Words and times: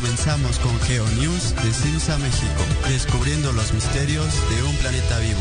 Comenzamos 0.00 0.58
con 0.58 0.78
GeoNews 0.80 1.54
de 1.54 1.72
Simsa 1.72 2.18
México, 2.18 2.62
descubriendo 2.86 3.50
los 3.52 3.72
misterios 3.72 4.26
de 4.50 4.62
un 4.62 4.76
planeta 4.76 5.18
vivo. 5.20 5.40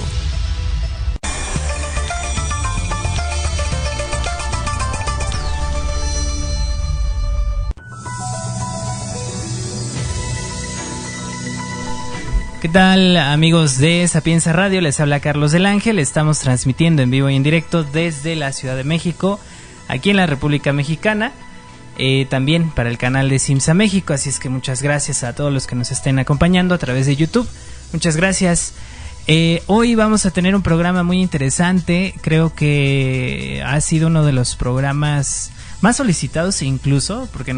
¿Qué 12.62 12.70
tal 12.70 13.18
amigos 13.18 13.78
de 13.78 14.08
Sapienza 14.08 14.54
Radio? 14.54 14.80
Les 14.80 15.02
habla 15.02 15.20
Carlos 15.20 15.52
del 15.52 15.66
Ángel. 15.66 16.00
Estamos 16.00 16.40
transmitiendo 16.40 17.02
en 17.02 17.12
vivo 17.12 17.30
y 17.30 17.36
en 17.36 17.44
directo 17.44 17.84
desde 17.84 18.38
la 18.38 18.54
Ciudad 18.54 18.78
de 18.78 18.86
México, 18.86 19.38
aquí 19.90 20.12
en 20.12 20.16
la 20.16 20.28
República 20.28 20.72
Mexicana. 20.72 21.34
Eh, 21.98 22.27
también 22.30 22.70
para 22.71 22.89
el 22.89 22.98
canal 22.98 23.30
de 23.30 23.39
Simsa 23.39 23.73
México. 23.73 24.14
Así 24.14 24.29
es 24.29 24.39
que 24.39 24.50
muchas 24.50 24.82
gracias 24.82 25.24
a 25.24 25.33
todos 25.33 25.54
los 25.54 25.68
que 25.68 25.75
nos 25.75 25.92
estén 25.92 26.20
acompañando 26.20 26.75
a 26.75 26.78
través 26.78 27.06
de 27.06 27.15
YouTube. 27.15 27.47
Muchas 27.93 28.18
gracias. 28.18 28.74
Eh, 29.28 29.64
hoy 29.65 29.96
vamos 29.96 30.25
a 30.25 30.32
tener 30.32 30.56
un 30.56 30.61
programa 30.61 31.04
muy 31.04 31.21
interesante. 31.21 32.13
Creo 32.21 32.53
que 32.53 33.63
ha 33.65 33.79
sido 33.81 34.07
uno 34.07 34.23
de 34.25 34.34
los 34.34 34.55
programas 34.55 35.51
más 35.81 35.97
solicitados 35.97 36.61
incluso, 36.61 37.27
porque 37.31 37.53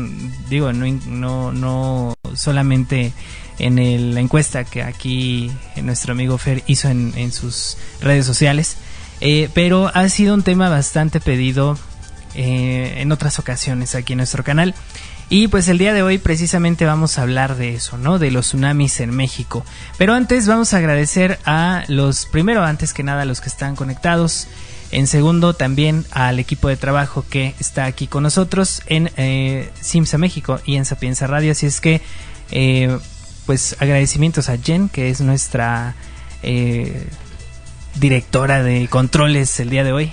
digo, 0.50 0.72
no, 0.74 0.86
no, 1.08 1.52
no 1.52 2.14
solamente 2.36 3.14
en 3.60 4.14
la 4.14 4.22
encuesta 4.22 4.64
que 4.64 4.84
aquí 4.84 5.52
nuestro 5.82 6.12
amigo 6.12 6.38
Fer 6.38 6.64
hizo 6.68 6.90
en, 6.90 7.32
sus 7.32 7.78
redes 8.02 8.26
sociales. 8.26 8.78
Eh, 9.20 9.50
pero 9.54 9.90
ha 9.94 10.08
sido 10.10 10.36
un 10.36 10.44
tema 10.44 10.70
bastante 10.70 11.20
pedido 11.20 11.78
eh, 12.38 13.02
en 13.02 13.12
otras 13.12 13.40
ocasiones 13.40 13.96
aquí 13.96 14.14
en 14.14 14.18
nuestro 14.18 14.44
canal. 14.44 14.76
Y 15.30 15.50
pues 15.50 15.68
el 15.68 15.78
día 15.78 15.94
de 15.94 16.04
hoy 16.04 16.20
precisamente 16.20 16.86
vamos 16.86 17.18
a 17.18 17.24
hablar 17.24 17.58
de 17.58 17.74
eso, 17.74 17.98
¿no? 17.98 18.18
De 18.18 18.32
los 18.32 18.48
tsunamis 18.48 19.02
en 19.02 19.10
México. 19.10 19.66
Pero 19.98 20.14
antes 20.14 20.48
vamos 20.48 20.74
a 20.74 20.78
agradecer 20.78 21.38
a 21.46 21.84
los, 21.90 22.28
primero 22.28 22.64
antes 22.64 22.94
que 22.94 23.04
nada, 23.04 23.24
a 23.24 23.26
los 23.26 23.42
que 23.42 23.50
están 23.50 23.76
conectados. 23.76 24.48
En 24.92 25.06
segundo, 25.06 25.54
también 25.54 26.06
al 26.12 26.40
equipo 26.40 26.70
de 26.70 26.78
trabajo 26.78 27.26
que 27.30 27.56
está 27.60 27.84
aquí 27.86 28.08
con 28.08 28.24
nosotros 28.24 28.82
en 28.86 29.12
eh, 29.18 29.70
Simsa 29.82 30.18
México 30.18 30.62
y 30.66 30.76
en 30.76 30.86
Sapienza 30.86 31.28
Radio. 31.28 31.52
Así 31.52 31.66
es 31.66 31.82
que 31.82 32.02
eh, 32.52 32.98
pues 33.46 33.76
agradecimientos 33.80 34.48
a 34.48 34.58
Jen, 34.58 34.88
que 34.88 35.10
es 35.10 35.20
nuestra 35.20 35.96
eh, 36.42 37.06
directora 37.96 38.64
de 38.64 38.88
controles 38.88 39.60
el 39.60 39.70
día 39.70 39.84
de 39.84 39.92
hoy. 39.92 40.12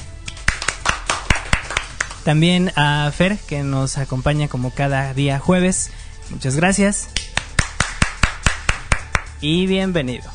También 2.24 2.72
a 2.74 3.10
Fer, 3.14 3.38
que 3.38 3.62
nos 3.62 3.98
acompaña 3.98 4.48
como 4.48 4.70
cada 4.70 5.12
día 5.12 5.38
jueves. 5.38 5.90
Muchas 6.30 6.56
gracias. 6.56 7.08
Y 9.42 9.66
bienvenido. 9.66 10.30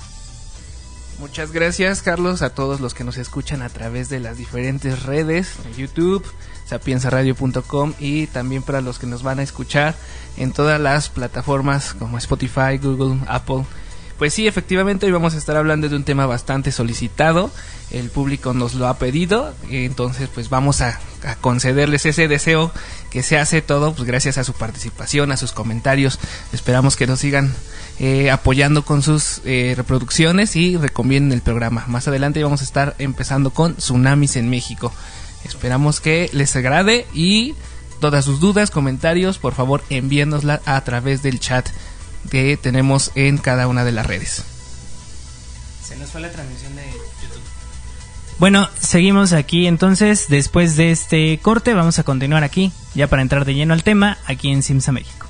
Muchas 1.20 1.52
gracias, 1.52 2.02
Carlos, 2.02 2.44
a 2.44 2.52
todos 2.52 2.80
los 2.80 2.94
que 2.94 3.04
nos 3.04 3.18
escuchan 3.18 3.64
a 3.64 3.70
través 3.70 4.08
de 4.08 4.20
las 4.20 4.38
diferentes 4.38 5.04
redes, 5.04 5.56
YouTube, 5.76 6.24
sapiensaradio.com 6.66 7.94
y 8.00 8.28
también 8.28 8.62
para 8.62 8.82
los 8.82 9.00
que 9.00 9.08
nos 9.08 9.24
van 9.24 9.40
a 9.40 9.44
escuchar 9.44 9.96
en 10.38 10.54
todas 10.54 10.80
las 10.80 11.10
plataformas 11.10 11.94
como 11.94 12.20
Spotify, 12.20 12.78
Google, 12.82 13.20
Apple. 13.28 13.66
Pues 14.20 14.34
sí, 14.34 14.48
efectivamente 14.48 15.08
hoy 15.08 15.12
vamos 15.12 15.34
a 15.34 15.38
estar 15.38 15.58
hablando 15.58 15.90
de 15.90 15.96
un 15.96 16.04
tema 16.04 16.26
bastante 16.26 16.72
solicitado. 16.72 17.52
El 17.90 18.10
público 18.12 18.54
nos 18.54 18.76
lo 18.76 18.88
ha 18.88 18.98
pedido, 18.98 19.54
entonces 19.70 20.30
pues 20.34 20.50
vamos 20.50 20.82
a, 20.82 21.00
concederles 21.42 22.06
ese 22.06 22.28
deseo 22.28 22.72
que 23.10 23.24
se 23.24 23.38
hace 23.38 23.62
todo, 23.62 23.94
pues 23.94 24.08
gracias 24.08 24.38
a 24.38 24.44
su 24.44 24.54
participación, 24.54 25.32
a 25.32 25.38
sus 25.38 25.52
comentarios. 25.52 26.20
Esperamos 26.54 26.96
que 26.96 27.08
nos 27.08 27.20
sigan 27.20 27.54
eh, 28.00 28.32
apoyando 28.32 28.86
con 28.86 29.02
sus 29.02 29.42
eh, 29.46 29.74
reproducciones 29.76 30.56
y 30.56 30.78
recomienden 30.78 31.34
el 31.34 31.42
programa. 31.42 31.86
Más 31.88 32.08
adelante 32.08 32.44
vamos 32.44 32.62
a 32.62 32.64
estar 32.64 32.96
empezando 33.00 33.52
con 33.52 33.76
tsunamis 33.76 34.36
en 34.36 34.50
México. 34.50 34.94
Esperamos 35.44 36.00
que 36.00 36.30
les 36.34 36.56
agrade 36.56 37.08
y 37.14 37.56
todas 38.00 38.26
sus 38.26 38.40
dudas, 38.40 38.72
comentarios, 38.72 39.38
por 39.38 39.54
favor 39.54 39.84
envíenosla 39.90 40.62
a 40.66 40.82
través 40.84 41.24
del 41.24 41.40
chat 41.40 41.68
que 42.30 42.58
tenemos 42.58 43.12
en 43.16 43.38
cada 43.38 43.68
una 43.68 43.84
de 43.84 43.92
las 43.92 44.06
redes. 44.06 44.44
Se 45.86 45.96
nos 45.98 46.12
fue 46.12 46.22
la 46.22 46.32
transmisión 46.32 46.76
de. 46.76 46.84
Bueno, 48.40 48.70
seguimos 48.80 49.34
aquí 49.34 49.68
entonces. 49.68 50.28
Después 50.30 50.78
de 50.78 50.92
este 50.92 51.40
corte, 51.40 51.74
vamos 51.74 52.00
a 52.00 52.04
continuar 52.04 52.46
aquí, 52.46 52.72
ya 52.96 53.08
para 53.08 53.22
entrar 53.22 53.44
de 53.44 53.54
lleno 53.54 53.74
al 53.74 53.84
tema, 53.84 54.18
aquí 54.26 54.50
en 54.50 54.64
Simsa 54.64 54.94
México. 54.94 55.29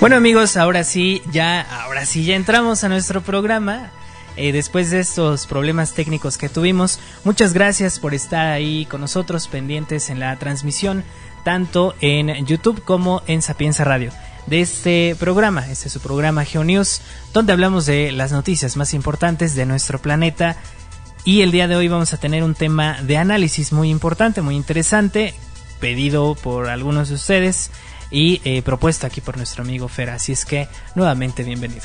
Bueno 0.00 0.16
amigos, 0.16 0.56
ahora 0.56 0.82
sí, 0.82 1.20
ya, 1.30 1.60
ahora 1.60 2.06
sí 2.06 2.24
ya 2.24 2.34
entramos 2.34 2.84
a 2.84 2.88
nuestro 2.88 3.20
programa. 3.20 3.90
Eh, 4.36 4.50
después 4.50 4.90
de 4.90 5.00
estos 5.00 5.46
problemas 5.46 5.92
técnicos 5.92 6.38
que 6.38 6.48
tuvimos. 6.48 6.98
Muchas 7.22 7.52
gracias 7.52 7.98
por 7.98 8.14
estar 8.14 8.46
ahí 8.46 8.86
con 8.86 9.02
nosotros 9.02 9.46
pendientes 9.48 10.08
en 10.08 10.18
la 10.18 10.34
transmisión, 10.38 11.04
tanto 11.44 11.94
en 12.00 12.46
YouTube 12.46 12.82
como 12.82 13.22
en 13.26 13.42
Sapienza 13.42 13.84
Radio. 13.84 14.10
De 14.46 14.62
este 14.62 15.16
programa, 15.20 15.70
este 15.70 15.88
es 15.88 15.92
su 15.92 16.00
programa 16.00 16.46
GeoNews, 16.46 17.02
donde 17.34 17.52
hablamos 17.52 17.84
de 17.84 18.10
las 18.10 18.32
noticias 18.32 18.78
más 18.78 18.94
importantes 18.94 19.54
de 19.54 19.66
nuestro 19.66 19.98
planeta. 19.98 20.56
Y 21.26 21.42
el 21.42 21.50
día 21.50 21.68
de 21.68 21.76
hoy 21.76 21.88
vamos 21.88 22.14
a 22.14 22.18
tener 22.18 22.42
un 22.42 22.54
tema 22.54 23.02
de 23.02 23.18
análisis 23.18 23.70
muy 23.70 23.90
importante, 23.90 24.40
muy 24.40 24.56
interesante, 24.56 25.34
pedido 25.78 26.36
por 26.36 26.70
algunos 26.70 27.10
de 27.10 27.16
ustedes 27.16 27.70
y 28.10 28.40
eh, 28.44 28.62
propuesto 28.62 29.06
aquí 29.06 29.20
por 29.20 29.36
nuestro 29.36 29.62
amigo 29.62 29.88
Fer. 29.88 30.10
Así 30.10 30.32
es 30.32 30.44
que 30.44 30.68
nuevamente 30.94 31.42
bienvenido. 31.44 31.84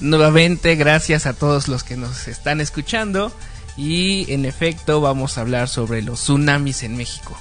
Nuevamente, 0.00 0.74
gracias 0.74 1.26
a 1.26 1.32
todos 1.32 1.68
los 1.68 1.84
que 1.84 1.96
nos 1.96 2.28
están 2.28 2.60
escuchando. 2.60 3.32
Y 3.76 4.30
en 4.32 4.44
efecto, 4.44 5.00
vamos 5.00 5.38
a 5.38 5.42
hablar 5.42 5.68
sobre 5.68 6.02
los 6.02 6.20
tsunamis 6.20 6.82
en 6.82 6.96
México. 6.96 7.36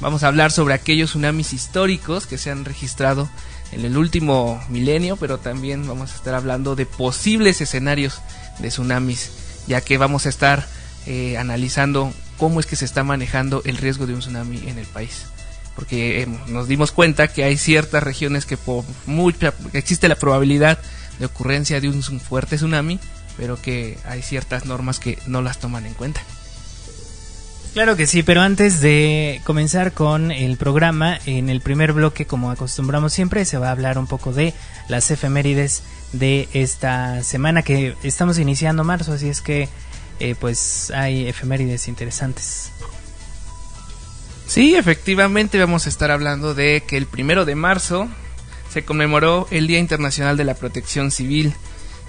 Vamos 0.00 0.22
a 0.22 0.28
hablar 0.28 0.50
sobre 0.50 0.74
aquellos 0.74 1.10
tsunamis 1.10 1.52
históricos 1.52 2.26
que 2.26 2.38
se 2.38 2.50
han 2.50 2.64
registrado 2.64 3.28
en 3.72 3.84
el 3.84 3.96
último 3.96 4.60
milenio, 4.68 5.16
pero 5.16 5.38
también 5.38 5.86
vamos 5.86 6.12
a 6.12 6.16
estar 6.16 6.34
hablando 6.34 6.76
de 6.76 6.86
posibles 6.86 7.60
escenarios 7.60 8.20
de 8.58 8.68
tsunamis, 8.68 9.30
ya 9.66 9.80
que 9.80 9.98
vamos 9.98 10.26
a 10.26 10.30
estar 10.30 10.66
eh, 11.06 11.36
analizando 11.36 12.12
cómo 12.38 12.60
es 12.60 12.66
que 12.66 12.76
se 12.76 12.84
está 12.84 13.04
manejando 13.04 13.62
el 13.64 13.76
riesgo 13.76 14.06
de 14.06 14.14
un 14.14 14.20
tsunami 14.20 14.68
en 14.68 14.78
el 14.78 14.86
país. 14.86 15.26
Porque 15.78 16.26
nos 16.48 16.66
dimos 16.66 16.90
cuenta 16.90 17.28
que 17.28 17.44
hay 17.44 17.56
ciertas 17.56 18.02
regiones 18.02 18.46
que 18.46 18.56
por 18.56 18.84
mucha, 19.06 19.54
existe 19.74 20.08
la 20.08 20.16
probabilidad 20.16 20.80
de 21.20 21.26
ocurrencia 21.26 21.80
de 21.80 21.88
un 21.88 22.02
fuerte 22.02 22.56
tsunami, 22.56 22.98
pero 23.36 23.62
que 23.62 23.96
hay 24.04 24.22
ciertas 24.22 24.66
normas 24.66 24.98
que 24.98 25.20
no 25.28 25.40
las 25.40 25.60
toman 25.60 25.86
en 25.86 25.94
cuenta. 25.94 26.20
Claro 27.74 27.94
que 27.94 28.08
sí, 28.08 28.24
pero 28.24 28.40
antes 28.40 28.80
de 28.80 29.40
comenzar 29.44 29.92
con 29.92 30.32
el 30.32 30.56
programa, 30.56 31.16
en 31.26 31.48
el 31.48 31.60
primer 31.60 31.92
bloque, 31.92 32.26
como 32.26 32.50
acostumbramos 32.50 33.12
siempre, 33.12 33.44
se 33.44 33.56
va 33.56 33.68
a 33.68 33.70
hablar 33.70 33.98
un 33.98 34.08
poco 34.08 34.32
de 34.32 34.54
las 34.88 35.12
efemérides 35.12 35.84
de 36.12 36.48
esta 36.54 37.22
semana 37.22 37.62
que 37.62 37.94
estamos 38.02 38.40
iniciando 38.40 38.82
marzo, 38.82 39.12
así 39.12 39.28
es 39.28 39.42
que 39.42 39.68
eh, 40.18 40.34
pues 40.40 40.90
hay 40.90 41.28
efemérides 41.28 41.86
interesantes. 41.86 42.72
Sí, 44.48 44.76
efectivamente 44.76 45.58
vamos 45.58 45.84
a 45.84 45.90
estar 45.90 46.10
hablando 46.10 46.54
de 46.54 46.82
que 46.86 46.96
el 46.96 47.04
primero 47.04 47.44
de 47.44 47.54
marzo 47.54 48.08
se 48.72 48.82
conmemoró 48.82 49.46
el 49.50 49.66
Día 49.66 49.78
Internacional 49.78 50.38
de 50.38 50.44
la 50.44 50.54
Protección 50.54 51.10
Civil, 51.10 51.52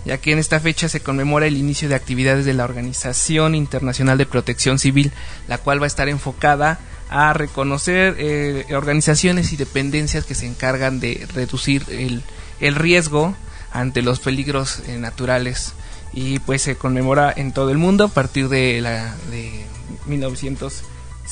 ya 0.06 0.20
que 0.20 0.32
en 0.32 0.40
esta 0.40 0.62
fecha 0.62 0.88
se 0.88 1.02
conmemora 1.02 1.48
el 1.48 1.58
inicio 1.58 1.90
de 1.90 1.96
actividades 1.96 2.46
de 2.46 2.54
la 2.54 2.64
Organización 2.64 3.56
Internacional 3.56 4.18
de 4.18 4.26
Protección 4.26 4.80
Civil, 4.80 5.12
la 5.50 5.58
cual 5.58 5.82
va 5.82 5.84
a 5.84 5.88
estar 5.88 6.08
enfocada 6.08 6.80
a 7.10 7.34
reconocer 7.34 8.16
eh, 8.18 8.68
organizaciones 8.72 9.52
y 9.52 9.58
dependencias 9.58 10.24
que 10.24 10.34
se 10.34 10.46
encargan 10.46 11.02
de 11.02 11.28
reducir 11.34 11.84
el, 11.90 12.24
el 12.62 12.76
riesgo 12.76 13.36
ante 13.74 14.02
los 14.02 14.22
peligros 14.22 14.80
eh, 14.88 14.98
naturales. 14.98 15.74
Y 16.14 16.40
pues 16.40 16.62
se 16.62 16.78
conmemora 16.78 17.34
en 17.36 17.52
todo 17.52 17.70
el 17.70 17.78
mundo 17.78 18.06
a 18.06 18.08
partir 18.08 18.48
de 18.48 18.80
la 18.80 19.14
de 19.30 19.66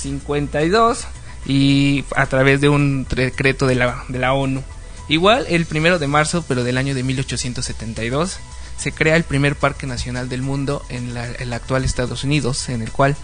1952 0.04 1.08
y 1.46 2.06
a 2.16 2.26
través 2.28 2.62
de 2.62 2.70
un 2.70 3.06
decreto 3.10 3.68
de 3.68 3.76
la, 3.76 4.04
de 4.08 4.20
la 4.20 4.34
ONU. 4.34 4.64
Igual 5.08 5.46
el 5.50 5.66
primero 5.66 6.00
de 6.00 6.08
marzo, 6.08 6.44
pero 6.48 6.64
del 6.64 6.78
año 6.78 6.94
de 6.94 7.04
1872, 7.04 8.40
se 8.78 8.92
crea 8.92 9.16
el 9.16 9.24
primer 9.24 9.56
parque 9.56 9.88
nacional 9.88 10.30
del 10.30 10.42
mundo 10.42 10.84
en 10.90 11.14
la, 11.14 11.26
el 11.26 11.54
actual 11.54 11.84
Estados 11.84 12.24
Unidos, 12.24 12.70
en 12.70 12.82
el 12.82 12.92
cual 12.92 13.16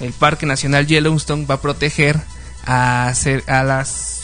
el 0.00 0.12
Parque 0.12 0.46
Nacional 0.46 0.86
Yellowstone 0.86 1.46
va 1.46 1.56
a 1.56 1.60
proteger 1.60 2.20
a, 2.66 3.12
a 3.46 3.62
las 3.62 4.21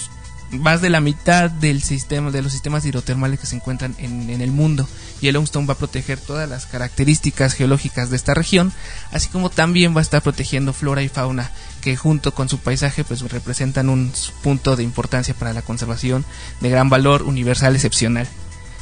más 0.51 0.81
de 0.81 0.91
la 0.91 1.01
mitad 1.01 1.51
del 1.51 1.83
sistema 1.83 2.31
de 2.31 2.43
los 2.43 2.53
sistemas 2.53 2.85
hidrotermales 2.85 3.39
que 3.39 3.47
se 3.47 3.57
encuentran 3.57 3.95
en, 3.99 4.31
en, 4.31 4.41
el 4.41 4.51
mundo. 4.51 4.89
Yellowstone 5.21 5.67
va 5.67 5.75
a 5.75 5.79
proteger 5.79 6.19
todas 6.19 6.49
las 6.49 6.67
características 6.67 7.55
geológicas 7.55 8.11
de 8.11 8.17
esta 8.17 8.35
región, 8.35 8.73
así 9.13 9.29
como 9.29 9.51
también 9.51 9.95
va 9.95 10.01
a 10.01 10.03
estar 10.03 10.23
protegiendo 10.23 10.73
flora 10.73 11.03
y 11.03 11.09
fauna 11.09 11.51
que 11.83 11.97
junto 11.97 12.35
con 12.35 12.49
su 12.49 12.59
paisaje 12.59 13.05
pues 13.05 13.21
representan 13.21 13.89
un 13.89 14.13
punto 14.43 14.77
de 14.77 14.83
importancia 14.83 15.35
para 15.35 15.53
la 15.53 15.63
conservación 15.63 16.25
de 16.61 16.71
gran 16.71 16.89
valor 16.89 17.23
universal 17.23 17.75
excepcional. 17.75 18.27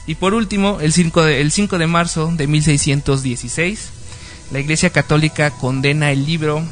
Y 0.06 0.14
por 0.14 0.34
último, 0.34 0.78
el 0.80 0.92
5 0.92 1.24
de, 1.24 1.40
el 1.40 1.50
5 1.50 1.78
de 1.78 1.86
marzo 1.86 2.32
de 2.34 2.46
1616, 2.46 3.88
la 4.52 4.60
Iglesia 4.60 4.90
Católica 4.90 5.50
condena 5.50 6.12
el 6.12 6.24
libro 6.24 6.62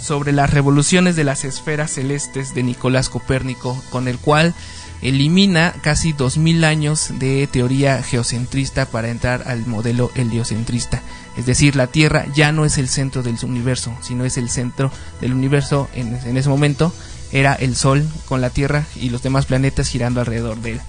sobre 0.00 0.32
las 0.32 0.50
revoluciones 0.50 1.16
de 1.16 1.24
las 1.24 1.44
esferas 1.44 1.92
celestes 1.92 2.54
de 2.54 2.62
Nicolás 2.62 3.08
Copérnico, 3.08 3.82
con 3.90 4.08
el 4.08 4.18
cual 4.18 4.54
elimina 5.02 5.74
casi 5.82 6.12
2000 6.12 6.64
años 6.64 7.10
de 7.18 7.46
teoría 7.46 8.02
geocentrista 8.02 8.86
para 8.86 9.08
entrar 9.08 9.44
al 9.46 9.66
modelo 9.66 10.10
heliocentrista. 10.14 11.02
Es 11.36 11.46
decir, 11.46 11.76
la 11.76 11.86
Tierra 11.86 12.26
ya 12.34 12.50
no 12.52 12.64
es 12.64 12.78
el 12.78 12.88
centro 12.88 13.22
del 13.22 13.36
universo, 13.42 13.96
sino 14.00 14.24
es 14.24 14.38
el 14.38 14.48
centro 14.48 14.90
del 15.20 15.32
universo 15.32 15.88
en, 15.94 16.14
ese 16.14 16.48
momento. 16.48 16.92
Era 17.30 17.54
el 17.54 17.76
Sol 17.76 18.08
con 18.26 18.40
la 18.40 18.50
Tierra 18.50 18.86
y 18.94 19.10
los 19.10 19.22
demás 19.22 19.46
planetas 19.46 19.88
girando 19.88 20.20
alrededor 20.20 20.58
de 20.58 20.72
él. 20.72 20.80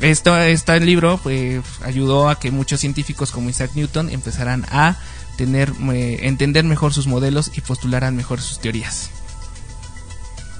Esto, 0.00 0.36
este 0.38 0.78
libro 0.80 1.18
pues, 1.22 1.62
ayudó 1.84 2.28
a 2.28 2.38
que 2.38 2.50
muchos 2.50 2.80
científicos 2.80 3.30
como 3.30 3.50
Isaac 3.50 3.72
Newton 3.74 4.10
empezaran 4.10 4.66
a 4.70 4.96
tener, 5.36 5.72
eh, 5.92 6.18
entender 6.22 6.64
mejor 6.64 6.92
sus 6.92 7.06
modelos 7.06 7.52
y 7.56 7.60
postularan 7.60 8.16
mejor 8.16 8.40
sus 8.40 8.58
teorías. 8.58 9.10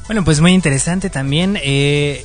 Bueno, 0.07 0.25
pues 0.25 0.41
muy 0.41 0.53
interesante 0.53 1.11
también. 1.11 1.59
Eh, 1.63 2.25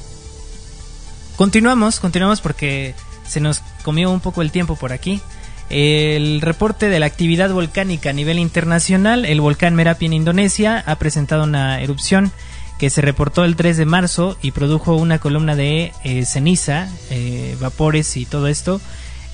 continuamos, 1.36 2.00
continuamos 2.00 2.42
porque 2.42 2.94
se 3.28 3.40
nos 3.40 3.62
comió 3.84 4.12
un 4.12 4.20
poco 4.20 4.42
el 4.42 4.52
tiempo 4.52 4.76
por 4.76 4.94
aquí. 4.94 5.22
El 5.70 6.42
reporte 6.42 6.90
de 6.90 7.00
la 7.00 7.06
actividad 7.06 7.50
volcánica 7.52 8.10
a 8.10 8.14
nivel 8.14 8.40
internacional, 8.40 9.26
el 9.26 9.40
volcán 9.40 9.74
Merapi 9.74 10.06
en 10.06 10.14
Indonesia 10.14 10.84
ha 10.86 10.96
presentado 10.98 11.46
una 11.46 11.82
erupción 11.82 12.32
que 12.78 12.90
se 12.90 13.02
reportó 13.02 13.46
el 13.46 13.56
3 13.56 13.78
de 13.78 13.86
marzo 13.86 14.38
y 14.42 14.52
produjo 14.52 14.96
una 14.96 15.20
columna 15.20 15.56
de 15.56 15.94
eh, 16.04 16.26
ceniza, 16.26 16.90
eh, 17.10 17.56
vapores 17.62 18.18
y 18.18 18.26
todo 18.26 18.48
esto, 18.48 18.82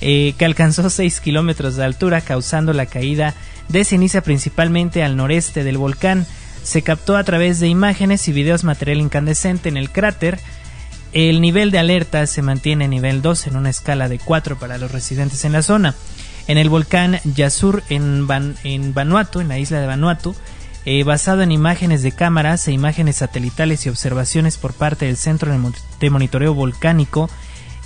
eh, 0.00 0.34
que 0.38 0.44
alcanzó 0.44 0.90
6 0.90 1.20
kilómetros 1.20 1.76
de 1.76 1.84
altura, 1.84 2.20
causando 2.20 2.72
la 2.72 2.86
caída 2.86 3.34
de 3.68 3.84
ceniza 3.84 4.20
principalmente 4.20 5.02
al 5.02 5.16
noreste 5.16 5.64
del 5.64 5.78
volcán. 5.78 6.26
Se 6.62 6.82
captó 6.82 7.16
a 7.16 7.24
través 7.24 7.60
de 7.60 7.68
imágenes 7.68 8.28
y 8.28 8.32
videos 8.32 8.64
material 8.64 8.98
incandescente 8.98 9.68
en 9.68 9.76
el 9.76 9.90
cráter. 9.90 10.38
El 11.12 11.40
nivel 11.40 11.70
de 11.70 11.78
alerta 11.78 12.26
se 12.26 12.42
mantiene 12.42 12.84
en 12.84 12.90
nivel 12.90 13.22
2 13.22 13.48
en 13.48 13.56
una 13.56 13.70
escala 13.70 14.08
de 14.08 14.18
4 14.18 14.58
para 14.58 14.78
los 14.78 14.92
residentes 14.92 15.44
en 15.44 15.52
la 15.52 15.62
zona. 15.62 15.94
En 16.46 16.58
el 16.58 16.68
volcán 16.68 17.20
Yasur 17.24 17.82
en, 17.88 18.26
Van 18.26 18.56
en 18.64 18.94
Vanuatu, 18.94 19.40
en 19.40 19.48
la 19.48 19.58
isla 19.58 19.80
de 19.80 19.86
Vanuatu, 19.86 20.34
eh, 20.84 21.02
basado 21.04 21.42
en 21.42 21.52
imágenes 21.52 22.02
de 22.02 22.12
cámaras 22.12 22.66
e 22.68 22.72
imágenes 22.72 23.16
satelitales 23.16 23.84
y 23.84 23.88
observaciones 23.88 24.56
por 24.58 24.74
parte 24.74 25.06
del 25.06 25.16
Centro 25.16 25.52
de 26.00 26.10
Monitoreo 26.10 26.54
Volcánico 26.54 27.28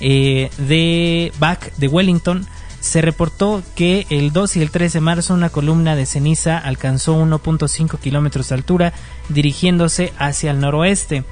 eh, 0.03 0.51
de 0.59 1.33
Back 1.39 1.75
de 1.77 1.89
Wellington, 1.89 2.47
se 2.81 3.01
reportó 3.01 3.63
que 3.77 4.07
el 4.11 4.33
2 4.33 4.57
y 4.57 4.63
el 4.63 4.73
3 4.73 4.93
de 4.93 5.01
marzo 5.01 5.35
una 5.35 5.51
columna 5.51 5.95
de 5.95 6.05
ceniza 6.05 6.59
alcanzó 6.59 7.17
1.5 7.17 7.99
kilómetros 8.01 8.49
de 8.49 8.57
altura 8.57 8.93
dirigiéndose 9.29 10.13
hacia 10.19 10.51
el 10.51 10.59
noroeste. 10.59 11.23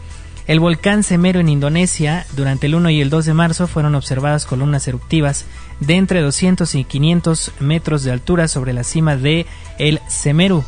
El 0.47 0.61
volcán 0.61 1.03
Semeru 1.03 1.41
en 1.41 1.49
Indonesia, 1.49 2.25
durante 2.37 2.67
el 2.67 2.77
1 2.77 2.91
y 2.91 3.01
el 3.01 3.11
2 3.11 3.27
de 3.27 3.35
marzo 3.35 3.67
fueron 3.67 3.97
observadas 3.97 4.47
columnas 4.47 4.87
eruptivas 4.87 5.45
de 5.81 5.97
entre 5.97 6.21
200 6.21 6.73
y 6.77 6.85
500 6.85 7.53
metros 7.59 8.05
de 8.05 8.13
altura 8.13 8.47
sobre 8.47 8.73
la 8.73 8.85
cima 8.85 9.17
de 9.17 9.47
el 9.79 10.01
Semeru 10.09 10.65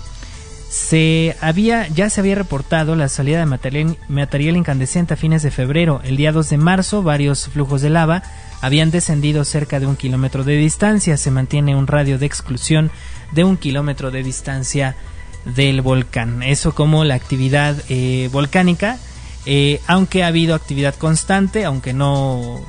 se 0.73 1.37
había, 1.43 1.87
ya 1.89 2.09
se 2.09 2.19
había 2.19 2.35
reportado 2.35 2.97
la 2.97 3.11
salida 3.11 3.41
de 3.41 3.45
material, 3.45 3.99
material, 4.09 4.57
incandescente 4.57 5.13
a 5.13 5.19
fines 5.19 5.43
de 5.43 5.51
febrero. 5.51 6.01
El 6.03 6.17
día 6.17 6.33
2 6.33 6.49
de 6.49 6.57
marzo, 6.57 7.03
varios 7.03 7.49
flujos 7.49 7.83
de 7.83 7.91
lava 7.91 8.23
habían 8.63 8.91
descendido 8.91 9.45
cerca 9.45 9.81
de 9.81 9.87
un 9.87 9.97
kilómetro 9.97 10.45
de 10.45 10.57
distancia. 10.57 11.19
Se 11.19 11.31
mantiene 11.31 11.77
un 11.77 11.89
radio 11.89 12.19
de 12.19 12.25
exclusión 12.25 12.91
de 13.33 13.45
un 13.45 13.59
kilómetro 13.59 14.11
de 14.11 14.23
distancia 14.23 14.97
del 15.45 15.83
volcán. 15.83 16.43
Eso 16.43 16.75
como 16.75 17.05
la 17.05 17.17
actividad 17.17 17.77
eh, 17.91 18.31
volcánica. 18.33 18.99
Eh, 19.45 19.79
aunque 19.87 20.25
ha 20.25 20.29
habido 20.29 20.55
actividad 20.55 20.95
constante, 20.95 21.67
aunque 21.67 21.93
no, 21.93 22.65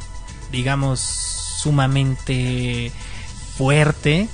digamos, 0.52 1.00
sumamente 1.00 2.92
fuerte, 3.56 4.28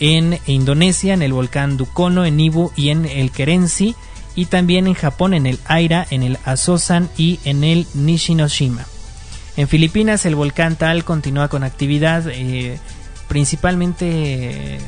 en 0.00 0.38
Indonesia, 0.46 1.14
en 1.14 1.22
el 1.22 1.32
volcán 1.32 1.76
Dukono, 1.76 2.24
en 2.24 2.38
Ibu 2.38 2.72
y 2.76 2.90
en 2.90 3.06
el 3.06 3.30
Kerensi, 3.30 3.94
y 4.34 4.46
también 4.46 4.86
en 4.86 4.94
Japón, 4.94 5.34
en 5.34 5.46
el 5.46 5.58
Aira, 5.66 6.06
en 6.10 6.22
el 6.22 6.38
Asosan 6.44 7.10
y 7.16 7.40
en 7.44 7.64
el 7.64 7.86
Nishinoshima. 7.94 8.86
En 9.56 9.66
Filipinas, 9.66 10.24
el 10.26 10.36
volcán 10.36 10.76
Tal 10.76 11.04
continúa 11.04 11.48
con 11.48 11.64
actividad 11.64 12.28
eh, 12.28 12.78
principalmente 13.26 14.78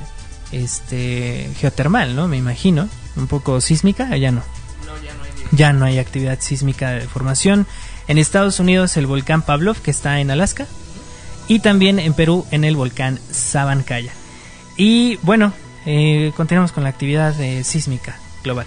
este, 0.52 1.50
geotermal, 1.58 2.14
¿no? 2.14 2.28
Me 2.28 2.36
imagino. 2.36 2.88
Un 3.16 3.26
poco 3.26 3.60
sísmica, 3.60 4.16
ya 4.16 4.30
no. 4.30 4.42
ya, 5.04 5.12
no 5.12 5.56
ya 5.56 5.72
no 5.72 5.84
hay 5.84 5.98
actividad 5.98 6.38
sísmica 6.40 6.90
de 6.90 7.00
formación. 7.00 7.66
En 8.06 8.18
Estados 8.18 8.60
Unidos, 8.60 8.96
el 8.96 9.08
volcán 9.08 9.42
Pavlov, 9.42 9.80
que 9.82 9.90
está 9.90 10.20
en 10.20 10.30
Alaska. 10.30 10.66
Y 11.48 11.58
también 11.58 11.98
en 11.98 12.14
Perú, 12.14 12.46
en 12.52 12.62
el 12.62 12.76
volcán 12.76 13.18
Sabancaya. 13.32 14.12
Y 14.82 15.18
bueno, 15.20 15.52
eh, 15.84 16.32
continuamos 16.38 16.72
con 16.72 16.84
la 16.84 16.88
actividad 16.88 17.38
eh, 17.38 17.64
sísmica 17.64 18.18
global. 18.42 18.66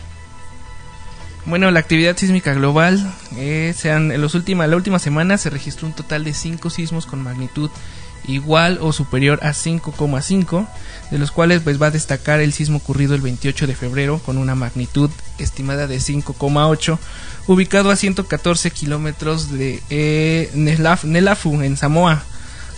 Bueno, 1.48 1.72
la 1.72 1.80
actividad 1.80 2.16
sísmica 2.16 2.54
global, 2.54 3.12
eh, 3.36 3.74
sean, 3.76 4.12
en 4.12 4.22
los 4.22 4.36
última, 4.36 4.68
la 4.68 4.76
última 4.76 5.00
semana 5.00 5.40
se 5.40 5.50
registró 5.50 5.88
un 5.88 5.94
total 5.94 6.24
de 6.24 6.36
5 6.36 6.70
sismos 6.70 7.08
con 7.08 7.24
magnitud 7.24 7.72
igual 8.28 8.78
o 8.80 8.94
superior 8.94 9.40
a 9.42 9.54
5,5, 9.54 10.68
de 11.10 11.18
los 11.18 11.32
cuales 11.32 11.62
pues 11.62 11.82
va 11.82 11.88
a 11.88 11.92
destacar 11.92 12.42
el 12.42 12.54
sismo 12.54 12.78
ocurrido 12.78 13.16
el 13.16 13.22
28 13.22 13.66
de 13.66 13.74
febrero 13.74 14.20
con 14.20 14.38
una 14.38 14.54
magnitud 14.54 15.10
estimada 15.40 15.88
de 15.88 15.98
5,8, 15.98 17.00
ubicado 17.48 17.90
a 17.90 17.96
114 17.96 18.70
kilómetros 18.70 19.52
de 19.52 19.82
eh, 19.90 20.52
Nelafu, 20.54 21.60
en 21.64 21.76
Samoa. 21.76 22.24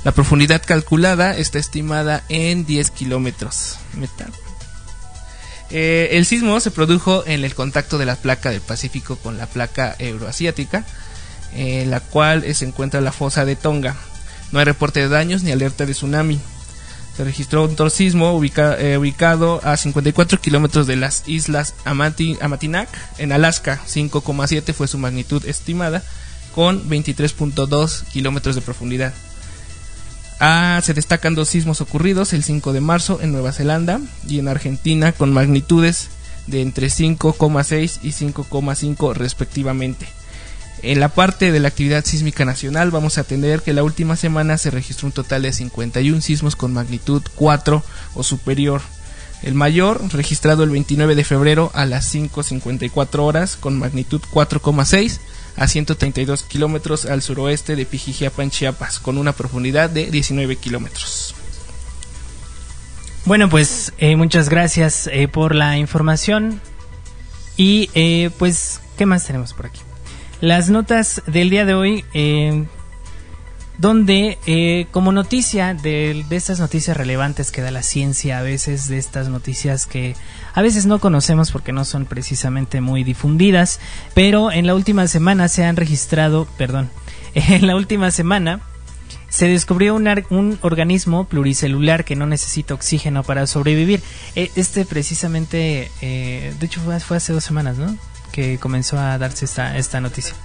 La 0.05 0.11
profundidad 0.11 0.61
calculada 0.63 1.35
está 1.35 1.57
estimada 1.57 2.23
en 2.29 2.63
10 2.63 2.91
kilómetros. 2.91 3.77
Eh, 5.71 6.09
el 6.11 6.27
sismo 6.27 6.59
se 6.59 6.69
produjo 6.69 7.23
en 7.25 7.43
el 7.43 7.55
contacto 7.55 7.97
de 7.97 8.05
la 8.05 8.15
placa 8.15 8.51
del 8.51 8.61
Pacífico 8.61 9.15
con 9.15 9.39
la 9.39 9.47
placa 9.47 9.95
euroasiática, 9.97 10.85
en 11.55 11.89
la 11.89 12.01
cual 12.01 12.43
se 12.53 12.65
encuentra 12.65 13.01
la 13.01 13.11
fosa 13.11 13.45
de 13.45 13.55
Tonga. 13.55 13.95
No 14.51 14.59
hay 14.59 14.65
reporte 14.65 14.99
de 14.99 15.09
daños 15.09 15.41
ni 15.41 15.51
alerta 15.51 15.87
de 15.87 15.93
tsunami. 15.93 16.39
Se 17.17 17.23
registró 17.23 17.63
un 17.63 17.89
sismo 17.89 18.39
eh, 18.43 18.97
ubicado 18.99 19.59
a 19.63 19.75
54 19.75 20.39
kilómetros 20.39 20.85
de 20.85 20.97
las 20.97 21.23
islas 21.25 21.73
Amati 21.83 22.37
Amatinak, 22.41 22.89
en 23.17 23.31
Alaska. 23.31 23.81
5,7 23.87 24.71
fue 24.71 24.87
su 24.87 24.99
magnitud 24.99 25.43
estimada, 25.47 26.03
con 26.53 26.87
23.2 26.87 28.03
kilómetros 28.09 28.53
de 28.53 28.61
profundidad. 28.61 29.11
Ah, 30.39 30.81
se 30.83 30.93
destacan 30.93 31.33
dos 31.33 31.49
sismos 31.49 31.79
ocurridos 31.79 32.33
el 32.33 32.43
5 32.43 32.73
de 32.73 32.81
marzo 32.81 33.19
en 33.21 33.31
Nueva 33.31 33.53
Zelanda 33.53 34.01
y 34.27 34.39
en 34.39 34.49
Argentina 34.49 35.13
con 35.13 35.33
magnitudes 35.33 36.09
de 36.47 36.61
entre 36.61 36.87
5,6 36.87 37.99
y 38.03 38.09
5,5 38.09 39.13
respectivamente. 39.13 40.05
En 40.81 40.99
la 40.99 41.09
parte 41.09 41.51
de 41.51 41.59
la 41.59 41.69
actividad 41.69 42.03
sísmica 42.03 42.43
nacional 42.43 42.91
vamos 42.91 43.17
a 43.17 43.23
tener 43.23 43.61
que 43.61 43.73
la 43.73 43.83
última 43.83 44.17
semana 44.17 44.57
se 44.57 44.71
registró 44.71 45.07
un 45.07 45.13
total 45.13 45.43
de 45.43 45.53
51 45.53 46.21
sismos 46.21 46.57
con 46.57 46.73
magnitud 46.73 47.23
4 47.35 47.81
o 48.13 48.23
superior. 48.23 48.81
El 49.41 49.53
mayor, 49.53 50.01
registrado 50.13 50.63
el 50.63 50.69
29 50.69 51.15
de 51.15 51.23
febrero 51.23 51.71
a 51.73 51.85
las 51.85 52.13
5.54 52.13 53.19
horas, 53.19 53.55
con 53.55 53.79
magnitud 53.79 54.21
4,6 54.33 55.19
a 55.57 55.67
132 55.67 56.43
kilómetros 56.43 57.05
al 57.05 57.21
suroeste 57.21 57.75
de 57.75 57.85
Pijijiapa, 57.85 58.47
Chiapas, 58.49 58.99
con 58.99 59.17
una 59.17 59.33
profundidad 59.33 59.89
de 59.89 60.11
19 60.11 60.55
kilómetros. 60.57 61.35
Bueno, 63.25 63.49
pues 63.49 63.93
eh, 63.97 64.15
muchas 64.15 64.49
gracias 64.49 65.07
eh, 65.07 65.27
por 65.27 65.55
la 65.55 65.77
información. 65.77 66.61
Y 67.57 67.89
eh, 67.93 68.29
pues, 68.37 68.81
¿qué 68.97 69.05
más 69.05 69.25
tenemos 69.25 69.53
por 69.53 69.67
aquí? 69.67 69.79
Las 70.41 70.69
notas 70.69 71.23
del 71.25 71.49
día 71.49 71.65
de 71.65 71.73
hoy 71.73 72.05
donde 73.77 74.37
eh, 74.45 74.87
como 74.91 75.11
noticia 75.11 75.73
de, 75.73 76.25
estas 76.29 76.59
noticias 76.59 76.95
relevantes 76.95 77.51
que 77.51 77.61
da 77.61 77.71
la 77.71 77.83
ciencia 77.83 78.39
a 78.39 78.41
veces, 78.41 78.87
de 78.87 78.97
estas 78.97 79.29
noticias 79.29 79.85
que 79.85 80.15
a 80.53 80.61
veces 80.61 80.85
no 80.85 80.99
conocemos 80.99 81.51
porque 81.51 81.73
no 81.73 81.85
son 81.85 82.05
precisamente 82.05 82.81
muy 82.81 83.03
difundidas, 83.03 83.79
pero 84.13 84.51
en 84.51 84.67
la 84.67 84.75
última 84.75 85.07
semana 85.07 85.47
se 85.47 85.65
han 85.65 85.75
registrado, 85.75 86.47
perdón, 86.57 86.89
en 87.35 87.67
la 87.67 87.75
última 87.75 88.11
semana 88.11 88.61
se 89.29 89.47
descubrió 89.47 89.95
un, 89.95 90.07
un 90.29 90.57
organismo 90.61 91.25
pluricelular 91.25 92.05
que 92.05 92.15
no 92.15 92.25
necesita 92.25 92.73
oxígeno 92.73 93.23
para 93.23 93.47
sobrevivir. 93.47 94.01
E, 94.35 94.49
este 94.55 94.85
precisamente, 94.85 95.91
eh, 96.01 96.53
de 96.57 96.65
hecho 96.65 96.79
fue, 96.79 96.97
fue, 97.01 97.17
hace 97.17 97.33
dos 97.33 97.43
semanas, 97.43 97.77
¿no? 97.77 97.97
Que 98.31 98.57
comenzó 98.57 98.97
a 98.97 99.17
darse 99.17 99.43
esta, 99.43 99.77
esta 99.77 99.99
noticia. 99.99 100.35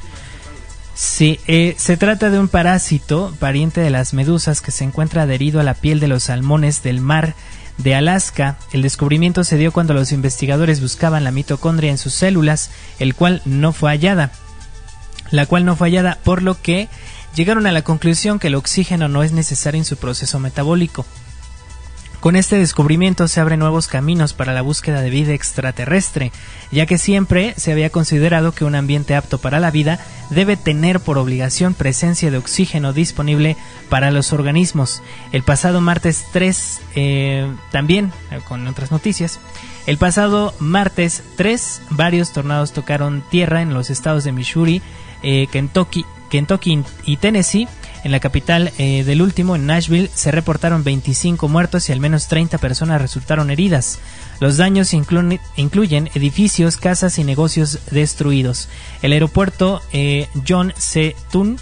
Sí, 1.02 1.40
eh, 1.47 1.76
se 1.78 1.97
trata 1.97 2.28
de 2.28 2.38
un 2.38 2.49
parásito 2.49 3.35
pariente 3.38 3.80
de 3.80 3.88
las 3.88 4.12
medusas 4.12 4.61
que 4.61 4.71
se 4.71 4.85
encuentra 4.85 5.23
adherido 5.23 5.59
a 5.59 5.62
la 5.62 5.73
piel 5.73 5.99
de 5.99 6.09
los 6.09 6.25
salmones 6.25 6.83
del 6.83 7.00
mar 7.00 7.35
de 7.78 7.95
Alaska. 7.95 8.59
El 8.75 8.83
descubrimiento 8.83 9.42
se 9.42 9.57
dio 9.57 9.73
cuando 9.73 9.95
los 9.95 10.12
investigadores 10.12 10.83
buscaban 10.83 11.25
la 11.25 11.33
mitocondria 11.33 11.90
en 11.90 11.97
sus 11.97 12.12
células, 12.12 12.71
el 12.99 13.14
cual 13.14 13.40
no 13.47 13.73
fue 13.73 13.92
hallada. 13.92 14.30
La 15.30 15.47
cual 15.47 15.64
no 15.64 15.75
fue 15.75 15.88
hallada, 15.88 16.19
por 16.23 16.42
lo 16.42 16.61
que 16.61 16.90
llegaron 17.35 17.66
a 17.66 17.73
la 17.73 17.80
conclusión 17.80 18.38
que 18.38 18.49
el 18.49 18.54
oxígeno 18.54 19.09
no 19.09 19.23
es 19.23 19.33
necesario 19.33 19.78
en 19.78 19.87
su 19.87 19.97
proceso 19.97 20.38
metabólico. 20.38 21.07
Con 22.21 22.37
este 22.37 22.59
descubrimiento 22.59 23.29
se 23.29 23.41
abren 23.41 23.61
nuevos 23.61 23.89
caminos 23.89 24.35
para 24.35 24.53
la 24.53 24.61
búsqueda 24.61 25.00
de 25.00 25.09
vida 25.09 25.33
extraterrestre, 25.33 26.33
ya 26.71 26.85
que 26.85 26.99
siempre 26.99 27.55
se 27.57 27.73
había 27.73 27.89
considerado 27.89 28.53
que 28.53 28.67
un 28.67 28.75
ambiente 28.75 29.15
apto 29.15 29.39
para 29.39 29.59
la 29.59 29.71
vida 29.71 29.99
debe 30.29 30.59
tener 30.59 31.00
por 31.00 31.17
obligación 31.17 31.73
presencia 31.73 32.31
de 32.31 32.37
oxígeno 32.37 32.93
disponible 32.93 33.57
para 33.89 34.11
los 34.11 34.35
organismos. 34.35 35.03
El 35.33 35.45
pasado 35.45 35.81
martes 35.81 36.27
3, 36.31 36.81
eh, 36.95 37.50
también 37.73 38.12
eh, 38.31 38.41
con 38.47 38.69
otras 38.69 38.91
noticias, 38.91 39.41
el 39.87 39.97
pasado 39.97 40.53
martes 40.59 41.23
3 41.37 41.81
varios 41.89 42.35
tornados 42.35 42.75
tocaron 42.75 43.25
tierra 43.31 43.62
en 43.62 43.73
los 43.73 43.89
estados 43.89 44.25
de 44.25 44.33
Missouri, 44.33 44.83
eh, 45.23 45.47
Kentucky, 45.50 46.05
Kentucky 46.29 46.85
y 47.07 47.17
Tennessee, 47.17 47.67
en 48.04 48.12
la 48.12 48.21
capital 48.21 48.73
eh, 48.78 49.04
del 49.04 49.23
último, 49.23 49.57
en 49.57 49.66
Nashville, 49.66 50.11
se 50.14 50.30
reportaron 50.30 50.85
25 50.85 51.49
muertos 51.49 51.88
y 51.88 51.92
al 51.92 52.00
menos 52.00 52.28
30 52.28 52.59
personas 52.59 53.00
resultaron 53.00 53.50
heridas. 53.50 53.99
Los 54.40 54.57
daños 54.57 54.95
incluyen 54.95 56.11
edificios, 56.14 56.76
casas 56.76 57.19
y 57.19 57.25
negocios 57.25 57.78
destruidos. 57.90 58.69
El 59.02 59.12
aeropuerto 59.12 59.83
eh, 59.92 60.28
John 60.47 60.73
C. 60.76 61.14
Tun 61.30 61.59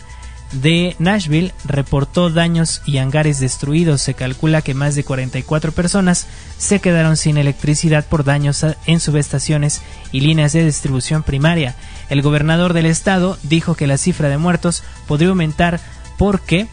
de 0.53 0.97
Nashville 0.99 1.53
reportó 1.65 2.31
daños 2.31 2.83
y 2.87 2.99
hangares 2.99 3.41
destruidos. 3.41 4.01
Se 4.01 4.15
calcula 4.15 4.63
que 4.63 4.75
más 4.75 4.95
de 4.95 5.05
44 5.05 5.73
personas 5.73 6.27
se 6.57 6.81
quedaron 6.81 7.17
sin 7.17 7.37
electricidad 7.37 8.07
por 8.07 8.25
daños 8.25 8.65
en 8.87 9.01
subestaciones 9.01 9.83
y 10.13 10.21
líneas 10.21 10.53
de 10.53 10.65
distribución 10.65 11.23
primaria. 11.23 11.75
El 12.09 12.23
gobernador 12.23 12.73
del 12.73 12.87
estado 12.87 13.39
dijo 13.43 13.75
que 13.75 13.87
la 13.87 13.99
cifra 13.99 14.29
de 14.29 14.39
muertos 14.39 14.83
podría 15.07 15.29
aumentar 15.29 15.81
porque 16.19 16.67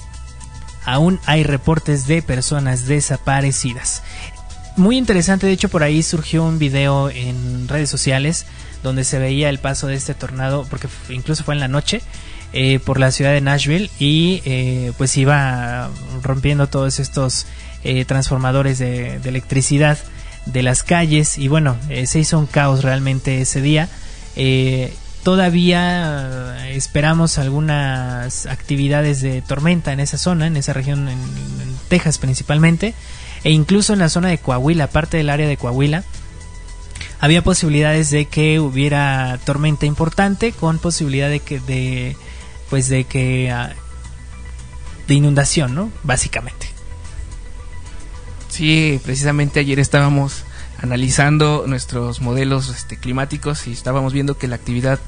aún 0.83 1.19
hay 1.25 1.43
reportes 1.43 2.07
de 2.07 2.21
personas 2.21 2.87
desaparecidas. 2.87 4.03
Muy 4.75 4.97
interesante, 4.97 5.47
de 5.47 5.53
hecho 5.53 5.69
por 5.69 5.83
ahí 5.83 6.03
surgió 6.03 6.43
un 6.43 6.59
video 6.59 7.09
en 7.09 7.67
redes 7.69 7.89
sociales 7.89 8.45
donde 8.83 9.05
se 9.05 9.19
veía 9.19 9.49
el 9.49 9.59
paso 9.59 9.87
de 9.87 9.95
este 9.95 10.13
tornado, 10.13 10.65
porque 10.69 10.89
incluso 11.09 11.43
fue 11.43 11.53
en 11.53 11.61
la 11.61 11.69
noche, 11.69 12.01
eh, 12.53 12.79
por 12.79 12.99
la 12.99 13.11
ciudad 13.11 13.31
de 13.31 13.41
Nashville 13.41 13.89
y 13.99 14.41
eh, 14.45 14.93
pues 14.97 15.17
iba 15.17 15.89
rompiendo 16.21 16.67
todos 16.67 16.99
estos 16.99 17.47
eh, 17.83 18.05
transformadores 18.05 18.79
de, 18.79 19.19
de, 19.19 19.29
electricidad 19.29 19.97
de 20.45 20.63
las 20.63 20.83
calles 20.83 21.37
y 21.37 21.47
bueno, 21.47 21.75
se 22.05 22.19
hizo 22.19 22.39
un 22.39 22.45
caos 22.45 22.83
realmente 22.83 23.41
ese 23.41 23.61
día. 23.61 23.89
Todavía 25.25 26.67
eh, 26.67 26.75
esperamos 26.75 27.39
algunas 27.39 28.45
actividades 28.45 29.21
de 29.21 29.41
tormenta 29.41 29.91
en 29.91 29.99
esa 29.99 30.19
zona, 30.19 30.45
en 30.45 30.55
esa 30.55 30.71
región, 30.71 31.09
en, 31.09 31.17
Texas 31.87 32.19
principalmente, 32.19 32.93
e 33.43 33.49
incluso 33.49 33.93
en 33.93 33.99
la 33.99 34.09
zona 34.09 34.27
de 34.27 34.37
Coahuila, 34.37 34.85
parte 34.85 35.17
del 35.17 35.31
área 35.31 35.47
de 35.47 35.57
Coahuila. 35.57 36.03
Había 37.19 37.43
posibilidades 37.43 38.11
de 38.11 38.25
que 38.25 38.59
hubiera 38.59 39.39
tormenta 39.45 39.87
importante 39.87 40.51
con 40.51 40.77
posibilidad 40.77 41.27
de 41.27 41.39
que 41.39 41.59
de 41.59 42.15
pues 42.69 42.87
de 42.87 43.05
que 43.05 43.49
ah, 43.49 43.73
de 45.07 45.13
inundación, 45.15 45.73
¿no? 45.73 45.91
Básicamente. 46.03 46.67
Sí, 48.47 49.01
precisamente 49.03 49.59
ayer 49.59 49.79
estábamos 49.79 50.43
analizando 50.81 51.65
nuestros 51.67 52.21
modelos 52.21 52.69
este, 52.69 52.97
climáticos 52.97 53.67
y 53.67 53.71
estábamos 53.71 54.13
viendo 54.13 54.37
que 54.37 54.47
la 54.47 54.55
actividad 54.55 54.99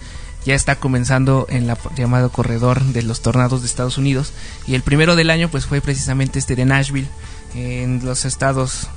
ya 0.45 0.55
está 0.55 0.77
comenzando 0.77 1.45
en 1.49 1.67
la 1.67 1.77
llamado 1.95 2.31
corredor 2.31 2.81
de 2.81 3.03
los 3.03 3.21
tornados 3.21 3.61
de 3.61 3.67
Estados 3.67 3.97
Unidos 3.97 4.31
y 4.65 4.75
el 4.75 4.81
primero 4.81 5.15
del 5.15 5.29
año 5.29 5.49
pues 5.49 5.65
fue 5.65 5.81
precisamente 5.81 6.39
este 6.39 6.55
de 6.55 6.65
Nashville 6.65 7.09
en 7.53 8.01
los 8.05 8.23
estados 8.23 8.87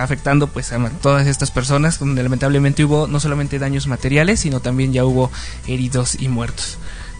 afectando 0.00 0.46
pues 0.48 0.72
a 0.72 0.90
todas 0.90 1.26
estas 1.26 1.50
personas 1.50 1.98
donde 1.98 2.22
lamentablemente 2.22 2.84
hubo 2.84 3.06
no 3.06 3.20
solamente 3.20 3.58
daños 3.58 3.86
materiales 3.86 4.40
sino 4.40 4.60
también 4.60 4.92
ya 4.92 5.04
hubo 5.04 5.30
heridos 5.66 6.16
y 6.18 6.28
muertos. 6.28 6.78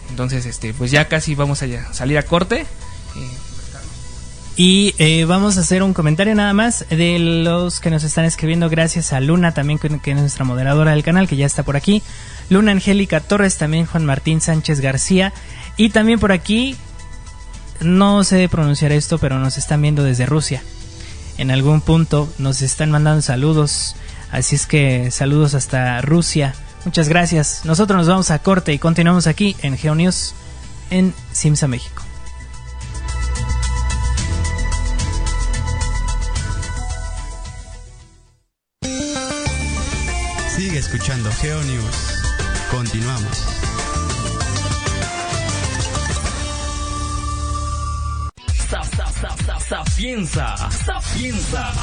Entonces 0.09 0.45
este 0.45 0.73
pues 0.73 0.89
ya 0.89 1.07
casi 1.07 1.35
vamos 1.35 1.61
a 1.61 1.93
salir 1.93 2.17
a 2.17 2.23
corte 2.23 2.61
eh, 2.61 3.29
y 4.59 4.95
eh, 4.97 5.25
vamos 5.25 5.57
a 5.57 5.59
hacer 5.59 5.83
un 5.83 5.93
comentario 5.93 6.33
nada 6.33 6.51
más 6.51 6.83
de 6.89 7.19
los 7.19 7.79
que 7.79 7.91
nos 7.91 8.03
están 8.03 8.25
escribiendo. 8.25 8.71
Gracias 8.71 9.13
a 9.13 9.19
Luna 9.19 9.53
también, 9.53 9.77
que 9.77 10.11
es 10.11 10.17
nuestra 10.17 10.45
moderadora 10.45 10.91
del 10.91 11.03
canal, 11.03 11.27
que 11.27 11.35
ya 11.35 11.45
está 11.45 11.61
por 11.61 11.77
aquí. 11.77 12.01
Luna 12.49 12.71
Angélica 12.71 13.19
Torres, 13.19 13.57
también 13.57 13.85
Juan 13.85 14.03
Martín 14.03 14.41
Sánchez 14.41 14.81
García. 14.81 15.31
Y 15.77 15.89
también 15.89 16.19
por 16.19 16.31
aquí, 16.31 16.75
no 17.81 18.23
sé 18.23 18.49
pronunciar 18.49 18.91
esto, 18.91 19.19
pero 19.19 19.37
nos 19.37 19.59
están 19.59 19.83
viendo 19.83 20.03
desde 20.03 20.25
Rusia. 20.25 20.63
En 21.37 21.51
algún 21.51 21.79
punto 21.79 22.27
nos 22.39 22.63
están 22.63 22.89
mandando 22.89 23.21
saludos. 23.21 23.95
Así 24.31 24.55
es 24.55 24.65
que 24.65 25.11
saludos 25.11 25.53
hasta 25.53 26.01
Rusia. 26.01 26.55
Muchas 26.83 27.09
gracias. 27.09 27.61
Nosotros 27.63 27.95
nos 27.95 28.07
vamos 28.07 28.31
a 28.31 28.39
corte 28.39 28.73
y 28.73 28.79
continuamos 28.79 29.27
aquí 29.27 29.55
en 29.61 29.77
GeoNews 29.77 30.33
en 30.89 31.13
Simsa, 31.31 31.67
México. 31.67 32.06
Escuchando 40.87 41.29
GeoNews. 41.33 41.95
Continuamos. 42.71 43.37
Sapienza, 49.67 50.55
sapienza, 50.71 51.73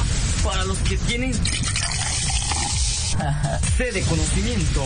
para 0.43 0.65
los 0.65 0.79
que 0.79 0.97
tienen 0.97 1.33
sede 3.77 4.01
conocimiento 4.01 4.83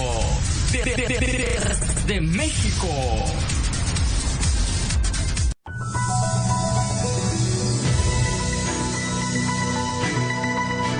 de 2.05 2.19
México. 2.19 2.89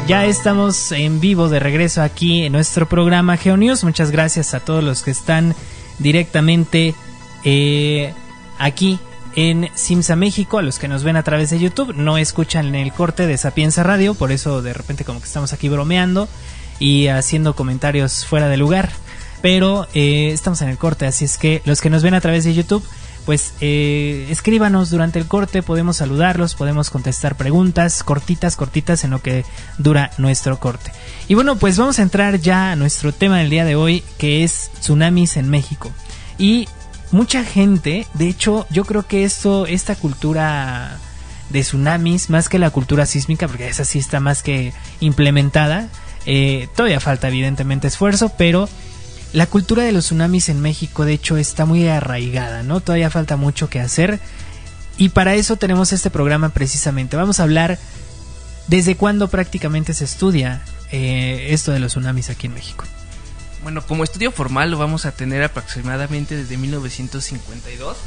Ya 0.09 0.25
estamos 0.25 0.91
en 0.91 1.19
vivo 1.19 1.49
de 1.49 1.59
regreso 1.59 2.01
aquí 2.01 2.41
en 2.41 2.53
nuestro 2.53 2.89
programa 2.89 3.37
GeoNews. 3.37 3.83
Muchas 3.83 4.09
gracias 4.09 4.55
a 4.55 4.59
todos 4.59 4.83
los 4.83 5.03
que 5.03 5.11
están 5.11 5.53
directamente 5.99 6.95
eh, 7.43 8.11
aquí 8.57 8.97
en 9.35 9.69
Simsa 9.75 10.15
México, 10.15 10.57
a 10.57 10.63
los 10.63 10.79
que 10.79 10.87
nos 10.87 11.03
ven 11.03 11.15
a 11.15 11.21
través 11.21 11.51
de 11.51 11.59
YouTube. 11.59 11.93
No 11.95 12.17
escuchan 12.17 12.73
el 12.73 12.91
corte 12.91 13.27
de 13.27 13.37
Sapienza 13.37 13.83
Radio, 13.83 14.15
por 14.15 14.31
eso 14.31 14.63
de 14.63 14.73
repente 14.73 15.05
como 15.05 15.19
que 15.19 15.27
estamos 15.27 15.53
aquí 15.53 15.69
bromeando 15.69 16.27
y 16.79 17.05
haciendo 17.05 17.55
comentarios 17.55 18.25
fuera 18.25 18.49
de 18.49 18.57
lugar. 18.57 18.89
Pero 19.43 19.87
eh, 19.93 20.31
estamos 20.33 20.63
en 20.63 20.69
el 20.69 20.79
corte, 20.79 21.05
así 21.05 21.25
es 21.25 21.37
que 21.37 21.61
los 21.65 21.81
que 21.81 21.91
nos 21.91 22.01
ven 22.01 22.15
a 22.15 22.21
través 22.21 22.45
de 22.45 22.55
YouTube, 22.55 22.83
pues 23.25 23.53
eh, 23.61 24.27
escríbanos 24.29 24.89
durante 24.89 25.19
el 25.19 25.27
corte, 25.27 25.61
podemos 25.61 25.97
saludarlos, 25.97 26.55
podemos 26.55 26.89
contestar 26.89 27.35
preguntas 27.35 28.03
cortitas, 28.03 28.55
cortitas 28.55 29.03
en 29.03 29.11
lo 29.11 29.21
que 29.21 29.45
dura 29.77 30.11
nuestro 30.17 30.59
corte. 30.59 30.91
Y 31.27 31.35
bueno, 31.35 31.57
pues 31.57 31.77
vamos 31.77 31.99
a 31.99 32.01
entrar 32.01 32.39
ya 32.39 32.71
a 32.71 32.75
nuestro 32.75 33.11
tema 33.13 33.39
del 33.39 33.49
día 33.49 33.65
de 33.65 33.75
hoy, 33.75 34.03
que 34.17 34.43
es 34.43 34.71
tsunamis 34.79 35.38
en 35.38 35.49
México. 35.49 35.91
Y 36.38 36.67
mucha 37.11 37.43
gente, 37.43 38.07
de 38.13 38.27
hecho, 38.27 38.65
yo 38.69 38.85
creo 38.85 39.05
que 39.05 39.23
esto, 39.23 39.65
esta 39.65 39.95
cultura 39.95 40.97
de 41.49 41.61
tsunamis, 41.61 42.29
más 42.29 42.49
que 42.49 42.59
la 42.59 42.69
cultura 42.69 43.05
sísmica, 43.05 43.47
porque 43.47 43.67
esa 43.67 43.85
sí 43.85 43.99
está 43.99 44.19
más 44.19 44.43
que 44.43 44.73
implementada, 44.99 45.88
eh, 46.25 46.67
todavía 46.75 46.99
falta 46.99 47.27
evidentemente 47.27 47.88
esfuerzo, 47.88 48.31
pero 48.38 48.69
la 49.33 49.45
cultura 49.45 49.83
de 49.83 49.91
los 49.91 50.05
tsunamis 50.05 50.50
en 50.50 50.59
México, 50.59 51.05
de 51.05 51.13
hecho, 51.13 51.38
está 51.38 51.65
muy 51.65 51.88
arraigada, 51.88 52.63
¿no? 52.63 52.79
Todavía 52.79 53.09
falta 53.09 53.38
mucho 53.38 53.69
que 53.69 53.79
hacer. 53.79 54.19
Y 54.98 55.09
para 55.09 55.36
eso 55.36 55.55
tenemos 55.55 55.93
este 55.93 56.09
programa 56.09 56.50
precisamente. 56.50 57.15
Vamos 57.15 57.39
a 57.39 57.43
hablar 57.43 57.77
desde 58.67 58.95
cuándo 58.95 59.27
prácticamente 59.29 59.93
se 59.93 60.05
estudia 60.05 60.62
eh, 60.91 61.48
esto 61.51 61.71
de 61.71 61.79
los 61.79 61.91
tsunamis 61.91 62.29
aquí 62.29 62.48
en 62.48 62.53
México. 62.53 62.86
Bueno, 63.62 63.86
como 63.86 64.03
estudio 64.03 64.31
formal 64.31 64.71
lo 64.71 64.77
vamos 64.77 65.05
a 65.05 65.12
tener 65.12 65.43
aproximadamente 65.43 66.36
desde 66.36 66.57
1952, 66.57 67.98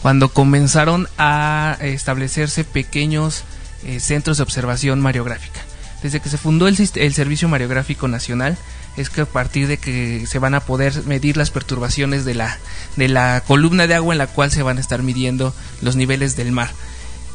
cuando 0.00 0.30
comenzaron 0.30 1.08
a 1.18 1.76
establecerse 1.80 2.64
pequeños 2.64 3.44
eh, 3.84 4.00
centros 4.00 4.38
de 4.38 4.42
observación 4.42 5.00
mariográfica. 5.00 5.60
Desde 6.02 6.20
que 6.20 6.28
se 6.28 6.38
fundó 6.38 6.66
el, 6.66 6.76
el 6.96 7.14
Servicio 7.14 7.48
Mariográfico 7.48 8.08
Nacional, 8.08 8.58
es 8.96 9.10
que 9.10 9.22
a 9.22 9.26
partir 9.26 9.68
de 9.68 9.78
que 9.78 10.26
se 10.26 10.38
van 10.38 10.54
a 10.54 10.60
poder 10.60 11.04
medir 11.04 11.36
las 11.36 11.50
perturbaciones 11.50 12.24
de 12.24 12.34
la, 12.34 12.58
de 12.96 13.08
la 13.08 13.42
columna 13.46 13.86
de 13.86 13.94
agua 13.94 14.14
en 14.14 14.18
la 14.18 14.26
cual 14.26 14.50
se 14.50 14.62
van 14.62 14.78
a 14.78 14.80
estar 14.80 15.02
midiendo 15.02 15.54
los 15.80 15.96
niveles 15.96 16.36
del 16.36 16.52
mar. 16.52 16.70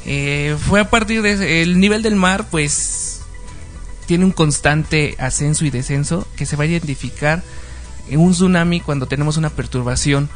Eh, 0.06 0.56
fue 0.60 0.80
a 0.80 0.90
partir 0.90 1.22
de 1.22 1.62
el 1.62 1.80
nivel 1.80 2.02
del 2.02 2.16
mar, 2.16 2.48
pues 2.50 3.22
tiene 4.06 4.24
un 4.24 4.32
constante 4.32 5.16
ascenso 5.20 5.66
y 5.66 5.70
descenso 5.70 6.28
que 6.38 6.46
se 6.46 6.56
va 6.56 6.64
a 6.64 6.68
identificar 6.68 7.44
en 8.10 8.20
un 8.20 8.32
tsunami 8.32 8.80
cuando 8.80 9.08
tenemos 9.08 9.36
una 9.36 9.50
perturbación 9.50 10.30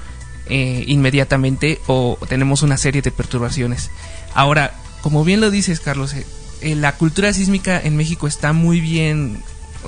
eh, 0.47 0.83
inmediatamente 0.87 1.79
o 1.87 2.17
tenemos 2.27 2.63
una 2.63 2.77
serie 2.77 3.01
de 3.01 3.11
perturbaciones. 3.11 3.91
Ahora, 4.33 4.73
como 5.01 5.23
bien 5.23 5.39
lo 5.39 5.51
dices, 5.51 5.79
Carlos, 5.79 6.13
eh, 6.13 6.75
la 6.75 6.97
cultura 6.97 7.31
sísmica 7.31 7.79
en 7.81 7.95
México 7.95 8.27
está 8.27 8.51
muy 8.51 8.81
bien 8.81 9.41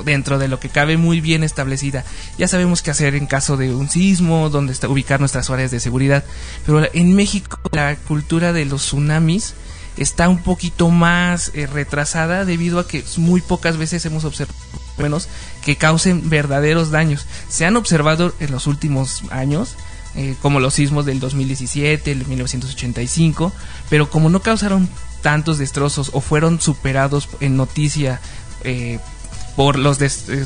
dentro 0.05 0.39
de 0.39 0.47
lo 0.47 0.59
que 0.59 0.69
cabe 0.69 0.97
muy 0.97 1.21
bien 1.21 1.43
establecida. 1.43 2.03
Ya 2.37 2.47
sabemos 2.47 2.81
qué 2.81 2.91
hacer 2.91 3.15
en 3.15 3.27
caso 3.27 3.57
de 3.57 3.73
un 3.73 3.89
sismo, 3.89 4.49
dónde 4.49 4.73
está, 4.73 4.89
ubicar 4.89 5.19
nuestras 5.19 5.49
áreas 5.49 5.71
de 5.71 5.79
seguridad. 5.79 6.23
Pero 6.65 6.87
en 6.93 7.15
México 7.15 7.59
la 7.71 7.95
cultura 7.95 8.53
de 8.53 8.65
los 8.65 8.81
tsunamis 8.81 9.53
está 9.97 10.29
un 10.29 10.39
poquito 10.39 10.89
más 10.89 11.51
eh, 11.53 11.67
retrasada 11.67 12.45
debido 12.45 12.79
a 12.79 12.87
que 12.87 13.03
muy 13.17 13.41
pocas 13.41 13.77
veces 13.77 14.05
hemos 14.05 14.25
observado 14.25 14.57
menos 14.97 15.27
que 15.63 15.75
causen 15.75 16.29
verdaderos 16.29 16.91
daños. 16.91 17.25
Se 17.49 17.65
han 17.65 17.75
observado 17.75 18.33
en 18.39 18.51
los 18.51 18.67
últimos 18.67 19.23
años, 19.31 19.75
eh, 20.15 20.35
como 20.41 20.59
los 20.59 20.75
sismos 20.75 21.05
del 21.05 21.19
2017, 21.19 22.11
el 22.11 22.25
1985, 22.27 23.51
pero 23.89 24.09
como 24.09 24.29
no 24.29 24.41
causaron 24.41 24.89
tantos 25.21 25.57
destrozos 25.57 26.11
o 26.13 26.21
fueron 26.21 26.61
superados 26.61 27.29
en 27.39 27.57
noticia 27.57 28.19
eh, 28.63 28.99
por 29.55 29.77
los 29.77 29.99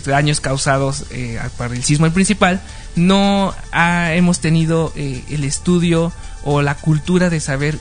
daños 0.06 0.42
causados 0.42 1.06
eh, 1.12 1.40
por 1.58 1.74
el 1.74 1.84
sismo 1.84 2.10
principal, 2.12 2.62
no 2.96 3.54
hemos 3.74 4.40
tenido 4.40 4.92
eh, 4.96 5.24
el 5.30 5.44
estudio 5.44 6.12
o 6.44 6.62
la 6.62 6.76
cultura 6.76 7.30
de 7.30 7.40
saber 7.40 7.80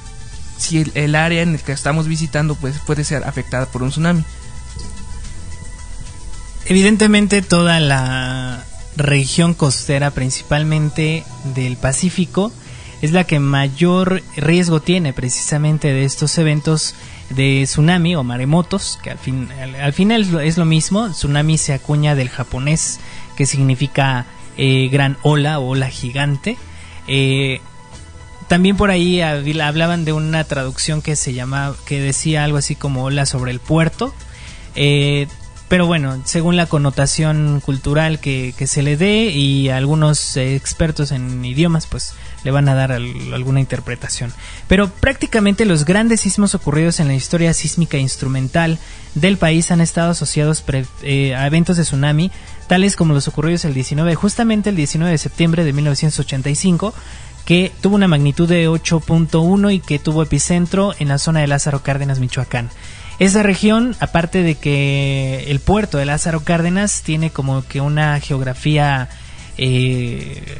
si 0.58 0.84
el, 0.94 1.14
área 1.14 1.42
en 1.42 1.54
el 1.54 1.60
que 1.60 1.72
estamos 1.72 2.06
visitando 2.08 2.54
pues, 2.54 2.78
puede 2.86 3.04
ser 3.04 3.24
afectada 3.24 3.66
por 3.66 3.82
un 3.82 3.90
tsunami. 3.90 4.24
Evidentemente 6.64 7.42
toda 7.42 7.78
la 7.80 8.64
región 8.96 9.54
costera, 9.54 10.10
principalmente 10.10 11.24
del 11.54 11.76
Pacífico, 11.76 12.52
es 13.02 13.12
la 13.12 13.24
que 13.24 13.38
mayor 13.38 14.22
riesgo 14.36 14.80
tiene 14.80 15.12
precisamente 15.12 15.92
de 15.92 16.04
estos 16.04 16.38
eventos 16.38 16.94
de 17.30 17.62
tsunami 17.64 18.16
o 18.16 18.22
maremotos, 18.22 18.98
que 19.02 19.10
al, 19.10 19.18
fin, 19.18 19.48
al, 19.80 19.92
final 19.92 20.40
es 20.40 20.58
lo 20.58 20.64
mismo, 20.64 21.08
tsunami 21.10 21.58
se 21.58 21.72
acuña 21.72 22.14
del 22.14 22.28
japonés, 22.28 23.00
que 23.36 23.46
significa 23.46 24.26
eh, 24.56 24.88
gran 24.90 25.16
ola 25.22 25.58
o 25.58 25.68
ola 25.68 25.88
gigante. 25.88 26.56
Eh, 27.08 27.60
también 28.48 28.76
por 28.76 28.90
ahí 28.90 29.20
hablaban 29.20 30.04
de 30.04 30.12
una 30.12 30.44
traducción 30.44 31.02
que 31.02 31.16
se 31.16 31.34
llama, 31.34 31.74
que 31.84 32.00
decía 32.00 32.44
algo 32.44 32.58
así 32.58 32.76
como 32.76 33.04
ola 33.04 33.26
sobre 33.26 33.50
el 33.50 33.60
puerto. 33.60 34.14
Eh, 34.76 35.26
pero 35.68 35.86
bueno, 35.86 36.22
según 36.24 36.56
la 36.56 36.66
connotación 36.66 37.60
cultural 37.60 38.20
que, 38.20 38.54
que 38.56 38.68
se 38.68 38.82
le 38.82 38.96
dé 38.96 39.24
y 39.30 39.68
algunos 39.68 40.36
expertos 40.36 41.10
en 41.10 41.44
idiomas, 41.44 41.86
pues 41.86 42.14
le 42.46 42.52
van 42.52 42.68
a 42.68 42.76
dar 42.76 42.92
alguna 42.92 43.58
interpretación. 43.58 44.32
Pero 44.68 44.88
prácticamente 44.88 45.64
los 45.64 45.84
grandes 45.84 46.20
sismos 46.20 46.54
ocurridos 46.54 47.00
en 47.00 47.08
la 47.08 47.14
historia 47.14 47.52
sísmica 47.52 47.98
instrumental 47.98 48.78
del 49.16 49.36
país 49.36 49.72
han 49.72 49.80
estado 49.80 50.12
asociados 50.12 50.62
eh, 51.02 51.34
a 51.34 51.44
eventos 51.44 51.76
de 51.76 51.82
tsunami, 51.82 52.30
tales 52.68 52.94
como 52.94 53.14
los 53.14 53.26
ocurridos 53.26 53.64
el 53.64 53.74
19, 53.74 54.14
justamente 54.14 54.70
el 54.70 54.76
19 54.76 55.10
de 55.10 55.18
septiembre 55.18 55.64
de 55.64 55.72
1985, 55.72 56.94
que 57.44 57.72
tuvo 57.80 57.96
una 57.96 58.06
magnitud 58.06 58.48
de 58.48 58.68
8.1 58.68 59.74
y 59.74 59.80
que 59.80 59.98
tuvo 59.98 60.22
epicentro 60.22 60.94
en 61.00 61.08
la 61.08 61.18
zona 61.18 61.40
de 61.40 61.48
Lázaro 61.48 61.82
Cárdenas, 61.82 62.20
Michoacán. 62.20 62.70
Esa 63.18 63.42
región, 63.42 63.96
aparte 63.98 64.44
de 64.44 64.54
que 64.54 65.46
el 65.48 65.58
puerto 65.58 65.98
de 65.98 66.04
Lázaro 66.04 66.44
Cárdenas 66.44 67.02
tiene 67.02 67.30
como 67.30 67.66
que 67.66 67.80
una 67.80 68.20
geografía 68.20 69.08
eh, 69.58 70.58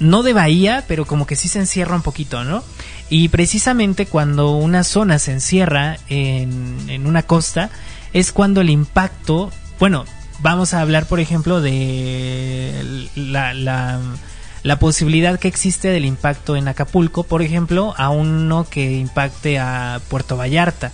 no 0.00 0.22
de 0.22 0.32
bahía, 0.32 0.84
pero 0.88 1.06
como 1.06 1.26
que 1.26 1.36
sí 1.36 1.48
se 1.48 1.60
encierra 1.60 1.96
un 1.96 2.02
poquito, 2.02 2.44
¿no? 2.44 2.64
Y 3.10 3.28
precisamente 3.28 4.06
cuando 4.06 4.56
una 4.56 4.82
zona 4.82 5.18
se 5.18 5.32
encierra 5.32 5.98
en, 6.08 7.06
una 7.06 7.22
costa, 7.22 7.70
es 8.12 8.32
cuando 8.32 8.60
el 8.60 8.70
impacto, 8.70 9.50
bueno, 9.78 10.04
vamos 10.40 10.74
a 10.74 10.80
hablar 10.80 11.06
por 11.06 11.20
ejemplo 11.20 11.60
de 11.60 13.08
la, 13.14 13.54
la, 13.54 14.00
la, 14.62 14.78
posibilidad 14.78 15.38
que 15.38 15.48
existe 15.48 15.88
del 15.88 16.04
impacto 16.04 16.56
en 16.56 16.68
Acapulco, 16.68 17.24
por 17.24 17.42
ejemplo, 17.42 17.94
a 17.96 18.10
uno 18.10 18.66
que 18.68 18.92
impacte 18.92 19.58
a 19.58 20.00
Puerto 20.08 20.36
Vallarta. 20.36 20.92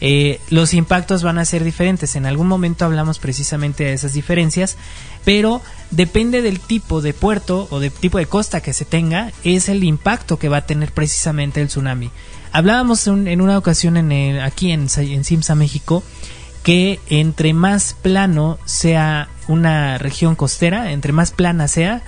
Eh, 0.00 0.40
los 0.50 0.74
impactos 0.74 1.22
van 1.22 1.38
a 1.38 1.44
ser 1.44 1.64
diferentes. 1.64 2.16
En 2.16 2.26
algún 2.26 2.46
momento 2.46 2.84
hablamos 2.84 3.18
precisamente 3.18 3.84
de 3.84 3.92
esas 3.94 4.12
diferencias, 4.12 4.76
pero 5.24 5.60
depende 5.90 6.42
del 6.42 6.60
tipo 6.60 7.00
de 7.00 7.14
puerto 7.14 7.66
o 7.70 7.80
del 7.80 7.92
tipo 7.92 8.18
de 8.18 8.26
costa 8.26 8.60
que 8.60 8.72
se 8.72 8.84
tenga, 8.84 9.32
es 9.44 9.68
el 9.68 9.84
impacto 9.84 10.38
que 10.38 10.48
va 10.48 10.58
a 10.58 10.66
tener 10.66 10.92
precisamente 10.92 11.60
el 11.60 11.68
tsunami. 11.68 12.10
Hablábamos 12.52 13.06
en 13.06 13.40
una 13.40 13.58
ocasión 13.58 13.96
en 13.96 14.40
aquí 14.40 14.72
en, 14.72 14.88
en 14.96 15.24
Simsa, 15.24 15.54
México, 15.54 16.02
que 16.62 16.98
entre 17.08 17.52
más 17.52 17.94
plano 18.00 18.58
sea 18.64 19.28
una 19.48 19.98
región 19.98 20.34
costera, 20.34 20.92
entre 20.92 21.12
más 21.12 21.30
plana 21.30 21.68
sea, 21.68 22.02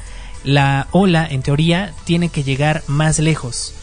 la 0.44 0.88
ola, 0.92 1.26
en 1.30 1.42
teoría, 1.42 1.92
tiene 2.04 2.30
que 2.30 2.42
llegar 2.42 2.82
más 2.86 3.18
lejos. 3.18 3.74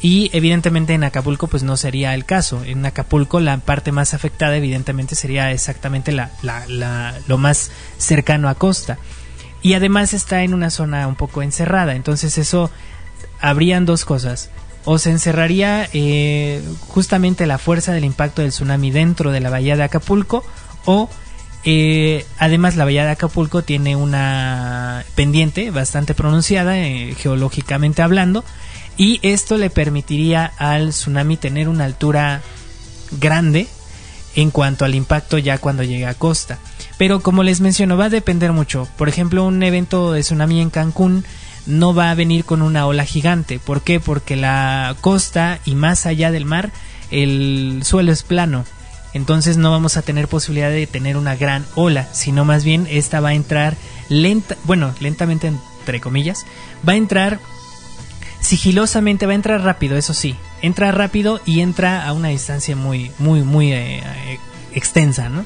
Y 0.00 0.30
evidentemente 0.32 0.94
en 0.94 1.02
Acapulco 1.02 1.48
pues 1.48 1.62
no 1.62 1.76
sería 1.76 2.14
el 2.14 2.24
caso. 2.24 2.62
En 2.64 2.86
Acapulco 2.86 3.40
la 3.40 3.56
parte 3.58 3.92
más 3.92 4.14
afectada 4.14 4.56
evidentemente 4.56 5.14
sería 5.14 5.50
exactamente 5.50 6.12
la, 6.12 6.30
la, 6.42 7.14
lo 7.26 7.38
más 7.38 7.70
cercano 7.96 8.48
a 8.48 8.54
costa. 8.54 8.98
Y 9.60 9.74
además 9.74 10.14
está 10.14 10.44
en 10.44 10.54
una 10.54 10.70
zona 10.70 11.08
un 11.08 11.16
poco 11.16 11.42
encerrada. 11.42 11.96
Entonces 11.96 12.38
eso 12.38 12.70
habrían 13.40 13.86
dos 13.86 14.04
cosas. 14.04 14.50
O 14.84 14.98
se 14.98 15.10
encerraría 15.10 15.88
eh, 15.92 16.62
justamente 16.86 17.46
la 17.46 17.58
fuerza 17.58 17.92
del 17.92 18.04
impacto 18.04 18.42
del 18.42 18.52
tsunami 18.52 18.90
dentro 18.90 19.32
de 19.32 19.40
la 19.40 19.50
bahía 19.50 19.76
de 19.76 19.82
Acapulco 19.82 20.44
o 20.84 21.10
eh, 21.64 22.24
además, 22.38 22.76
la 22.76 22.84
bahía 22.84 23.04
de 23.04 23.10
Acapulco 23.10 23.62
tiene 23.62 23.96
una 23.96 25.04
pendiente 25.14 25.70
bastante 25.70 26.14
pronunciada, 26.14 26.78
eh, 26.78 27.14
geológicamente 27.18 28.02
hablando, 28.02 28.44
y 28.98 29.20
esto 29.22 29.56
le 29.56 29.70
permitiría 29.70 30.52
al 30.58 30.90
tsunami 30.90 31.36
tener 31.36 31.68
una 31.68 31.84
altura 31.84 32.42
grande 33.12 33.68
en 34.34 34.50
cuanto 34.50 34.84
al 34.84 34.94
impacto 34.94 35.38
ya 35.38 35.58
cuando 35.58 35.84
llegue 35.84 36.06
a 36.06 36.14
costa. 36.14 36.58
Pero 36.98 37.20
como 37.20 37.44
les 37.44 37.60
menciono, 37.60 37.96
va 37.96 38.06
a 38.06 38.10
depender 38.10 38.52
mucho. 38.52 38.88
Por 38.98 39.08
ejemplo, 39.08 39.44
un 39.44 39.62
evento 39.62 40.12
de 40.12 40.20
tsunami 40.20 40.60
en 40.60 40.70
Cancún 40.70 41.24
no 41.66 41.94
va 41.94 42.10
a 42.10 42.14
venir 42.14 42.44
con 42.44 42.60
una 42.60 42.86
ola 42.86 43.04
gigante. 43.04 43.60
¿Por 43.60 43.82
qué? 43.82 44.00
Porque 44.00 44.36
la 44.36 44.96
costa 45.00 45.60
y 45.64 45.74
más 45.74 46.04
allá 46.04 46.30
del 46.32 46.44
mar 46.44 46.70
el 47.10 47.80
suelo 47.84 48.10
es 48.10 48.24
plano. 48.24 48.64
Entonces 49.14 49.56
no 49.56 49.70
vamos 49.70 49.96
a 49.96 50.02
tener 50.02 50.28
posibilidad 50.28 50.70
de 50.70 50.86
tener 50.86 51.16
una 51.16 51.36
gran 51.36 51.64
ola, 51.76 52.08
sino 52.12 52.44
más 52.44 52.64
bien 52.64 52.86
esta 52.90 53.20
va 53.20 53.30
a 53.30 53.34
entrar 53.34 53.76
lenta, 54.08 54.56
bueno, 54.64 54.94
lentamente 55.00 55.46
entre 55.46 56.00
comillas, 56.00 56.44
va 56.86 56.92
a 56.92 56.96
entrar 56.96 57.38
sigilosamente 58.40 59.26
va 59.26 59.32
a 59.32 59.36
entrar 59.36 59.62
rápido, 59.62 59.96
eso 59.96 60.14
sí, 60.14 60.36
entra 60.62 60.92
rápido 60.92 61.40
y 61.44 61.60
entra 61.60 62.06
a 62.06 62.12
una 62.12 62.28
distancia 62.28 62.76
muy, 62.76 63.10
muy, 63.18 63.42
muy 63.42 63.72
eh, 63.72 63.98
eh, 64.00 64.38
extensa, 64.74 65.28
¿no? 65.28 65.44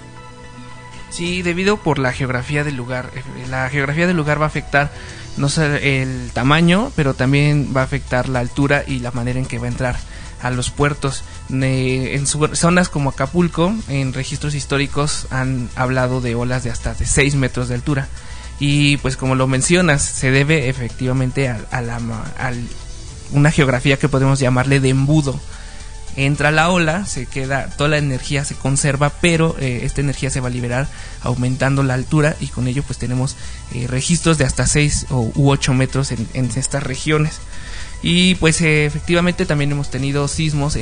Sí, 1.11 1.43
debido 1.43 1.77
por 1.77 1.99
la 1.99 2.13
geografía 2.13 2.65
del 2.65 2.77
lugar. 2.77 3.11
Eh, 3.15 3.23
La 3.49 3.69
geografía 3.69 4.07
del 4.07 4.17
lugar 4.17 4.41
va 4.41 4.45
a 4.45 4.49
afectar 4.49 4.91
no 5.37 5.49
solo 5.49 5.77
el 5.77 6.31
tamaño, 6.33 6.91
pero 6.97 7.15
también 7.15 7.73
va 7.77 7.83
a 7.83 7.85
afectar 7.85 8.29
la 8.29 8.41
altura 8.41 8.85
y 8.87 8.99
la 9.01 9.11
manera 9.11 9.39
en 9.39 9.47
que 9.47 9.59
va 9.59 9.67
a 9.67 9.71
entrar 9.71 9.97
a 10.43 10.51
los 10.51 10.71
puertos. 10.71 11.25
En 11.51 12.27
zonas 12.27 12.89
como 12.89 13.11
Acapulco, 13.11 13.75
en 13.89 14.13
registros 14.13 14.55
históricos 14.55 15.27
han 15.31 15.69
hablado 15.77 16.21
de 16.21 16.35
olas 16.35 16.65
de 16.65 16.71
hasta 16.71 16.95
de 16.95 17.07
6 17.07 17.37
metros 17.37 17.69
de 17.69 17.77
altura. 17.77 18.09
Y 18.65 18.97
pues 18.99 19.17
como 19.17 19.35
lo 19.35 19.49
mencionas, 19.49 20.03
se 20.03 20.31
debe 20.31 20.69
efectivamente 20.69 21.49
a, 21.49 21.59
una 23.33 23.51
geografía 23.51 23.97
que 23.97 24.09
podemos 24.09 24.39
llamarle 24.39 24.79
de 24.79 24.91
embudo. 24.91 25.41
Entra 26.15 26.53
la 26.53 26.71
ola, 26.71 27.05
se 27.05 27.27
queda, 27.27 27.71
toda 27.77 27.91
la 27.91 27.99
energía 27.99 28.45
se 28.45 28.55
conserva, 28.55 29.11
pero 29.21 29.57
eh, 29.59 29.81
esta 29.83 30.01
energía 30.01 30.31
se 30.31 30.39
va 30.39 30.47
a 30.47 30.53
liberar 30.53 30.87
aumentando 31.23 31.83
la 31.83 31.95
altura 31.95 32.37
y 32.39 32.47
con 32.47 32.69
ello 32.69 32.85
pues 32.85 33.01
tenemos 33.01 33.35
eh, 33.75 33.89
registros 33.89 34.39
de 34.39 34.45
hasta 34.45 34.65
6 34.65 35.07
o, 35.11 35.33
u 35.35 35.51
8 35.51 35.75
metros 35.75 36.13
en, 36.13 36.29
estas 36.55 36.85
regiones. 36.85 37.41
Y 38.01 38.37
pues 38.37 38.61
eh, 38.61 38.87
efectivamente 38.87 39.45
también 39.45 39.73
hemos 39.73 39.91
tenido 39.91 40.29
sismos 40.29 40.79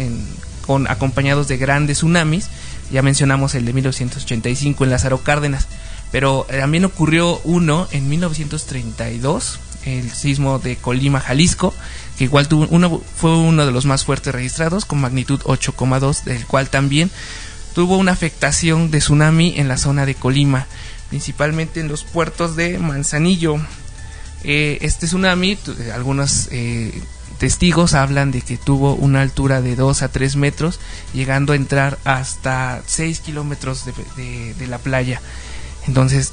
con, 0.67 0.87
acompañados 0.87 1.49
de 1.49 1.57
grandes 1.57 1.97
tsunamis, 1.97 2.51
ya 2.93 3.01
mencionamos 3.01 3.55
el 3.55 3.65
de 3.65 3.73
1985 3.73 4.85
en 4.85 4.91
Lázaro 4.91 5.23
Cárdenas, 5.23 5.67
pero 6.13 6.47
eh, 6.51 6.59
también 6.59 6.85
ocurrió 6.85 7.41
uno 7.45 7.87
en 7.93 8.09
1932, 8.09 9.61
el 9.85 10.11
sismo 10.11 10.59
de 10.59 10.77
Colima, 10.77 11.21
Jalisco, 11.21 11.75
que 12.19 12.25
igual 12.25 12.49
tuvo 12.49 12.67
uno, 12.71 13.01
fue 13.17 13.37
uno 13.37 13.65
de 13.65 13.73
los 13.73 13.87
más 13.87 14.05
fuertes 14.05 14.35
registrados, 14.35 14.85
con 14.85 15.01
magnitud 15.01 15.41
8,2, 15.43 16.25
del 16.25 16.47
cual 16.47 16.69
también 16.69 17.11
tuvo 17.75 17.97
una 17.97 18.13
afectación 18.13 18.91
de 18.91 18.99
tsunami 18.99 19.55
en 19.57 19.69
la 19.69 19.77
zona 19.77 20.05
de 20.05 20.15
Colima, 20.17 20.67
principalmente 21.09 21.81
en 21.81 21.89
los 21.89 22.05
puertos 22.05 22.57
de 22.57 22.79
Manzanillo. 22.79 23.57
Eh, 24.43 24.79
este 24.81 25.07
tsunami, 25.07 25.53
eh, 25.53 25.93
algunos 25.95 26.49
testigos 27.39 27.95
hablan 27.95 28.33
de 28.33 28.43
que 28.43 28.59
tuvo 28.59 28.95
una 28.95 29.23
altura 29.23 29.63
de 29.63 29.77
2 29.77 30.03
a 30.03 30.09
3 30.09 30.37
metros, 30.37 30.81
llegando 31.15 31.53
a 31.53 31.57
entrar 31.57 31.99
hasta 32.05 32.83
6 32.85 33.21
kilómetros 33.21 33.85
de 34.17 34.67
la 34.67 34.79
playa. 34.79 35.23
Entonces, 35.91 36.33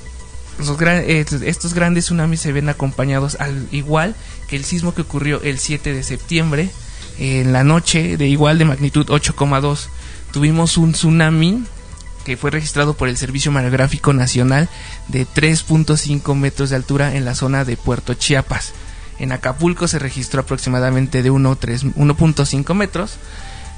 los 0.60 0.78
gran- 0.78 1.04
eh, 1.08 1.26
estos 1.46 1.74
grandes 1.74 2.06
tsunamis 2.06 2.39
se 2.41 2.52
ven 2.52 2.70
acompañados 2.70 3.38
al 3.39 3.67
igual 3.72 4.15
que 4.48 4.56
el 4.56 4.63
sismo 4.63 4.93
que 4.93 5.02
ocurrió 5.02 5.41
el 5.41 5.58
7 5.58 5.93
de 5.93 6.04
septiembre, 6.04 6.70
en 7.17 7.54
la 7.54 7.63
noche 7.63 8.17
de 8.17 8.28
igual 8.28 8.60
de 8.60 8.65
magnitud 8.65 9.08
8,2. 9.10 9.89
Tuvimos 10.32 10.78
un 10.78 10.91
tsunami 10.91 11.63
que 12.24 12.38
fue 12.38 12.52
registrado 12.52 12.93
por 12.93 13.08
el 13.10 13.17
Servicio 13.17 13.52
Mareográfico 13.52 14.13
Nacional 14.13 14.70
de 15.08 15.26
3.5 15.26 16.36
metros 16.36 16.70
de 16.70 16.76
altura 16.76 17.15
en 17.15 17.26
la 17.26 17.34
zona 17.34 17.65
de 17.65 17.78
Puerto 17.78 18.13
Chiapas. 18.13 18.74
En 19.17 19.32
Acapulco 19.32 19.88
se 19.88 19.98
registró 19.98 20.41
aproximadamente 20.41 21.24
de 21.24 21.32
1.3 21.32 21.96
1.5 21.96 22.76
metros. 22.76 23.17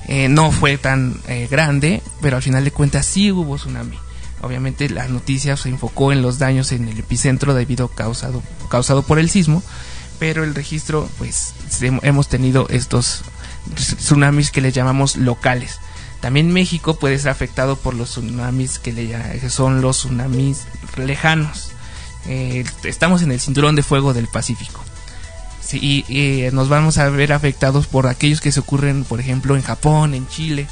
Eh, 0.09 0.27
no 0.27 0.51
fue 0.51 0.77
tan 0.77 1.21
eh, 1.29 1.47
grande, 1.49 2.01
pero 2.21 2.35
al 2.35 2.43
final 2.43 2.65
de 2.65 2.71
cuentas 2.71 3.05
sí 3.05 3.31
hubo 3.31 3.55
tsunami. 3.55 3.97
Obviamente 4.41 4.89
la 4.89 5.07
noticia 5.07 5.57
se 5.57 5.69
enfocó 5.69 6.11
en 6.11 6.21
los 6.21 6.39
daños 6.39 6.71
en 6.71 6.87
el 6.87 6.97
epicentro 6.97 7.53
debido 7.53 7.89
causado, 7.89 8.41
causado 8.69 9.03
por 9.03 9.19
el 9.19 9.29
sismo, 9.29 9.61
pero 10.17 10.43
el 10.43 10.55
registro, 10.55 11.09
pues 11.17 11.53
hemos 11.81 12.29
tenido 12.29 12.67
estos 12.69 13.23
tsunamis 13.75 14.51
que 14.51 14.61
le 14.61 14.71
llamamos 14.71 15.17
locales. 15.17 15.79
También 16.21 16.51
México 16.51 16.99
puede 16.99 17.17
ser 17.17 17.31
afectado 17.31 17.77
por 17.77 17.93
los 17.93 18.09
tsunamis 18.09 18.79
que, 18.79 18.91
le, 18.93 19.49
son 19.49 19.81
los 19.81 19.97
tsunamis 19.97 20.65
lejanos. 20.97 21.71
Eh, 22.27 22.65
estamos 22.83 23.21
en 23.21 23.31
el 23.31 23.39
cinturón 23.39 23.75
de 23.75 23.83
fuego 23.83 24.13
del 24.13 24.27
Pacífico. 24.27 24.83
Sí, 25.61 25.79
y 25.81 26.05
eh, 26.09 26.51
nos 26.51 26.67
vamos 26.67 26.97
a 26.97 27.09
ver 27.09 27.31
afectados 27.31 27.87
por 27.87 28.07
aquellos 28.07 28.41
que 28.41 28.51
se 28.51 28.59
ocurren, 28.59 29.03
por 29.03 29.19
ejemplo, 29.19 29.55
en 29.55 29.61
Japón, 29.61 30.13
en 30.13 30.27
Chile, 30.27 30.67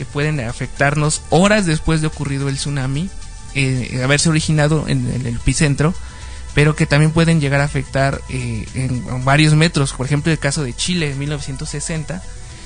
que 0.00 0.06
pueden 0.06 0.40
afectarnos 0.40 1.20
horas 1.28 1.66
después 1.66 2.00
de 2.00 2.06
ocurrido 2.06 2.48
el 2.48 2.56
tsunami, 2.56 3.10
eh, 3.54 4.00
haberse 4.02 4.30
originado 4.30 4.86
en, 4.88 5.06
el 5.06 5.26
epicentro, 5.26 5.92
pero 6.54 6.74
que 6.74 6.86
también 6.86 7.10
pueden 7.10 7.38
llegar 7.38 7.60
a 7.60 7.64
afectar 7.64 8.22
eh, 8.30 8.64
en 8.72 9.22
varios 9.26 9.52
metros. 9.52 9.92
Por 9.92 10.06
ejemplo, 10.06 10.32
el 10.32 10.38
caso 10.38 10.62
de 10.62 10.72
Chile 10.72 11.10
en 11.10 11.18
1960, 11.18 12.22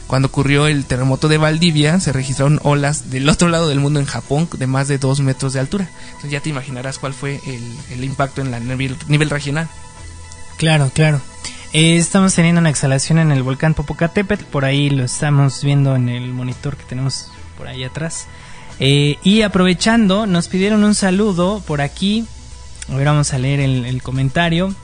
cuando 0.06 0.28
ocurrió 0.28 0.68
el 0.68 0.84
terremoto 0.84 1.26
de 1.26 1.38
Valdivia, 1.38 1.98
se 1.98 2.12
registraron 2.12 2.60
olas 2.62 3.10
del 3.10 3.28
otro 3.28 3.48
lado 3.48 3.68
del 3.68 3.80
mundo 3.80 3.98
en 3.98 4.06
Japón 4.06 4.48
de 4.56 4.68
más 4.68 4.86
de 4.86 4.98
2 4.98 5.18
metros 5.18 5.52
de 5.52 5.58
altura. 5.58 5.90
Entonces 6.06 6.30
ya 6.30 6.40
te 6.40 6.50
imaginarás 6.50 7.00
cuál 7.00 7.14
fue 7.14 7.40
el, 7.48 7.76
el 7.90 8.04
impacto 8.04 8.42
en 8.42 8.68
nivel, 8.68 8.96
nivel 9.08 9.28
regional. 9.28 9.68
Claro, 10.56 10.90
claro. 10.94 11.20
Eh, 11.72 11.96
estamos 11.96 12.34
teniendo 12.34 12.60
una 12.60 12.70
exhalación 12.70 13.18
en 13.18 13.32
el 13.32 13.42
volcán 13.42 13.74
Popocatépetl, 13.74 14.44
por 14.44 14.64
ahí 14.64 14.90
lo 14.90 15.04
estamos 15.04 15.64
viendo 15.64 15.96
en 15.96 16.08
el 16.08 16.32
monitor 16.32 16.76
que 16.76 16.84
tenemos 16.84 17.32
por 17.58 17.66
ahí 17.66 17.82
atrás. 17.82 18.28
Eh, 18.78 19.18
y 19.24 19.42
aprovechando, 19.42 20.26
nos 20.26 20.48
pidieron 20.48 20.84
un 20.84 20.94
saludo 20.94 21.60
por 21.66 21.80
aquí. 21.80 22.26
A 22.88 22.96
ver, 22.96 23.06
vamos 23.06 23.32
a 23.32 23.38
leer 23.38 23.60
el, 23.60 24.02
comentario 24.02 24.74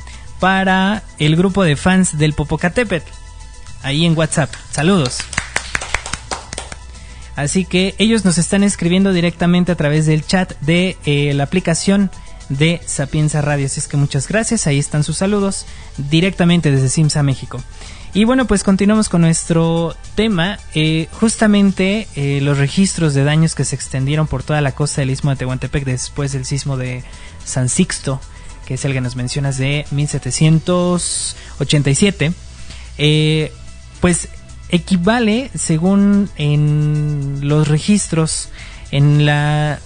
para 0.40 1.02
el 1.18 1.36
grupo 1.36 1.62
de 1.62 1.76
fans 1.76 2.18
del 2.18 2.32
Popocatépetl. 2.32 3.10
Ahí 3.82 4.04
en 4.04 4.16
WhatsApp. 4.16 4.52
Saludos. 4.72 5.18
Así 7.36 7.64
que 7.64 7.94
ellos 7.98 8.24
nos 8.24 8.36
están 8.36 8.64
escribiendo 8.64 9.12
directamente 9.12 9.72
a 9.72 9.76
través 9.76 10.06
del 10.06 10.26
chat 10.26 10.58
de 10.60 10.98
eh, 11.04 11.32
la 11.34 11.44
aplicación 11.44 12.10
de 12.50 12.82
Sapienza 12.84 13.40
Radio. 13.40 13.64
Así 13.66 13.80
es 13.80 13.88
que 13.88 13.96
muchas 13.96 14.28
gracias. 14.28 14.66
Ahí 14.66 14.78
están 14.78 15.04
sus 15.04 15.16
saludos 15.16 15.64
directamente 15.96 16.70
desde 16.70 16.90
Simsa, 16.90 17.22
México. 17.22 17.62
Y 18.12 18.24
bueno, 18.24 18.46
pues 18.46 18.64
continuamos 18.64 19.08
con 19.08 19.22
nuestro 19.22 19.94
tema. 20.16 20.58
Eh, 20.74 21.08
justamente 21.12 22.08
eh, 22.16 22.40
los 22.42 22.58
registros 22.58 23.14
de 23.14 23.24
daños 23.24 23.54
que 23.54 23.64
se 23.64 23.76
extendieron 23.76 24.26
por 24.26 24.42
toda 24.42 24.60
la 24.60 24.72
costa 24.72 25.00
del 25.00 25.08
istmo 25.10 25.30
de 25.30 25.36
Tehuantepec 25.36 25.84
después 25.84 26.32
del 26.32 26.44
sismo 26.44 26.76
de 26.76 27.04
San 27.44 27.68
Sixto, 27.68 28.20
que 28.66 28.74
es 28.74 28.84
el 28.84 28.92
que 28.92 29.00
nos 29.00 29.14
mencionas 29.14 29.58
de 29.58 29.86
1787. 29.92 32.32
Eh, 32.98 33.52
pues 34.00 34.28
equivale, 34.70 35.52
según 35.54 36.28
en 36.36 37.38
los 37.42 37.68
registros, 37.68 38.48
en 38.90 39.24
la... 39.24 39.78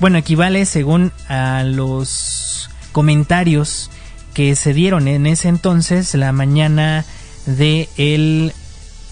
Bueno, 0.00 0.18
equivale 0.18 0.64
según 0.64 1.12
a 1.28 1.64
los 1.64 2.70
comentarios 2.92 3.90
que 4.32 4.54
se 4.54 4.72
dieron 4.72 5.08
en 5.08 5.26
ese 5.26 5.48
entonces, 5.48 6.14
la 6.14 6.30
mañana 6.30 7.04
de 7.46 7.88
el 7.96 8.52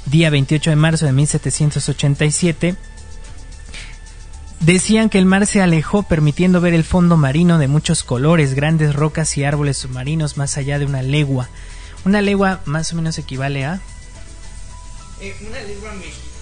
día 0.06 0.30
28 0.30 0.70
de 0.70 0.76
marzo 0.76 1.06
de 1.06 1.12
1787, 1.12 2.76
decían 4.60 5.08
que 5.08 5.18
el 5.18 5.26
mar 5.26 5.46
se 5.46 5.60
alejó 5.60 6.04
permitiendo 6.04 6.60
ver 6.60 6.74
el 6.74 6.84
fondo 6.84 7.16
marino 7.16 7.58
de 7.58 7.66
muchos 7.66 8.04
colores, 8.04 8.54
grandes 8.54 8.94
rocas 8.94 9.36
y 9.36 9.44
árboles 9.44 9.78
submarinos 9.78 10.36
más 10.36 10.56
allá 10.56 10.78
de 10.78 10.86
una 10.86 11.02
legua. 11.02 11.48
Una 12.04 12.22
legua 12.22 12.60
más 12.64 12.92
o 12.92 12.96
menos 12.96 13.18
equivale 13.18 13.64
a... 13.64 13.80
una 15.20 15.60
legua 15.62 15.92
mexicana. 15.94 16.35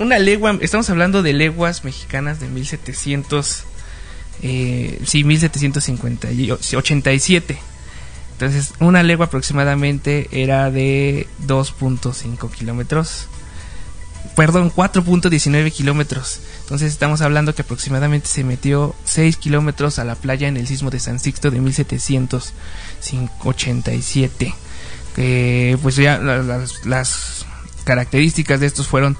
Una 0.00 0.18
legua, 0.18 0.58
estamos 0.60 0.90
hablando 0.90 1.22
de 1.22 1.32
leguas 1.34 1.84
mexicanas 1.84 2.40
de 2.40 2.48
1700, 2.48 3.62
eh, 4.42 5.00
sí, 5.06 5.22
1787. 5.24 7.58
Entonces, 8.32 8.72
una 8.80 9.02
legua 9.02 9.26
aproximadamente 9.26 10.28
era 10.32 10.70
de 10.70 11.26
2.5 11.46 12.50
kilómetros. 12.50 13.26
Perdón, 14.36 14.70
4.19 14.74 15.70
kilómetros. 15.72 16.40
Entonces 16.62 16.90
estamos 16.92 17.20
hablando 17.20 17.54
que 17.54 17.60
aproximadamente 17.62 18.28
se 18.28 18.42
metió 18.44 18.94
6 19.04 19.36
kilómetros 19.36 19.98
a 19.98 20.04
la 20.04 20.14
playa 20.14 20.48
en 20.48 20.56
el 20.56 20.66
sismo 20.66 20.88
de 20.90 21.00
San 21.00 21.18
Sixto 21.20 21.50
de 21.50 21.60
1787. 21.60 24.54
Que 25.14 25.78
pues 25.82 25.96
ya 25.96 26.16
la- 26.18 26.42
las, 26.42 26.86
las 26.86 27.44
características 27.84 28.60
de 28.60 28.66
estos 28.66 28.86
fueron 28.86 29.18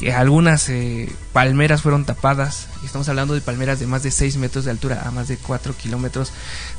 que 0.00 0.14
algunas 0.14 0.68
eh, 0.70 1.12
palmeras 1.34 1.82
fueron 1.82 2.06
tapadas. 2.06 2.68
Estamos 2.84 3.08
hablando 3.10 3.34
de 3.34 3.42
palmeras 3.42 3.78
de 3.78 3.86
más 3.86 4.02
de 4.02 4.10
6 4.10 4.38
metros 4.38 4.64
de 4.64 4.70
altura 4.70 5.02
a 5.04 5.10
más 5.10 5.28
de 5.28 5.36
4 5.36 5.76
kilómetros 5.76 6.32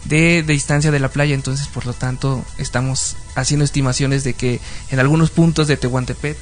de, 0.05 0.41
de 0.41 0.53
distancia 0.53 0.89
de 0.89 0.99
la 0.99 1.10
playa. 1.10 1.36
Entonces, 1.36 1.67
por 1.67 1.86
lo 1.86 1.93
tanto, 1.93 2.43
estamos 2.57 3.15
haciendo 3.36 3.63
estimaciones 3.63 4.23
de 4.23 4.34
que 4.34 4.60
en 4.89 4.99
algunos 4.99 5.29
puntos 5.29 5.67
de 5.67 5.77
Tehuantepec 5.77 6.36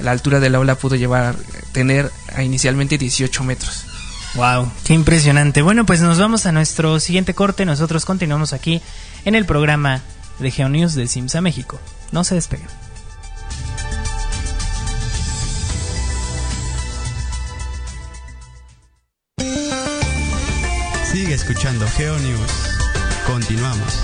la 0.00 0.10
altura 0.10 0.40
de 0.40 0.50
la 0.50 0.58
ola 0.58 0.74
pudo 0.76 0.96
llevar 0.96 1.36
tener 1.72 2.10
a 2.34 2.42
inicialmente 2.42 2.98
18 2.98 3.44
metros. 3.44 3.84
Wow, 4.34 4.68
qué 4.82 4.94
impresionante. 4.94 5.62
Bueno, 5.62 5.86
pues 5.86 6.00
nos 6.00 6.18
vamos 6.18 6.46
a 6.46 6.52
nuestro 6.52 6.98
siguiente 7.00 7.34
corte. 7.34 7.64
Nosotros 7.64 8.04
continuamos 8.04 8.52
aquí 8.52 8.80
en 9.24 9.34
el 9.34 9.44
programa 9.44 10.02
de 10.40 10.50
GeoNews 10.50 10.94
de 10.94 11.06
Simsa 11.06 11.40
México. 11.40 11.78
No 12.10 12.24
se 12.24 12.34
despeguen. 12.34 12.83
Sigue 21.34 21.50
escuchando 21.50 21.84
GeoNews. 21.96 22.52
Continuamos. 23.26 23.98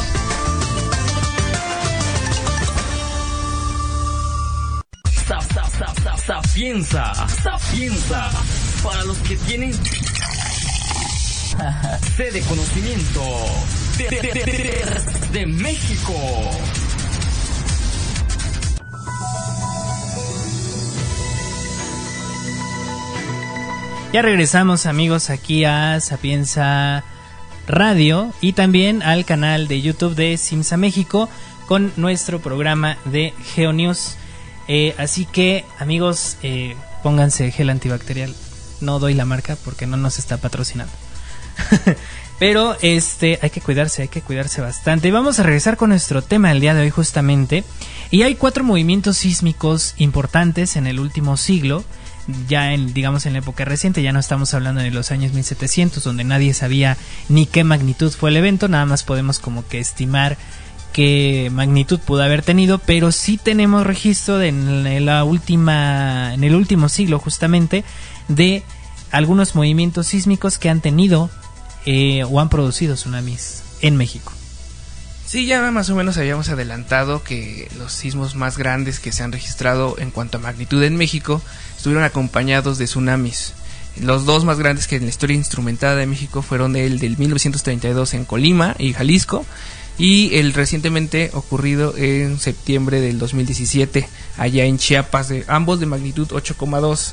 Sapienza, 6.27 7.13
sapienza, 7.43 8.31
para 8.83 9.05
los 9.05 9.17
que 9.19 9.37
tienen 9.37 9.73
sede 12.17 12.31
de 12.33 12.41
conocimiento 12.43 13.23
de, 13.99 14.05
de- 14.09 14.21
de- 14.21 14.33
de- 14.45 15.31
de 15.39 15.47
México. 15.47 16.15
Ya 24.13 24.23
regresamos 24.23 24.87
amigos 24.87 25.31
aquí 25.31 25.65
a 25.65 26.01
Sapienza 26.01 27.05
Radio 27.71 28.33
y 28.41 28.53
también 28.53 29.03
al 29.03 29.25
canal 29.25 29.69
de 29.69 29.81
YouTube 29.81 30.15
de 30.15 30.37
Simsa 30.37 30.77
México 30.77 31.29
con 31.67 31.93
nuestro 31.97 32.41
programa 32.41 32.99
de 33.05 33.33
GeoNews. 33.55 34.17
Eh, 34.67 34.95
así 34.99 35.25
que 35.25 35.65
amigos, 35.79 36.37
eh, 36.43 36.77
pónganse 37.03 37.51
gel 37.51 37.71
antibacterial. 37.71 38.35
No 38.81 38.99
doy 38.99 39.15
la 39.15 39.25
marca 39.25 39.57
porque 39.65 39.87
no 39.87 39.97
nos 39.97 40.19
está 40.19 40.37
patrocinando. 40.37 40.93
Pero 42.41 42.77
este 42.81 43.39
hay 43.43 43.51
que 43.51 43.61
cuidarse, 43.61 44.03
hay 44.03 44.09
que 44.09 44.23
cuidarse 44.23 44.61
bastante. 44.61 45.09
Y 45.09 45.11
vamos 45.11 45.39
a 45.39 45.43
regresar 45.43 45.77
con 45.77 45.91
nuestro 45.91 46.23
tema 46.23 46.49
del 46.49 46.61
día 46.61 46.75
de 46.75 46.81
hoy 46.81 46.91
justamente. 46.91 47.65
Y 48.11 48.23
hay 48.23 48.35
cuatro 48.35 48.65
movimientos 48.65 49.19
sísmicos 49.19 49.95
importantes 49.99 50.77
en 50.77 50.87
el 50.87 50.99
último 50.99 51.37
siglo. 51.37 51.85
Ya 52.49 52.73
en, 52.73 52.93
digamos, 52.93 53.27
en 53.27 53.35
la 53.35 53.41
época 53.41 53.65
reciente, 53.65 54.03
ya 54.03 54.13
no 54.13 54.21
estamos 54.21 54.55
hablando 54.55 54.81
de 54.81 54.91
los 54.91 55.11
años 55.11 55.33
1700, 55.33 56.03
donde 56.03 56.25
nadie 56.25 56.55
sabía 56.55 56.97
ni 57.29 57.47
qué 57.47 57.65
magnitud 57.65 58.11
fue 58.13 58.31
el 58.31 58.37
evento, 58.37 58.69
nada 58.69 58.87
más 58.87 59.03
podemos 59.03 59.39
como 59.39 59.67
que 59.67 59.79
estimar 59.79 60.37
qué 60.93 61.51
magnitud 61.53 62.01
pudo 62.01 62.23
haber 62.23 62.43
tenido, 62.43 62.79
pero 62.79 63.13
sí 63.13 63.39
tenemos 63.39 63.87
registro 63.87 64.39
de 64.39 64.49
en 64.49 65.07
la 65.07 65.25
última, 65.25 66.35
en 66.35 66.45
el 66.45 66.55
último 66.55 66.89
siglo 66.89 67.19
justamente, 67.19 67.85
de 68.29 68.63
algunos 69.11 69.55
movimientos 69.55 70.09
sísmicos 70.09 70.59
que 70.59 70.69
han 70.69 70.81
tenido 70.81 71.31
eh, 71.87 72.25
o 72.25 72.41
han 72.41 72.49
producido 72.49 72.95
tsunamis 72.95 73.63
en 73.81 73.97
México. 73.97 74.33
Sí, 75.31 75.47
ya 75.47 75.71
más 75.71 75.89
o 75.91 75.95
menos 75.95 76.17
habíamos 76.17 76.49
adelantado 76.49 77.23
que 77.23 77.69
los 77.79 77.93
sismos 77.93 78.35
más 78.35 78.59
grandes 78.59 78.99
que 78.99 79.13
se 79.13 79.23
han 79.23 79.31
registrado 79.31 79.95
en 80.01 80.11
cuanto 80.11 80.39
a 80.39 80.41
magnitud 80.41 80.83
en 80.83 80.97
México 80.97 81.41
estuvieron 81.77 82.03
acompañados 82.03 82.79
de 82.79 82.87
tsunamis. 82.87 83.53
Los 84.01 84.25
dos 84.25 84.45
más 84.45 84.59
grandes 84.59 84.89
que 84.89 84.97
en 84.97 85.05
la 85.05 85.09
historia 85.09 85.37
instrumentada 85.37 85.95
de 85.95 86.09
México 86.09 86.43
fueron 86.43 86.75
el 86.75 86.99
del 86.99 87.17
1932 87.17 88.15
en 88.15 88.25
Colima 88.25 88.75
y 88.77 88.93
Jalisco 88.93 89.47
y 89.99 90.35
el 90.35 90.53
recientemente 90.53 91.31
ocurrido 91.33 91.97
en 91.97 92.41
septiembre 92.41 93.01
del 93.01 93.21
2017 93.21 94.09
allá 94.37 94.65
en 94.65 94.79
Chiapas, 94.79 95.29
de, 95.29 95.45
ambos 95.47 95.79
de 95.79 95.87
magnitud 95.87 96.27
8,2. 96.27 97.13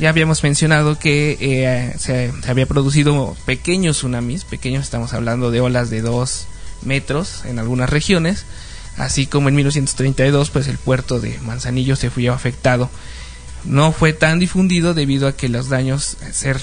Ya 0.00 0.08
habíamos 0.08 0.42
mencionado 0.42 0.98
que 0.98 1.38
eh, 1.40 1.94
se, 2.00 2.32
se 2.32 2.50
había 2.50 2.66
producido 2.66 3.36
pequeños 3.46 3.98
tsunamis, 3.98 4.44
pequeños 4.44 4.82
estamos 4.82 5.12
hablando 5.12 5.52
de 5.52 5.60
olas 5.60 5.88
de 5.88 6.00
2 6.00 6.48
metros 6.82 7.44
en 7.44 7.58
algunas 7.58 7.90
regiones, 7.90 8.44
así 8.96 9.26
como 9.26 9.48
en 9.48 9.56
1932 9.56 10.50
pues 10.50 10.68
el 10.68 10.78
puerto 10.78 11.20
de 11.20 11.38
Manzanillo 11.40 11.96
se 11.96 12.10
fue 12.10 12.28
afectado. 12.28 12.90
No 13.64 13.92
fue 13.92 14.12
tan 14.12 14.38
difundido 14.38 14.92
debido 14.94 15.26
a 15.26 15.36
que 15.36 15.48
los 15.48 15.68
daños 15.68 16.18
eh, 16.22 16.32
ser 16.32 16.60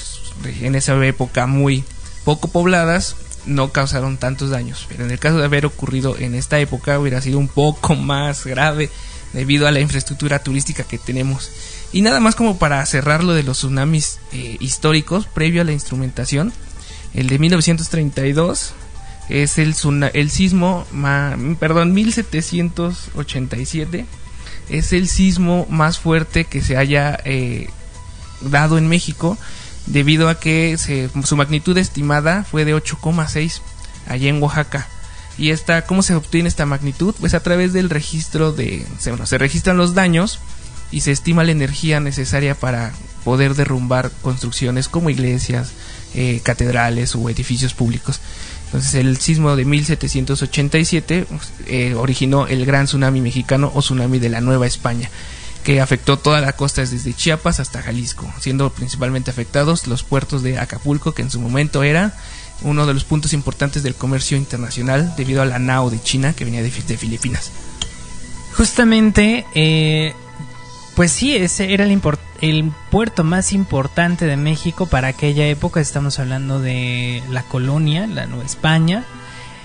en 0.62 0.76
esa 0.76 1.04
época 1.06 1.47
muy 1.47 1.84
poco 2.24 2.47
pobladas 2.47 3.15
no 3.45 3.71
causaron 3.71 4.17
tantos 4.17 4.52
daños, 4.52 4.86
pero 4.88 5.04
en 5.04 5.12
el 5.12 5.19
caso 5.19 5.38
de 5.38 5.45
haber 5.45 5.65
ocurrido 5.65 6.15
en 6.17 6.36
esta 6.36 6.60
época 6.60 7.00
hubiera 7.00 7.21
sido 7.21 7.39
un 7.39 7.47
poco 7.47 7.95
más 7.95 8.45
grave 8.45 8.89
debido 9.34 9.67
a 9.67 9.71
la 9.71 9.80
infraestructura 9.80 10.39
turística 10.39 10.84
que 10.84 10.97
tenemos. 10.97 11.52
Y 11.93 12.02
nada 12.02 12.19
más 12.19 12.36
como 12.36 12.58
para 12.58 12.86
cerrar 12.86 13.24
lo 13.24 13.34
de 13.34 13.43
los 13.43 13.58
tsunamis 13.58 14.19
eh, 14.32 14.58
históricos 14.60 15.26
previo 15.26 15.62
a 15.62 15.65
la 15.65 15.71
instrumentación, 15.71 16.54
el 17.13 17.28
de 17.28 17.39
1932 17.39 18.74
es 19.32 19.58
el, 19.58 19.74
el 20.13 20.30
sismo, 20.30 20.86
ma- 20.91 21.36
perdón, 21.60 21.94
1787 21.94 24.06
es 24.70 24.94
el 24.94 25.08
sismo 25.08 25.65
más 25.70 26.00
fuerte 26.00 26.46
que 26.46 26.62
se 26.62 26.78
haya 26.78 27.20
eh, 27.26 27.70
dado 28.41 28.78
en 28.78 28.88
México 28.88 29.38
debido 29.86 30.30
a 30.30 30.39
que 30.39 30.78
se- 30.78 31.10
su 31.24 31.36
magnitud 31.36 31.78
estimada 31.78 32.44
fue 32.44 32.65
de 32.65 32.76
8,6 32.76 33.62
allá 34.08 34.30
en 34.30 34.41
Oaxaca. 34.41 34.88
Y 35.38 35.50
esta, 35.50 35.86
¿cómo 35.86 36.04
se 36.04 36.13
obtiene 36.15 36.50
esta 36.50 36.65
magnitud? 36.65 37.15
Pues 37.20 37.34
a 37.34 37.41
través 37.41 37.74
del 37.74 37.89
registro 37.89 38.52
de, 38.52 38.86
se, 39.00 39.10
bueno, 39.12 39.26
se 39.26 39.38
registran 39.38 39.78
los 39.78 39.94
daños 39.96 40.39
y 40.91 41.02
se 41.02 41.12
estima 41.12 41.44
la 41.44 41.52
energía 41.52 42.00
necesaria 42.00 42.54
para 42.54 42.91
poder 43.24 43.56
derrumbar 43.56 44.12
construcciones 44.22 44.88
como 44.88 45.10
iglesias, 45.10 45.72
eh, 46.13 46.41
catedrales 46.44 47.15
o 47.15 47.30
edificios 47.30 47.74
públicos. 47.74 48.20
Entonces 48.72 48.94
el 48.96 49.18
sismo 49.18 49.58
de 49.58 49.66
1787 49.66 51.28
eh, 51.68 51.94
originó 51.96 52.48
el 52.48 52.66
gran 52.66 52.86
tsunami 52.86 53.20
mexicano 53.20 53.70
o 53.76 53.82
tsunami 53.82 54.18
de 54.18 54.30
la 54.30 54.40
Nueva 54.40 54.66
España, 54.66 55.10
que 55.66 55.82
afectó 55.82 56.18
toda 56.18 56.40
la 56.40 56.54
costa 56.54 56.80
desde 56.80 57.14
Chiapas 57.14 57.60
hasta 57.60 57.82
Jalisco, 57.82 58.34
siendo 58.40 58.70
principalmente 58.70 59.30
afectados 59.30 59.88
los 59.88 60.04
puertos 60.04 60.42
de 60.42 60.58
Acapulco, 60.58 61.14
que 61.14 61.22
en 61.22 61.30
su 61.30 61.42
momento 61.42 61.84
era 61.84 62.16
uno 62.62 62.86
de 62.86 62.94
los 62.94 63.04
puntos 63.04 63.34
importantes 63.34 63.84
del 63.84 63.96
comercio 63.96 64.38
internacional 64.38 65.16
debido 65.18 65.42
a 65.42 65.46
la 65.46 65.60
nao 65.60 65.90
de 65.90 66.02
China 66.02 66.32
que 66.32 66.46
venía 66.46 66.64
de 66.64 66.72
Filipinas. 66.72 67.52
Justamente, 68.54 69.46
eh, 69.54 70.14
pues 70.95 71.12
sí, 71.12 71.36
ese 71.36 71.73
era 71.73 71.86
el, 71.86 72.71
puerto 72.89 73.23
más 73.23 73.54
importante 73.54 74.25
de 74.25 74.38
México 74.38 74.86
para 74.86 75.10
aquella 75.10 75.47
época. 75.47 75.80
Estamos 75.80 76.19
hablando 76.19 76.60
de 76.60 77.23
la 77.30 77.43
colonia, 77.43 78.08
la 78.08 78.25
Nueva 78.25 78.45
España, 78.45 79.06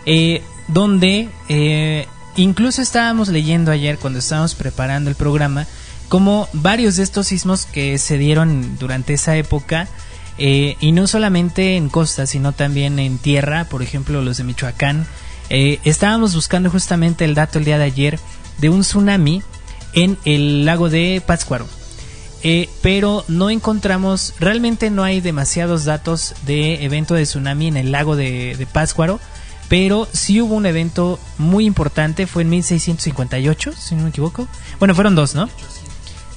eh, 0.04 0.42
donde 0.68 1.28
eh, 1.48 2.06
incluso 2.36 2.82
estábamos 2.82 3.28
leyendo 3.28 3.70
ayer 3.70 3.98
cuando 3.98 4.18
estábamos 4.18 4.54
preparando 4.54 5.10
el 5.10 5.16
programa 5.16 5.66
como 6.08 6.48
varios 6.52 6.96
de 6.96 7.02
estos 7.02 7.28
sismos 7.28 7.66
que 7.66 7.98
se 7.98 8.18
dieron 8.18 8.78
durante 8.78 9.14
esa 9.14 9.36
época 9.36 9.88
eh, 10.38 10.76
y 10.80 10.92
no 10.92 11.06
solamente 11.06 11.76
en 11.76 11.88
costa 11.88 12.26
sino 12.26 12.52
también 12.52 12.98
en 12.98 13.18
tierra 13.18 13.64
por 13.64 13.82
ejemplo 13.82 14.22
los 14.22 14.36
de 14.36 14.44
Michoacán 14.44 15.06
eh, 15.48 15.80
estábamos 15.84 16.34
buscando 16.34 16.70
justamente 16.70 17.24
el 17.24 17.34
dato 17.34 17.58
el 17.58 17.64
día 17.64 17.78
de 17.78 17.84
ayer 17.84 18.20
de 18.58 18.68
un 18.68 18.82
tsunami 18.82 19.42
en 19.96 20.16
el 20.24 20.64
lago 20.64 20.88
de 20.88 21.20
Pátzcuaro 21.26 21.66
eh, 22.48 22.68
pero 22.80 23.24
no 23.26 23.50
encontramos, 23.50 24.35
realmente 24.38 24.88
no 24.88 25.02
hay 25.02 25.20
demasiados 25.20 25.85
datos 25.85 26.35
de 26.46 26.85
evento 26.85 27.14
de 27.14 27.24
tsunami 27.24 27.66
en 27.66 27.76
el 27.76 27.90
lago 27.90 28.14
de, 28.14 28.54
de 28.56 28.66
pero 29.68 30.06
sí 30.12 30.40
hubo 30.40 30.54
un 30.54 30.64
evento 30.64 31.18
muy 31.38 31.66
importante, 31.66 32.28
fue 32.28 32.42
en 32.42 32.50
1658, 32.50 33.72
si 33.72 33.96
no 33.96 34.04
me 34.04 34.11
equivoco. 34.11 34.46
Bueno, 34.78 34.94
fueron 34.94 35.16
dos, 35.16 35.35
¿no? 35.35 35.48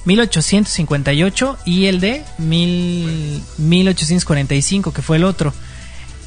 1858 0.04 1.58
y 1.64 1.86
el 1.86 2.00
de 2.00 2.24
mil, 2.38 3.40
1845, 3.58 4.92
que 4.92 5.02
fue 5.02 5.18
el 5.18 5.22
otro. 5.22 5.54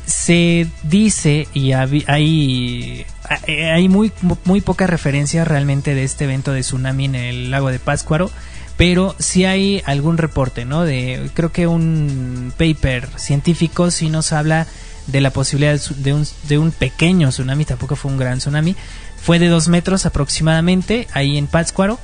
Se 0.06 0.68
dice, 0.84 1.48
y 1.54 1.72
hay, 1.72 3.06
hay 3.48 3.90
muy, 3.90 4.12
muy 4.44 4.62
pocas 4.62 4.90
referencias 4.90 5.48
realmente 5.48 5.96
de 5.96 6.04
este 6.04 6.26
evento 6.26 6.52
de 6.52 6.62
tsunami 6.62 7.06
en 7.06 7.16
el 7.16 7.52
lago 7.52 7.70
de 7.70 7.80
Pátzcuaro, 7.80 8.30
pero 8.78 9.16
sí 9.20 9.46
hay 9.46 9.82
algún 9.86 10.18
reporte, 10.18 10.66
¿no? 10.66 10.84
De, 10.84 11.30
creo 11.34 11.52
que 11.52 11.68
un 11.68 12.54
paper 12.58 13.08
científico 13.18 13.92
sí 13.92 14.10
nos 14.10 14.34
habla 14.34 14.68
de 15.08 15.22
la 15.22 15.32
posibilidad 15.32 15.80
de 15.80 16.14
un, 16.14 16.28
de 16.48 16.58
un 16.58 16.72
pequeño 16.72 17.30
tsunami, 17.30 17.66
tampoco 17.66 17.96
fue 17.96 18.12
un 18.12 18.18
gran 18.18 18.40
tsunami, 18.40 18.76
fue 19.22 19.40
de 19.40 19.48
dos 19.48 19.68
metros 19.68 20.06
aproximadamente, 20.06 21.08
ahí 21.14 21.38
en 21.38 21.48
Pátzcuaro, 21.48 22.00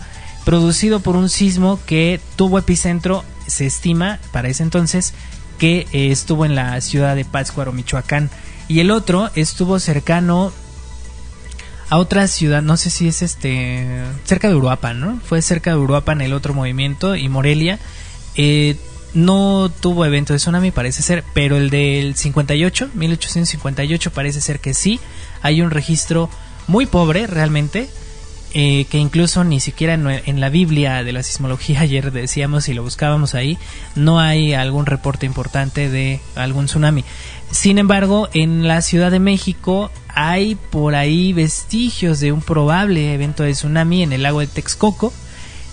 producido 0.45 0.99
por 0.99 1.15
un 1.15 1.29
sismo 1.29 1.79
que 1.85 2.19
tuvo 2.35 2.59
epicentro, 2.59 3.23
se 3.47 3.65
estima 3.65 4.19
para 4.31 4.49
ese 4.49 4.63
entonces, 4.63 5.13
que 5.59 5.85
eh, 5.91 6.11
estuvo 6.11 6.45
en 6.45 6.55
la 6.55 6.81
ciudad 6.81 7.15
de 7.15 7.25
Pátzcuaro, 7.25 7.71
Michoacán, 7.71 8.31
y 8.67 8.79
el 8.79 8.89
otro 8.89 9.29
estuvo 9.35 9.79
cercano 9.79 10.51
a 11.89 11.97
otra 11.97 12.27
ciudad, 12.27 12.61
no 12.61 12.77
sé 12.77 12.89
si 12.89 13.07
es 13.07 13.21
este, 13.21 13.85
cerca 14.23 14.47
de 14.47 14.55
Uruapan, 14.55 14.99
¿no? 14.99 15.19
Fue 15.25 15.41
cerca 15.41 15.71
de 15.71 15.77
Uruapan 15.77 16.21
el 16.21 16.33
otro 16.33 16.53
movimiento 16.53 17.15
y 17.15 17.29
Morelia. 17.29 17.79
Eh, 18.35 18.77
no 19.15 19.71
tuvo 19.81 20.05
evento 20.05 20.33
de 20.33 20.37
tsunami, 20.37 20.69
parece 20.69 21.01
ser, 21.01 21.23
pero 21.33 21.57
el 21.57 21.71
del 21.71 22.15
58, 22.15 22.91
1858, 22.93 24.11
parece 24.11 24.39
ser 24.39 24.59
que 24.59 24.75
sí. 24.75 24.99
Hay 25.41 25.61
un 25.61 25.71
registro 25.71 26.29
muy 26.67 26.85
pobre 26.85 27.25
realmente, 27.25 27.89
eh, 28.53 28.85
que 28.89 28.97
incluso 28.97 29.43
ni 29.43 29.59
siquiera 29.59 29.93
en, 29.93 30.07
en, 30.07 30.39
la 30.39 30.49
Biblia 30.49 31.03
de 31.03 31.13
la 31.13 31.21
sismología 31.21 31.81
ayer 31.81 32.12
decíamos 32.12 32.67
y 32.67 32.73
lo 32.73 32.83
buscábamos 32.83 33.35
ahí, 33.35 33.57
no 33.95 34.19
hay 34.19 34.53
algún 34.53 34.85
reporte 34.85 35.25
importante 35.25 35.89
de 35.89 36.19
algún 36.35 36.65
tsunami. 36.65 37.03
Sin 37.51 37.77
embargo, 37.77 38.29
en 38.33 38.67
la 38.67 38.81
Ciudad 38.81 39.12
de 39.12 39.19
México 39.19 39.91
hay 40.07 40.55
por 40.55 40.95
ahí 40.95 41.33
vestigios 41.33 42.19
de 42.19 42.31
un 42.31 42.41
probable 42.41 43.13
evento 43.13 43.43
de 43.43 43.53
tsunami 43.53 44.03
en 44.03 44.13
el 44.13 44.23
lago 44.23 44.39
de 44.39 44.47
Texcoco, 44.47 45.13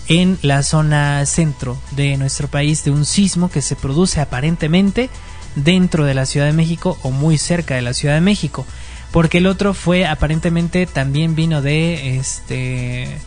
en 0.07 0.37
la 0.41 0.63
zona 0.63 1.25
centro 1.25 1.77
de 1.91 2.17
nuestro 2.17 2.47
país, 2.47 2.83
de 2.83 2.91
un 2.91 3.05
sismo 3.05 3.49
que 3.49 3.61
se 3.61 3.75
produce 3.75 4.21
aparentemente 4.21 5.09
dentro 5.55 6.05
de 6.05 6.13
la 6.13 6.25
Ciudad 6.25 6.45
de 6.45 6.53
México 6.53 6.97
o 7.03 7.11
muy 7.11 7.37
cerca 7.37 7.75
de 7.75 7.81
la 7.81 7.93
Ciudad 7.93 8.15
de 8.15 8.21
México 8.21 8.65
porque 9.11 9.39
el 9.39 9.47
otro 9.47 9.73
fue 9.73 10.05
aparentemente 10.05 10.85
también 10.85 11.35
vino 11.35 11.61
de 11.61 12.17
este 12.17 13.19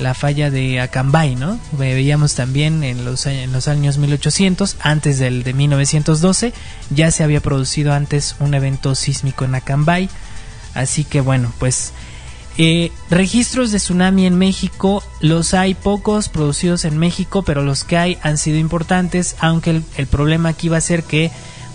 la 0.00 0.14
falla 0.14 0.50
de 0.50 0.80
Acambay, 0.80 1.36
¿no? 1.36 1.58
Veíamos 1.72 2.34
también 2.34 2.82
en 2.82 3.04
los, 3.04 3.26
en 3.26 3.52
los 3.52 3.68
años 3.68 3.98
1800, 3.98 4.76
antes 4.80 5.18
del 5.18 5.42
de 5.42 5.52
1912, 5.52 6.52
ya 6.90 7.10
se 7.10 7.22
había 7.22 7.40
producido 7.40 7.92
antes 7.92 8.36
un 8.40 8.54
evento 8.54 8.94
sísmico 8.94 9.44
en 9.44 9.54
Acambay. 9.54 10.08
Así 10.74 11.04
que 11.04 11.20
bueno, 11.20 11.52
pues 11.58 11.92
eh, 12.56 12.92
registros 13.10 13.72
de 13.72 13.78
tsunami 13.78 14.26
en 14.26 14.36
México, 14.36 15.02
los 15.20 15.54
hay 15.54 15.74
pocos 15.74 16.28
producidos 16.28 16.84
en 16.84 16.98
México, 16.98 17.42
pero 17.42 17.62
los 17.62 17.84
que 17.84 17.96
hay 17.96 18.18
han 18.22 18.38
sido 18.38 18.58
importantes, 18.58 19.36
aunque 19.38 19.70
el, 19.70 19.84
el 19.96 20.06
problema 20.06 20.50
aquí 20.50 20.68
va 20.68 20.78
a 20.78 20.82
ser 20.82 21.04
que 21.04 21.30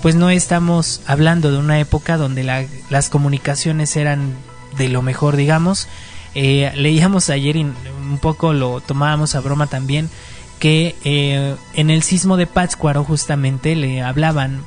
pues 0.05 0.13
no 0.13 0.29
estamos 0.29 1.01
hablando 1.07 1.51
de 1.51 1.57
una 1.57 1.79
época 1.79 2.15
donde 2.17 2.43
las 2.91 3.09
comunicaciones 3.09 3.95
eran 3.95 4.35
de 4.77 4.87
lo 4.87 5.01
mejor, 5.01 5.35
digamos. 5.35 5.87
Eh, 6.35 6.71
leíamos 6.75 7.31
ayer 7.31 7.55
y 7.55 7.63
un 7.63 8.19
poco 8.21 8.53
lo 8.53 8.81
tomábamos 8.81 9.33
a 9.33 9.39
broma 9.39 9.65
también 9.65 10.11
que 10.59 10.95
eh, 11.05 11.55
en 11.73 11.89
el 11.89 12.03
sismo 12.03 12.37
de 12.37 12.45
Pátzcuaro 12.45 13.03
justamente 13.03 13.75
le 13.75 14.03
hablaban, 14.03 14.61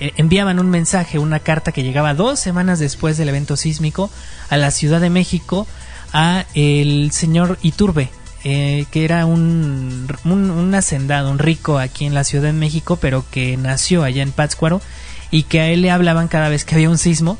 eh, 0.00 0.10
enviaban 0.16 0.58
un 0.58 0.70
mensaje, 0.70 1.20
una 1.20 1.38
carta 1.38 1.70
que 1.70 1.84
llegaba 1.84 2.14
dos 2.14 2.40
semanas 2.40 2.80
después 2.80 3.16
del 3.16 3.28
evento 3.28 3.56
sísmico 3.56 4.10
a 4.50 4.56
la 4.56 4.72
Ciudad 4.72 5.00
de 5.00 5.08
México 5.08 5.68
a 6.12 6.46
el 6.54 7.12
señor 7.12 7.60
Iturbe, 7.62 8.10
eh, 8.44 8.84
que 8.90 9.04
era 9.04 9.26
un, 9.26 10.06
un, 10.24 10.74
hacendado, 10.74 11.30
un 11.30 11.38
rico 11.38 11.78
aquí 11.78 12.04
en 12.04 12.14
la 12.14 12.24
Ciudad 12.24 12.44
de 12.44 12.52
México, 12.52 12.96
pero 13.00 13.24
que 13.30 13.56
nació 13.56 14.04
allá 14.04 14.22
en 14.22 14.32
Pátzcuaro 14.32 14.82
y 15.30 15.44
que 15.44 15.60
a 15.60 15.68
él 15.70 15.82
le 15.82 15.90
hablaban 15.90 16.28
cada 16.28 16.50
vez 16.50 16.64
que 16.64 16.74
había 16.74 16.90
un 16.90 16.98
sismo 16.98 17.38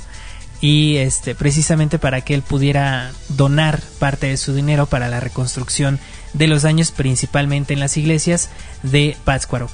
y 0.61 0.97
este 0.97 1.35
precisamente 1.35 1.99
para 1.99 2.23
que 2.23 2.33
él 2.33 2.41
pudiera 2.41 3.13
donar 3.29 3.83
parte 3.99 4.29
de 4.29 4.39
su 4.39 4.55
dinero 4.55 4.87
para 4.87 5.09
la 5.09 5.21
reconstrucción 5.21 6.01
de 6.33 6.47
los 6.47 6.63
daños 6.63 6.91
principalmente 6.91 7.75
en 7.75 7.81
las 7.81 7.99
iglesias 7.99 8.49
de 8.83 9.17
Pátzcuaro. 9.25 9.69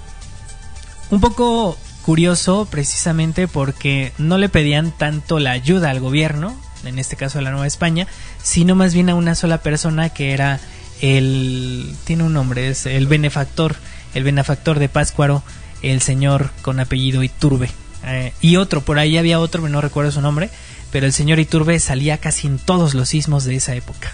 Un 1.11 1.21
poco 1.21 1.79
curioso 2.03 2.67
precisamente 2.69 3.47
porque 3.47 4.13
no 4.19 4.37
le 4.37 4.49
pedían 4.49 4.91
tanto 4.91 5.39
la 5.39 5.53
ayuda 5.53 5.91
al 5.91 6.01
gobierno, 6.01 6.57
en 6.85 6.99
este 6.99 7.15
caso 7.15 7.39
a 7.39 7.43
la 7.43 7.51
Nueva 7.51 7.69
España, 7.69 8.09
sino 8.43 8.75
más 8.75 8.95
bien 8.95 9.11
a 9.11 9.15
una 9.15 9.35
sola 9.35 9.59
persona 9.59 10.09
que 10.09 10.33
era 10.33 10.59
el 11.01 11.95
tiene 12.05 12.25
un 12.25 12.33
nombre, 12.33 12.69
es 12.69 12.87
el 12.87 13.07
benefactor, 13.07 13.77
el 14.15 14.25
benefactor 14.25 14.79
de 14.79 14.89
Páscuaro, 14.89 15.43
el 15.83 16.03
señor 16.03 16.51
con 16.63 16.81
apellido 16.81 17.23
Iturbe. 17.23 17.71
Eh, 18.05 18.33
y 18.41 18.57
otro, 18.57 18.81
por 18.83 18.99
ahí 18.99 19.19
había 19.19 19.41
otro, 19.41 19.69
no 19.69 19.81
recuerdo 19.81 20.11
su 20.11 20.21
nombre, 20.21 20.51
pero 20.91 21.07
el 21.07 21.13
señor 21.13 21.39
Iturbe 21.39 21.79
salía 21.79 22.19
casi 22.19 22.47
en 22.47 22.59
todos 22.59 22.95
los 22.95 23.11
sismos 23.11 23.45
de 23.45 23.57
esa 23.57 23.75
época. 23.75 24.13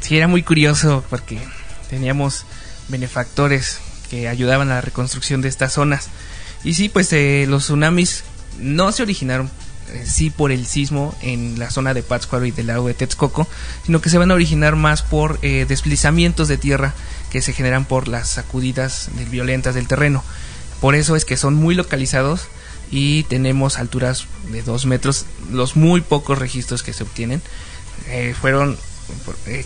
Sí, 0.00 0.16
era 0.16 0.28
muy 0.28 0.42
curioso 0.42 1.04
porque 1.10 1.38
teníamos 1.90 2.44
benefactores 2.88 3.80
que 4.10 4.28
ayudaban 4.28 4.70
a 4.70 4.76
la 4.76 4.80
reconstrucción 4.80 5.42
de 5.42 5.48
estas 5.48 5.72
zonas. 5.72 6.08
Y 6.64 6.74
sí, 6.74 6.88
pues 6.88 7.12
eh, 7.12 7.46
los 7.48 7.64
tsunamis 7.64 8.24
no 8.58 8.90
se 8.92 9.02
originaron 9.02 9.50
sí 10.04 10.30
por 10.30 10.52
el 10.52 10.66
sismo 10.66 11.16
en 11.22 11.58
la 11.58 11.70
zona 11.70 11.94
de 11.94 12.02
Pátzcuaro 12.02 12.44
y 12.46 12.50
del 12.50 12.68
lago 12.68 12.88
de 12.88 12.94
Texcoco, 12.94 13.46
sino 13.84 14.00
que 14.00 14.10
se 14.10 14.18
van 14.18 14.30
a 14.30 14.34
originar 14.34 14.76
más 14.76 15.02
por 15.02 15.38
eh, 15.42 15.66
deslizamientos 15.68 16.48
de 16.48 16.56
tierra 16.56 16.94
que 17.30 17.42
se 17.42 17.52
generan 17.52 17.84
por 17.84 18.08
las 18.08 18.28
sacudidas 18.28 19.10
violentas 19.30 19.74
del 19.74 19.88
terreno. 19.88 20.22
Por 20.80 20.94
eso 20.94 21.16
es 21.16 21.24
que 21.24 21.36
son 21.36 21.54
muy 21.54 21.74
localizados 21.74 22.48
y 22.90 23.24
tenemos 23.24 23.78
alturas 23.78 24.26
de 24.50 24.62
2 24.62 24.86
metros. 24.86 25.26
Los 25.50 25.76
muy 25.76 26.00
pocos 26.00 26.38
registros 26.38 26.82
que 26.82 26.92
se 26.92 27.02
obtienen 27.02 27.42
eh, 28.08 28.34
fueron 28.38 28.78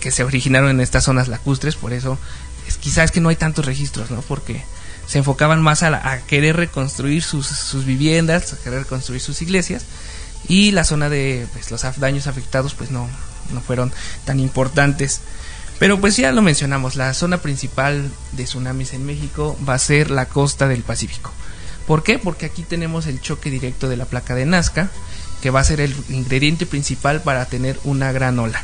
que 0.01 0.13
se 0.13 0.23
originaron 0.23 0.71
en 0.71 0.81
estas 0.81 1.03
zonas 1.03 1.27
lacustres, 1.27 1.75
por 1.75 1.93
eso 1.93 2.17
es, 2.69 2.77
quizás 2.77 3.11
que 3.11 3.21
no 3.21 3.29
hay 3.29 3.35
tantos 3.35 3.67
registros, 3.67 4.13
¿no? 4.13 4.23
Porque 4.23 4.63
se 5.07 5.19
enfocaban 5.19 5.61
más 5.61 5.83
a, 5.83 6.21
querer 6.27 6.57
reconstruir 6.57 7.23
sus, 7.23 7.47
sus, 7.47 7.85
viviendas, 7.85 8.53
a 8.53 8.59
querer 8.59 8.81
reconstruir 8.81 9.21
sus 9.21 9.43
iglesias 9.43 9.85
y 10.49 10.73
la 10.73 10.85
zona 10.85 11.09
de 11.09 11.47
pues, 11.53 11.71
los 11.71 11.83
daños 11.99 12.27
afectados 12.27 12.75
pues 12.75 12.91
no, 12.91 13.09
no 13.53 13.61
fueron 13.61 13.93
tan 14.25 14.41
importantes. 14.41 15.21
Pero 15.79 16.01
pues 16.01 16.17
ya 16.17 16.31
lo 16.33 16.43
mencionamos, 16.43 16.97
la 16.97 17.13
zona 17.15 17.39
principal 17.39 18.11
de 18.33 18.45
tsunamis 18.45 18.93
en 18.93 19.05
México 19.05 19.59
va 19.69 19.75
a 19.75 19.79
ser 19.79 20.11
la 20.11 20.27
costa 20.27 20.69
del 20.69 20.83
Pacífico. 20.83 21.33
¿Por 21.87 22.05
qué? 22.05 22.19
Porque 22.19 22.47
aquí 22.47 22.63
tenemos 22.63 23.07
el 23.07 23.21
choque 23.21 23.51
directo 23.51 23.89
de 23.89 23.97
la 23.97 24.05
placa 24.05 24.35
de 24.35 24.47
Nazca, 24.47 24.91
que 25.41 25.51
va 25.51 25.61
a 25.61 25.65
ser 25.65 25.81
el 25.81 25.95
ingrediente 26.09 26.67
principal 26.67 27.21
para 27.23 27.47
tener 27.47 27.81
una 27.83 28.13
gran 28.13 28.39
ola. 28.39 28.63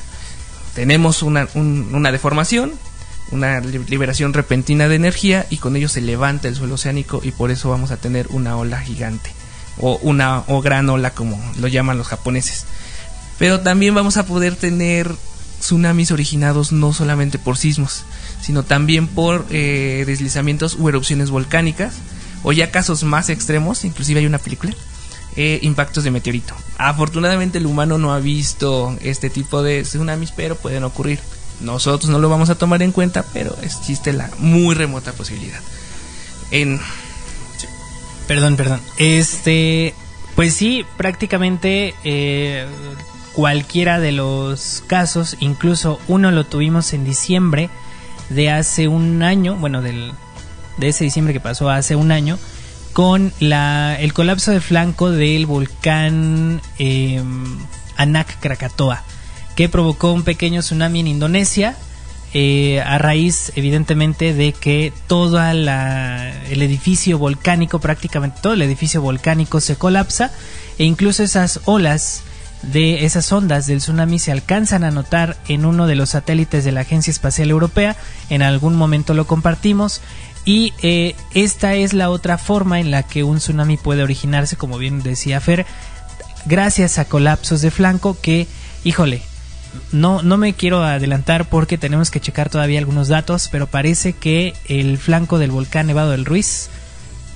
Tenemos 0.77 1.25
una, 1.25 1.49
una 1.55 2.13
deformación, 2.13 2.73
una 3.33 3.59
liberación 3.59 4.33
repentina 4.33 4.87
de 4.87 4.95
energía 4.95 5.45
y 5.51 5.57
con 5.57 5.75
ello 5.75 5.89
se 5.89 6.01
levanta 6.01 6.47
el 6.47 6.55
suelo 6.55 6.77
oceánico 6.77 7.21
y 7.25 7.33
por 7.33 7.51
eso 7.51 7.69
vamos 7.69 7.91
a 7.91 7.97
tener 7.97 8.29
una 8.31 8.57
ola 8.57 8.81
gigante 8.81 9.33
o 9.81 9.99
una 10.03 10.45
o 10.49 10.61
gran 10.61 10.89
ola 10.89 11.11
como 11.11 11.41
lo 11.59 11.69
llaman 11.69 11.99
los 11.99 12.09
japoneses. 12.09 12.65
Pero 13.39 13.61
también 13.61 13.95
vamos 13.95 14.17
a 14.17 14.27
poder 14.27 14.57
tener 14.57 15.15
tsunamis 15.61 16.11
originados 16.11 16.73
no 16.73 16.93
solamente 16.93 17.39
por 17.39 17.57
sismos, 17.57 18.05
sino 18.41 18.63
también 18.63 19.07
por 19.07 19.47
eh, 19.51 20.05
deslizamientos 20.07 20.77
u 20.79 20.89
erupciones 20.89 21.31
volcánicas, 21.31 21.95
o 22.43 22.53
ya 22.53 22.71
casos 22.71 23.03
más 23.03 23.29
extremos, 23.29 23.85
inclusive 23.85 24.21
hay 24.21 24.27
una 24.27 24.39
película, 24.39 24.73
eh, 25.37 25.59
impactos 25.63 26.05
de 26.05 26.11
meteorito. 26.11 26.55
Afortunadamente 26.79 27.59
el 27.59 27.67
humano 27.67 27.99
no 27.99 28.13
ha 28.13 28.21
visto 28.21 28.97
este 29.03 29.31
tipo 29.31 29.63
de 29.63 29.83
tsunamis, 29.83 30.33
pero 30.33 30.57
pueden 30.57 30.85
ocurrir. 30.85 31.21
Nosotros 31.61 32.11
no 32.11 32.19
lo 32.19 32.29
vamos 32.29 32.51
a 32.51 32.55
tomar 32.57 32.83
en 32.83 32.93
cuenta, 32.93 33.25
pero 33.33 33.57
existe 33.63 34.13
la 34.13 34.31
muy 34.39 34.75
remota 34.75 35.13
posibilidad. 35.13 35.61
En 36.51 36.81
Perdón, 38.29 38.57
perdón. 38.57 38.81
Este, 38.99 39.95
pues 40.37 40.55
sí, 40.55 40.85
prácticamente 40.99 41.95
eh, 42.05 42.67
cualquiera 43.33 43.99
de 43.99 44.13
los 44.13 44.85
casos, 44.87 45.37
incluso 45.41 45.99
uno 46.09 46.31
lo 46.31 46.45
tuvimos 46.45 46.93
en 46.93 47.05
diciembre 47.05 47.71
de 48.29 48.51
hace 48.51 48.87
un 48.87 49.23
año, 49.23 49.57
bueno, 49.57 49.81
del, 49.81 50.13
de 50.77 50.89
ese 50.89 51.05
diciembre 51.05 51.33
que 51.33 51.41
pasó 51.41 51.71
hace 51.71 51.97
un 51.97 52.13
año, 52.13 52.39
con 52.93 53.33
la, 53.41 53.97
el 53.99 54.13
colapso 54.13 54.51
de 54.51 54.61
flanco 54.61 55.11
del 55.11 55.47
volcán 55.47 56.61
eh, 56.79 57.23
Anak 57.97 58.41
Krakatoa, 58.41 59.05
que 59.57 59.71
provocó 59.71 60.13
un 60.13 60.23
pequeño 60.23 60.61
tsunami 60.61 61.01
en 61.01 61.07
Indonesia 61.07 61.77
eh, 62.35 62.81
a 62.81 62.99
raíz 62.99 63.53
evidentemente 63.57 64.35
de 64.35 64.53
que 64.53 64.93
todo 65.07 65.41
el 65.41 65.69
edificio 66.63 67.19
volcánico, 67.19 67.79
prácticamente 67.79 68.41
todo 68.43 68.53
el 68.53 68.63
edificio 68.63 69.01
volcánico 69.01 69.61
se 69.61 69.77
colapsa 69.77 70.31
e 70.79 70.85
incluso 70.85 71.23
esas 71.23 71.61
olas 71.65 72.23
de 72.63 73.05
esas 73.05 73.31
ondas 73.33 73.67
del 73.67 73.79
tsunami 73.79 74.19
se 74.19 74.33
alcanzan 74.33 74.85
a 74.85 74.91
notar 74.91 75.37
en 75.49 75.65
uno 75.65 75.87
de 75.87 75.95
los 75.95 76.11
satélites 76.11 76.65
de 76.65 76.73
la 76.73 76.81
Agencia 76.81 77.11
Espacial 77.11 77.51
Europea, 77.51 77.97
en 78.31 78.43
algún 78.43 78.77
momento 78.77 79.15
lo 79.15 79.27
compartimos. 79.27 80.01
Y 80.45 80.73
eh, 80.83 81.15
esta 81.35 81.75
es 81.75 81.93
la 81.93 82.11
otra 82.11 82.39
forma 82.39 82.81
en 82.81 82.91
la 82.91 83.03
que 83.03 83.23
un 83.23 83.39
tsunami 83.39 83.77
puede 83.77 84.03
originarse, 84.03 84.57
como 84.57 84.79
bien 84.79 85.03
decía 85.03 85.41
Fer, 85.41 85.67
gracias 86.47 86.99
a 86.99 87.05
colapsos 87.05 87.61
de 87.61 87.71
flanco 87.71 88.17
que, 88.21 88.47
híjole, 88.83 89.23
no, 89.93 90.23
no 90.23 90.37
me 90.37 90.55
quiero 90.55 90.83
adelantar 90.83 91.49
porque 91.49 91.79
tenemos 91.79 92.11
que 92.11 92.21
checar 92.21 92.51
todavía 92.51 92.79
algunos 92.79 93.09
datos, 93.09 93.49
pero 93.51 93.67
parece 93.67 94.13
que 94.13 94.55
el 94.67 94.99
flanco 94.99 95.39
del 95.39 95.51
volcán 95.51 95.87
Nevado 95.87 96.11
del 96.11 96.25
Ruiz, 96.25 96.69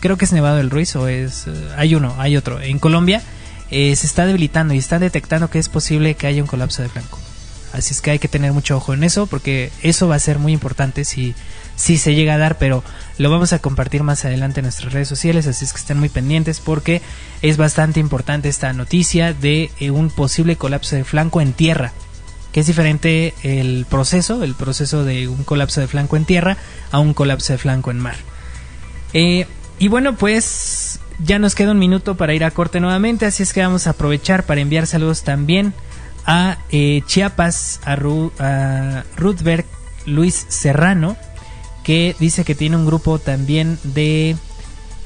creo 0.00 0.16
que 0.16 0.24
es 0.24 0.32
Nevado 0.32 0.56
del 0.56 0.70
Ruiz 0.70 0.94
o 0.96 1.08
es... 1.08 1.46
Eh, 1.46 1.52
hay 1.76 1.94
uno, 1.94 2.14
hay 2.18 2.36
otro, 2.36 2.60
en 2.60 2.78
Colombia, 2.78 3.22
eh, 3.70 3.94
se 3.96 4.06
está 4.06 4.26
debilitando 4.26 4.74
y 4.74 4.78
está 4.78 4.98
detectando 4.98 5.48
que 5.48 5.58
es 5.58 5.68
posible 5.68 6.14
que 6.14 6.26
haya 6.26 6.42
un 6.42 6.48
colapso 6.48 6.82
de 6.82 6.88
flanco. 6.88 7.18
Así 7.72 7.94
es 7.94 8.02
que 8.02 8.10
hay 8.10 8.18
que 8.18 8.28
tener 8.28 8.52
mucho 8.52 8.76
ojo 8.76 8.92
en 8.92 9.02
eso 9.02 9.26
porque 9.26 9.72
eso 9.82 10.06
va 10.06 10.16
a 10.16 10.18
ser 10.18 10.38
muy 10.38 10.52
importante 10.52 11.06
si, 11.06 11.34
si 11.74 11.96
se 11.96 12.14
llega 12.14 12.34
a 12.34 12.38
dar, 12.38 12.58
pero 12.58 12.84
lo 13.16 13.30
vamos 13.30 13.54
a 13.54 13.60
compartir 13.60 14.02
más 14.02 14.26
adelante 14.26 14.60
en 14.60 14.64
nuestras 14.64 14.92
redes 14.92 15.08
sociales, 15.08 15.46
así 15.46 15.64
es 15.64 15.72
que 15.72 15.78
estén 15.78 15.98
muy 15.98 16.10
pendientes 16.10 16.60
porque 16.60 17.00
es 17.40 17.56
bastante 17.56 17.98
importante 17.98 18.50
esta 18.50 18.74
noticia 18.74 19.32
de 19.32 19.70
eh, 19.80 19.90
un 19.90 20.10
posible 20.10 20.56
colapso 20.56 20.96
de 20.96 21.04
flanco 21.04 21.40
en 21.40 21.54
tierra 21.54 21.92
que 22.52 22.60
es 22.60 22.66
diferente 22.66 23.34
el 23.42 23.86
proceso, 23.88 24.44
el 24.44 24.54
proceso 24.54 25.04
de 25.04 25.28
un 25.28 25.42
colapso 25.42 25.80
de 25.80 25.88
flanco 25.88 26.16
en 26.16 26.24
tierra 26.24 26.58
a 26.90 26.98
un 26.98 27.14
colapso 27.14 27.52
de 27.52 27.58
flanco 27.58 27.90
en 27.90 27.98
mar. 27.98 28.16
Eh, 29.14 29.46
y 29.78 29.88
bueno, 29.88 30.16
pues 30.16 31.00
ya 31.18 31.38
nos 31.38 31.54
queda 31.54 31.72
un 31.72 31.78
minuto 31.78 32.16
para 32.16 32.34
ir 32.34 32.44
a 32.44 32.50
corte 32.50 32.78
nuevamente, 32.80 33.26
así 33.26 33.42
es 33.42 33.52
que 33.52 33.62
vamos 33.62 33.86
a 33.86 33.90
aprovechar 33.90 34.44
para 34.44 34.60
enviar 34.60 34.86
saludos 34.86 35.22
también 35.22 35.72
a 36.26 36.58
eh, 36.70 37.02
Chiapas, 37.06 37.80
a, 37.84 37.94
a 37.94 39.04
Ruthberg 39.16 39.64
Luis 40.06 40.46
Serrano, 40.48 41.16
que 41.82 42.14
dice 42.18 42.44
que 42.44 42.54
tiene 42.54 42.76
un 42.76 42.86
grupo 42.86 43.18
también 43.18 43.78
de 43.82 44.36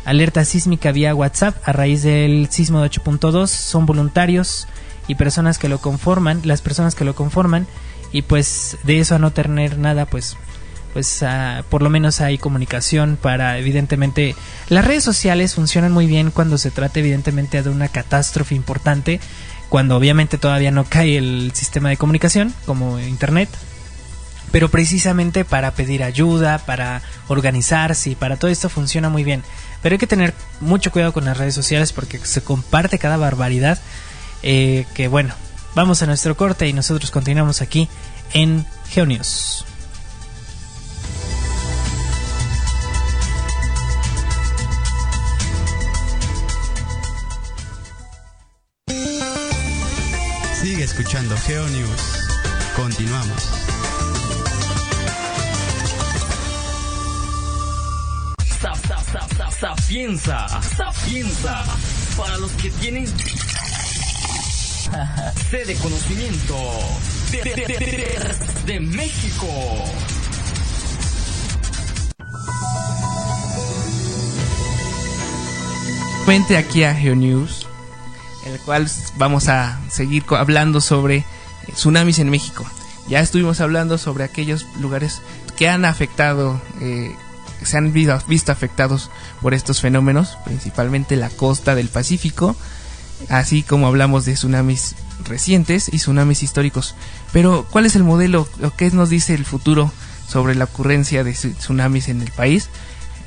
alerta 0.05 0.45
sísmica 0.45 0.93
vía 0.93 1.15
WhatsApp 1.15 1.57
a 1.65 1.73
raíz 1.73 2.03
del 2.03 2.49
sismo 2.51 2.81
de 2.81 2.91
8.2. 2.91 3.47
Son 3.49 3.87
voluntarios 3.87 4.67
y 5.09 5.15
personas 5.15 5.59
que 5.59 5.69
lo 5.69 5.79
conforman, 5.79 6.41
las 6.45 6.63
personas 6.63 6.95
que 6.95 7.05
lo 7.05 7.15
conforman, 7.15 7.67
y 8.13 8.23
pues 8.23 8.79
de 8.85 9.01
eso 9.01 9.15
a 9.15 9.19
no 9.19 9.33
tener 9.33 9.79
nada, 9.79 10.07
pues 10.07 10.37
pues 10.93 11.23
ah, 11.23 11.63
por 11.69 11.83
lo 11.83 11.91
menos 11.91 12.23
hay 12.23 12.39
comunicación 12.39 13.19
para 13.21 13.59
evidentemente 13.59 14.35
las 14.71 14.83
redes 14.83 15.05
sociales 15.05 15.55
funcionan 15.55 15.93
muy 15.93 16.07
bien 16.07 16.31
cuando 16.31 16.57
se 16.57 16.71
trata 16.71 17.01
evidentemente 17.01 17.63
de 17.63 17.69
una 17.69 17.89
catástrofe 17.89 18.55
importante 18.55 19.21
cuando 19.69 19.95
obviamente 19.95 20.39
todavía 20.39 20.71
no 20.71 20.85
cae 20.85 21.19
el 21.19 21.53
sistema 21.53 21.91
de 21.91 21.99
comunicación 21.99 22.55
como 22.65 22.99
internet 22.99 23.51
pero 24.53 24.71
precisamente 24.71 25.45
para 25.45 25.73
pedir 25.73 26.03
ayuda 26.03 26.59
para 26.59 27.03
organizarse 27.29 28.11
y 28.11 28.15
para 28.15 28.37
todo 28.37 28.51
esto 28.51 28.69
funciona 28.69 29.09
muy 29.09 29.25
bien. 29.25 29.43
Pero 29.83 29.95
hay 29.95 29.99
que 29.99 30.07
tener 30.07 30.35
mucho 30.61 30.91
cuidado 30.91 31.13
con 31.13 31.25
las 31.25 31.37
redes 31.37 31.55
sociales 31.55 31.93
porque 31.93 32.19
se 32.19 32.43
comparte 32.43 32.99
cada 32.99 33.17
barbaridad 33.17 33.79
eh, 34.43 34.87
que 34.95 35.09
bueno 35.09 35.35
vamos 35.75 36.03
a 36.03 36.07
nuestro 36.07 36.37
corte 36.37 36.67
y 36.69 36.73
nosotros 36.73 37.11
continuamos 37.11 37.63
aquí 37.63 37.89
en 38.33 38.67
Geonius. 38.89 39.65
Sigue 50.67 50.83
escuchando 50.83 51.37
GeoNews. 51.47 52.27
Continuamos. 52.75 53.57
Sapienza, 59.61 60.49
sapienza, 60.61 61.65
para 62.17 62.37
los 62.39 62.51
que 62.53 62.71
tienen 62.73 63.07
sede 65.51 65.75
conocimiento 65.77 66.57
de, 67.33 67.43
de, 67.43 67.55
de, 67.67 68.73
de 68.73 68.81
México. 68.81 69.47
aquí 76.57 76.85
a 76.85 76.95
GeoNews, 76.95 77.67
en 78.45 78.53
el 78.53 78.61
cual 78.61 78.91
vamos 79.17 79.49
a 79.49 79.79
seguir 79.89 80.25
hablando 80.31 80.81
sobre 80.81 81.25
tsunamis 81.73 82.19
en 82.19 82.31
México. 82.31 82.65
Ya 83.09 83.21
estuvimos 83.21 83.61
hablando 83.61 83.97
sobre 83.97 84.25
aquellos 84.25 84.67
lugares 84.81 85.23
que 85.57 85.69
han 85.69 85.85
afectado, 85.85 86.61
eh, 86.81 87.15
se 87.63 87.77
han 87.79 87.93
visto 87.93 88.53
afectados 88.53 89.11
por 89.41 89.55
estos 89.55 89.81
fenómenos, 89.81 90.37
principalmente 90.45 91.17
la 91.17 91.31
costa 91.31 91.75
del 91.75 91.89
Pacífico, 91.89 92.57
así 93.29 93.63
como 93.63 93.87
hablamos 93.87 94.25
de 94.25 94.35
tsunamis 94.35 94.95
recientes 95.25 95.89
y 95.93 95.99
tsunamis 95.99 96.43
históricos. 96.43 96.95
Pero, 97.33 97.67
¿cuál 97.71 97.87
es 97.87 97.97
el 97.97 98.05
modelo 98.05 98.49
o 98.63 98.71
qué 98.71 98.91
nos 98.91 99.11
dice 99.11 99.35
el 99.35 99.45
futuro 99.45 99.93
sobre 100.29 100.55
la 100.55 100.65
ocurrencia 100.65 101.25
de 101.25 101.33
tsunamis 101.33 102.09
en 102.09 102.23
el 102.23 102.31
país? 102.31 102.69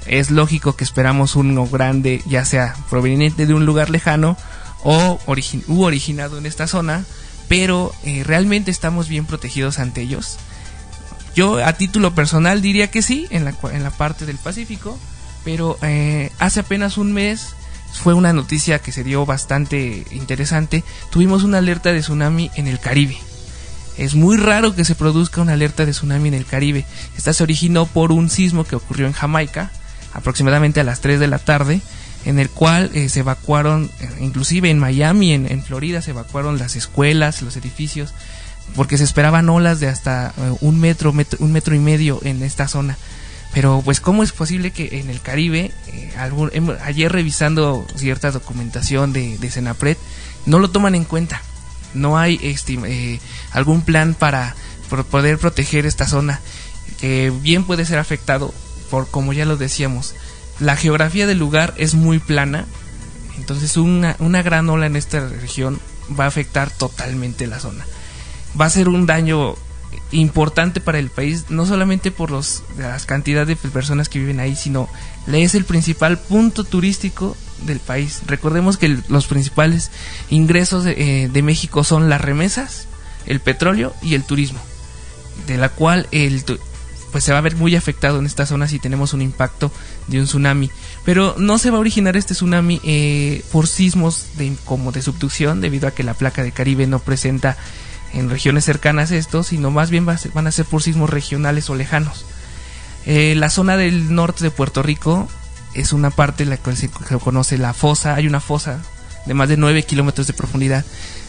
Es 0.06 0.32
lógico 0.32 0.76
que 0.76 0.84
esperamos 0.84 1.36
uno 1.36 1.68
grande, 1.68 2.24
ya 2.26 2.46
sea 2.46 2.76
proveniente 2.90 3.46
de 3.46 3.54
un 3.54 3.66
lugar 3.66 3.90
lejano 3.90 4.38
o 4.84 5.20
u 5.68 5.84
originado 5.84 6.38
en 6.38 6.46
esta 6.46 6.68
zona, 6.68 7.06
pero 7.48 7.92
eh, 8.04 8.24
¿realmente 8.24 8.72
estamos 8.72 9.10
bien 9.10 9.26
protegidos 9.26 9.80
ante 9.80 10.02
ellos? 10.02 10.38
Yo 11.36 11.64
a 11.64 11.74
título 11.74 12.16
personal 12.16 12.62
diría 12.62 12.90
que 12.90 13.02
sí, 13.02 13.28
en 13.30 13.46
la, 13.46 13.92
parte 13.92 14.26
del 14.26 14.38
Pacífico, 14.38 14.98
pero 15.44 15.78
eh, 15.82 16.32
hace 16.40 16.62
apenas 16.62 16.98
un 16.98 17.14
mes 17.14 17.56
fue 17.94 18.14
una 18.14 18.34
noticia 18.34 18.80
que 18.80 18.92
se 18.92 19.04
dio 19.04 19.26
bastante 19.26 20.06
interesante. 20.12 20.84
Tuvimos 21.12 21.44
una 21.44 21.58
alerta 21.58 21.92
de 21.92 22.02
tsunami 22.02 22.52
en 22.56 22.68
el 22.68 22.80
Caribe. 22.80 23.18
Es 23.98 24.16
muy 24.16 24.38
raro 24.38 24.76
que 24.76 24.86
se 24.86 24.96
produzca 24.96 25.42
una 25.42 25.54
alerta 25.54 25.86
de 25.86 25.92
tsunami 25.92 26.30
en 26.30 26.36
el 26.36 26.46
Caribe. 26.46 26.86
Esta 27.18 27.34
se 27.34 27.44
originó 27.44 27.86
por 27.86 28.12
un 28.12 28.30
sismo 28.30 28.64
que 28.64 28.78
ocurrió 28.78 29.08
en 29.08 29.14
Jamaica, 29.14 29.72
aproximadamente 30.14 30.80
a 30.80 30.86
las 30.86 31.02
3 31.02 31.20
de 31.20 31.28
la 31.28 31.40
tarde, 31.40 31.82
en 32.26 32.40
el 32.40 32.50
cual 32.50 32.92
eh, 32.94 33.10
se 33.10 33.22
evacuaron, 33.22 33.92
eh, 34.00 34.10
inclusive 34.22 34.70
en 34.70 34.80
Miami, 34.80 35.34
en, 35.34 35.64
Florida, 35.64 36.02
se 36.02 36.12
evacuaron 36.12 36.58
las 36.58 36.76
escuelas, 36.76 37.42
los 37.42 37.58
edificios, 37.58 38.14
porque 38.76 38.98
se 38.98 39.04
esperaban 39.04 39.50
olas 39.50 39.80
de 39.80 39.88
hasta 39.88 40.34
eh, 40.38 40.56
un 40.62 40.80
metro, 40.80 41.14
un 41.40 41.52
metro 41.52 41.76
y 41.76 41.80
medio 41.80 42.20
en 42.24 42.42
esta 42.44 42.68
zona. 42.68 42.98
Pero 43.54 43.82
pues 43.84 44.00
cómo 44.00 44.24
es 44.24 44.32
posible 44.32 44.72
que 44.72 45.00
en 45.00 45.10
el 45.10 45.22
Caribe, 45.22 45.72
eh, 45.88 46.14
ayer 46.84 47.12
revisando 47.12 47.86
cierta 47.96 48.32
documentación 48.32 49.12
de, 49.12 49.38
de 49.38 49.52
Senapred, 49.52 49.98
no 50.46 50.60
lo 50.60 50.70
toman 50.70 50.96
en 50.96 51.04
cuenta. 51.06 51.42
No 51.94 52.18
hay 52.18 52.40
eh, 52.44 53.20
algún 53.52 53.82
plan 53.82 54.14
para 54.14 54.56
poder 55.10 55.38
proteger 55.38 55.86
esta 55.86 56.08
zona, 56.08 56.40
que 57.00 57.32
bien 57.42 57.64
puede 57.64 57.86
ser 57.86 58.00
afectado 58.00 58.54
por, 58.90 59.08
como 59.08 59.34
ya 59.34 59.46
lo 59.46 59.58
decíamos, 59.58 60.16
la 60.60 60.76
geografía 60.76 61.26
del 61.26 61.40
lugar 61.40 61.74
es 61.78 61.94
muy 61.94 62.20
plana, 62.20 62.66
entonces 63.38 63.78
una, 63.78 64.16
una 64.20 64.42
gran 64.42 64.70
ola 64.70 64.88
en 64.88 64.96
esta 64.96 65.28
región 65.28 65.80
va 66.20 66.26
a 66.26 66.28
afectar 66.28 66.70
totalmente 66.72 67.48
la 67.48 67.60
zona. 67.60 67.86
Va 68.60 68.66
a 68.66 68.70
ser 68.70 68.90
un 68.90 69.06
daño 69.06 69.56
importante 70.12 70.82
para 70.82 71.00
el 71.00 71.10
país, 71.10 71.46
no 71.50 71.66
solamente 71.66 72.12
por 72.12 72.32
los, 72.32 72.64
las 72.78 73.06
cantidades 73.06 73.48
de 73.48 73.70
personas 73.70 74.10
que 74.10 74.20
viven 74.20 74.40
ahí, 74.40 74.56
sino 74.56 74.90
es 75.28 75.56
el 75.56 75.66
principal 75.66 76.18
punto 76.18 76.64
turístico 76.64 77.38
del 77.66 77.80
país. 77.80 78.22
Recordemos 78.26 78.78
que 78.78 78.98
los 79.08 79.28
principales 79.28 79.92
ingresos 80.30 80.84
de, 80.84 81.24
eh, 81.24 81.30
de, 81.30 81.42
México 81.44 81.84
son 81.84 82.10
las 82.10 82.22
remesas, 82.22 82.88
el 83.26 83.40
petróleo 83.40 83.94
y 84.02 84.16
el 84.16 84.24
turismo, 84.24 84.60
de 85.48 85.58
la 85.58 85.70
cual 85.70 86.08
el 86.12 86.44
pues 87.12 87.24
se 87.24 87.32
va 87.32 87.40
a 87.40 87.42
ver 87.42 87.56
muy 87.56 87.76
afectado 87.76 88.20
en 88.20 88.26
esta 88.26 88.46
zona 88.46 88.68
si 88.68 88.80
tenemos 88.80 89.14
un 89.14 89.22
impacto 89.22 89.72
de 90.08 90.20
un 90.20 90.26
tsunami. 90.26 90.70
Pero 91.06 91.36
no 91.38 91.58
se 91.58 91.72
va 91.72 91.78
a 91.78 91.80
originar 91.80 92.16
este 92.18 92.34
tsunami 92.34 92.80
eh, 92.84 93.44
por 93.52 93.68
sismos 93.68 94.28
de, 94.38 94.54
como 94.66 94.92
de 94.92 95.02
subducción, 95.02 95.62
debido 95.62 95.88
a 95.88 95.92
que 95.92 96.04
la 96.04 96.14
placa 96.14 96.44
de 96.44 96.52
Caribe 96.52 96.88
no 96.88 97.00
presenta 97.00 97.58
en 98.14 98.30
regiones 98.30 98.66
cercanas 98.66 99.12
a 99.12 99.16
esto, 99.16 99.44
sino 99.44 99.72
más 99.72 99.90
bien 99.90 100.06
van 100.06 100.48
a 100.48 100.52
ser 100.52 100.66
por 100.66 100.82
sismos 100.82 101.10
regionales 101.10 101.70
o 101.70 101.76
lejanos. 101.76 102.26
Eh, 103.06 103.36
la 103.36 103.50
zona 103.50 103.78
del 103.78 104.14
norte 104.14 104.44
de 104.44 104.52
Puerto 104.52 104.84
Rico 104.84 105.28
es 105.74 105.94
una 105.94 106.10
parte 106.10 106.46
la 106.46 106.58
que 106.58 106.76
se 106.76 106.90
conoce 106.90 107.58
la 107.58 107.74
fosa, 107.74 108.16
hay 108.16 108.28
una 108.28 108.40
fosa 108.40 108.80
de 109.26 109.34
más 109.34 109.50
de 109.50 109.58
9 109.58 109.84
kilómetros 109.84 110.28
de 110.28 110.34
profundidad. 110.34 110.86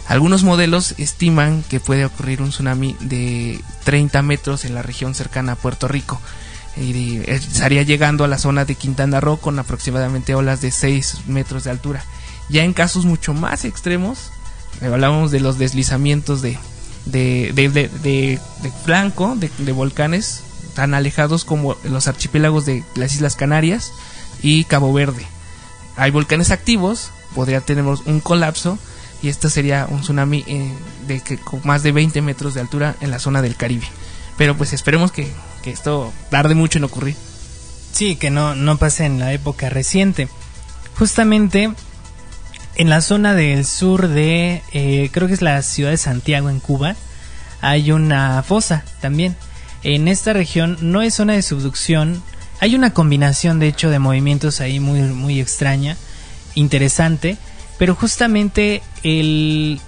Algunos 0.08 0.42
modelos 0.42 0.94
estiman 0.98 1.62
que 1.62 1.78
puede 1.78 2.04
ocurrir 2.04 2.42
un 2.42 2.50
tsunami 2.50 2.96
de 3.00 3.60
30 3.84 4.22
metros 4.22 4.64
en 4.64 4.74
la 4.74 4.82
región 4.82 5.14
cercana 5.14 5.52
a 5.52 5.56
Puerto 5.56 5.86
Rico. 5.86 6.20
Y 6.76 7.20
estaría 7.26 7.82
llegando 7.82 8.24
a 8.24 8.28
la 8.28 8.38
zona 8.38 8.64
de 8.64 8.74
Quintana 8.74 9.20
Roo 9.20 9.38
con 9.38 9.58
aproximadamente 9.58 10.34
olas 10.34 10.60
de 10.60 10.70
6 10.70 11.28
metros 11.28 11.64
de 11.64 11.70
altura. 11.70 12.04
Ya 12.48 12.64
en 12.64 12.72
casos 12.72 13.04
mucho 13.04 13.34
más 13.34 13.64
extremos, 13.64 14.32
hablábamos 14.80 15.30
de 15.30 15.40
los 15.40 15.58
deslizamientos 15.58 16.42
de, 16.42 16.58
de, 17.06 17.52
de, 17.54 17.70
de, 18.02 18.40
flanco, 18.84 19.36
de, 19.36 19.72
volcanes 19.72 20.42
tan 20.74 20.94
alejados 20.94 21.44
como 21.44 21.76
los 21.84 22.06
archipiélagos 22.06 22.66
de 22.66 22.84
las 22.94 23.14
Islas 23.14 23.36
Canarias 23.36 23.92
y 24.42 24.64
Cabo 24.64 24.92
Verde. 24.92 25.26
Hay 25.96 26.10
volcanes 26.10 26.50
activos, 26.50 27.10
podría 27.34 27.60
tener 27.60 27.84
un 27.84 28.20
colapso 28.20 28.78
y 29.22 29.28
esto 29.28 29.50
sería 29.50 29.86
un 29.88 30.00
tsunami 30.00 30.44
eh, 30.46 30.72
de 31.06 31.20
que, 31.20 31.36
con 31.36 31.60
más 31.64 31.82
de 31.82 31.92
20 31.92 32.22
metros 32.22 32.54
de 32.54 32.60
altura 32.60 32.96
en 33.00 33.10
la 33.10 33.18
zona 33.18 33.42
del 33.42 33.56
Caribe. 33.56 33.86
Pero 34.38 34.56
pues 34.56 34.72
esperemos 34.72 35.12
que, 35.12 35.30
que 35.62 35.70
esto 35.70 36.12
tarde 36.30 36.54
mucho 36.54 36.78
en 36.78 36.84
ocurrir. 36.84 37.16
Sí, 37.92 38.16
que 38.16 38.30
no, 38.30 38.54
no 38.54 38.78
pase 38.78 39.04
en 39.04 39.18
la 39.18 39.32
época 39.32 39.68
reciente. 39.68 40.28
Justamente 40.98 41.72
en 42.76 42.88
la 42.88 43.00
zona 43.00 43.34
del 43.34 43.64
sur 43.64 44.08
de, 44.08 44.62
eh, 44.72 45.10
creo 45.12 45.28
que 45.28 45.34
es 45.34 45.42
la 45.42 45.60
ciudad 45.62 45.90
de 45.90 45.96
Santiago 45.96 46.50
en 46.50 46.60
Cuba, 46.60 46.96
hay 47.60 47.92
una 47.92 48.42
fosa 48.42 48.84
también. 49.00 49.36
En 49.82 50.08
esta 50.08 50.32
región 50.32 50.78
no 50.80 51.02
es 51.02 51.14
zona 51.14 51.34
de 51.34 51.42
subducción, 51.42 52.22
hay 52.60 52.74
una 52.74 52.92
combinación 52.92 53.58
de 53.58 53.68
hecho 53.68 53.90
de 53.90 53.98
movimientos 53.98 54.60
ahí 54.60 54.80
muy, 54.80 55.00
muy 55.00 55.40
extraña, 55.40 55.96
interesante, 56.54 57.36
pero 57.78 57.94
justamente 57.94 58.82
el 59.02 59.80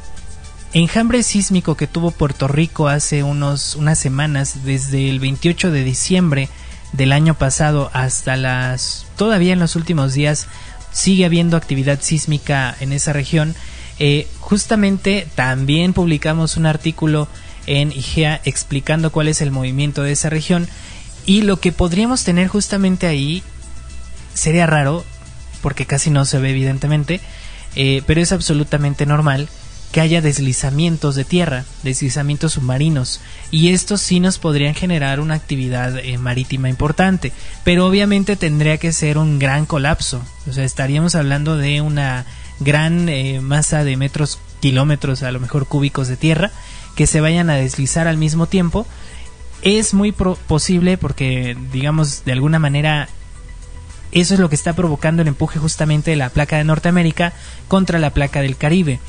enjambre 0.72 1.22
sísmico 1.22 1.76
que 1.76 1.86
tuvo 1.86 2.10
Puerto 2.10 2.48
Rico 2.48 2.88
hace 2.88 3.22
unos, 3.22 3.76
unas 3.76 3.98
semanas, 3.98 4.64
desde 4.64 5.10
el 5.10 5.20
28 5.20 5.70
de 5.70 5.84
diciembre 5.84 6.48
del 6.92 7.12
año 7.12 7.34
pasado 7.34 7.90
hasta 7.92 8.36
las... 8.36 9.06
todavía 9.16 9.52
en 9.52 9.58
los 9.58 9.76
últimos 9.76 10.14
días 10.14 10.46
sigue 10.92 11.24
habiendo 11.24 11.56
actividad 11.56 12.00
sísmica 12.00 12.76
en 12.80 12.92
esa 12.92 13.12
región. 13.12 13.54
Eh, 13.98 14.26
justamente 14.40 15.26
también 15.34 15.92
publicamos 15.92 16.56
un 16.56 16.66
artículo 16.66 17.28
en 17.66 17.92
IGEA 17.92 18.40
explicando 18.44 19.12
cuál 19.12 19.28
es 19.28 19.40
el 19.40 19.50
movimiento 19.50 20.02
de 20.02 20.12
esa 20.12 20.30
región 20.30 20.68
y 21.26 21.42
lo 21.42 21.60
que 21.60 21.72
podríamos 21.72 22.24
tener 22.24 22.48
justamente 22.48 23.06
ahí 23.06 23.42
sería 24.34 24.66
raro 24.66 25.04
porque 25.60 25.86
casi 25.86 26.10
no 26.10 26.24
se 26.24 26.38
ve 26.38 26.50
evidentemente 26.50 27.20
eh, 27.76 28.02
pero 28.06 28.20
es 28.20 28.32
absolutamente 28.32 29.06
normal 29.06 29.48
que 29.92 30.00
haya 30.00 30.22
deslizamientos 30.22 31.14
de 31.14 31.24
tierra, 31.24 31.64
deslizamientos 31.82 32.54
submarinos, 32.54 33.20
y 33.50 33.68
estos 33.68 34.00
sí 34.00 34.20
nos 34.20 34.38
podrían 34.38 34.74
generar 34.74 35.20
una 35.20 35.34
actividad 35.34 35.98
eh, 35.98 36.16
marítima 36.18 36.70
importante, 36.70 37.32
pero 37.62 37.86
obviamente 37.86 38.36
tendría 38.36 38.78
que 38.78 38.92
ser 38.92 39.18
un 39.18 39.38
gran 39.38 39.66
colapso, 39.66 40.22
o 40.48 40.52
sea, 40.52 40.64
estaríamos 40.64 41.14
hablando 41.14 41.58
de 41.58 41.82
una 41.82 42.24
gran 42.60 43.08
eh, 43.08 43.40
masa 43.40 43.84
de 43.84 43.96
metros, 43.96 44.38
kilómetros 44.60 45.22
a 45.22 45.30
lo 45.30 45.40
mejor 45.40 45.66
cúbicos 45.66 46.08
de 46.08 46.16
tierra, 46.16 46.50
que 46.96 47.06
se 47.06 47.20
vayan 47.20 47.50
a 47.50 47.56
deslizar 47.56 48.08
al 48.08 48.16
mismo 48.16 48.46
tiempo, 48.46 48.86
es 49.60 49.94
muy 49.94 50.12
posible 50.12 50.96
porque, 50.96 51.56
digamos, 51.70 52.24
de 52.24 52.32
alguna 52.32 52.58
manera 52.58 53.08
eso 54.12 54.34
es 54.34 54.40
lo 54.40 54.48
que 54.48 54.56
está 54.56 54.74
provocando 54.74 55.22
el 55.22 55.28
empuje 55.28 55.58
justamente 55.58 56.10
de 56.10 56.16
la 56.16 56.28
placa 56.28 56.58
de 56.58 56.64
Norteamérica 56.64 57.32
contra 57.66 57.98
la 57.98 58.10
placa 58.10 58.42
del 58.42 58.56
Caribe. 58.56 59.00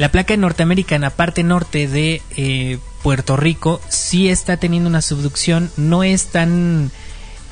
La 0.00 0.10
placa 0.10 0.34
Norteamérica 0.34 0.94
en 0.94 1.02
la 1.02 1.10
parte 1.10 1.42
norte 1.42 1.86
de 1.86 2.22
eh, 2.34 2.78
Puerto 3.02 3.36
Rico 3.36 3.82
sí 3.90 4.30
está 4.30 4.56
teniendo 4.56 4.88
una 4.88 5.02
subducción, 5.02 5.70
no 5.76 6.04
es 6.04 6.28
tan 6.28 6.90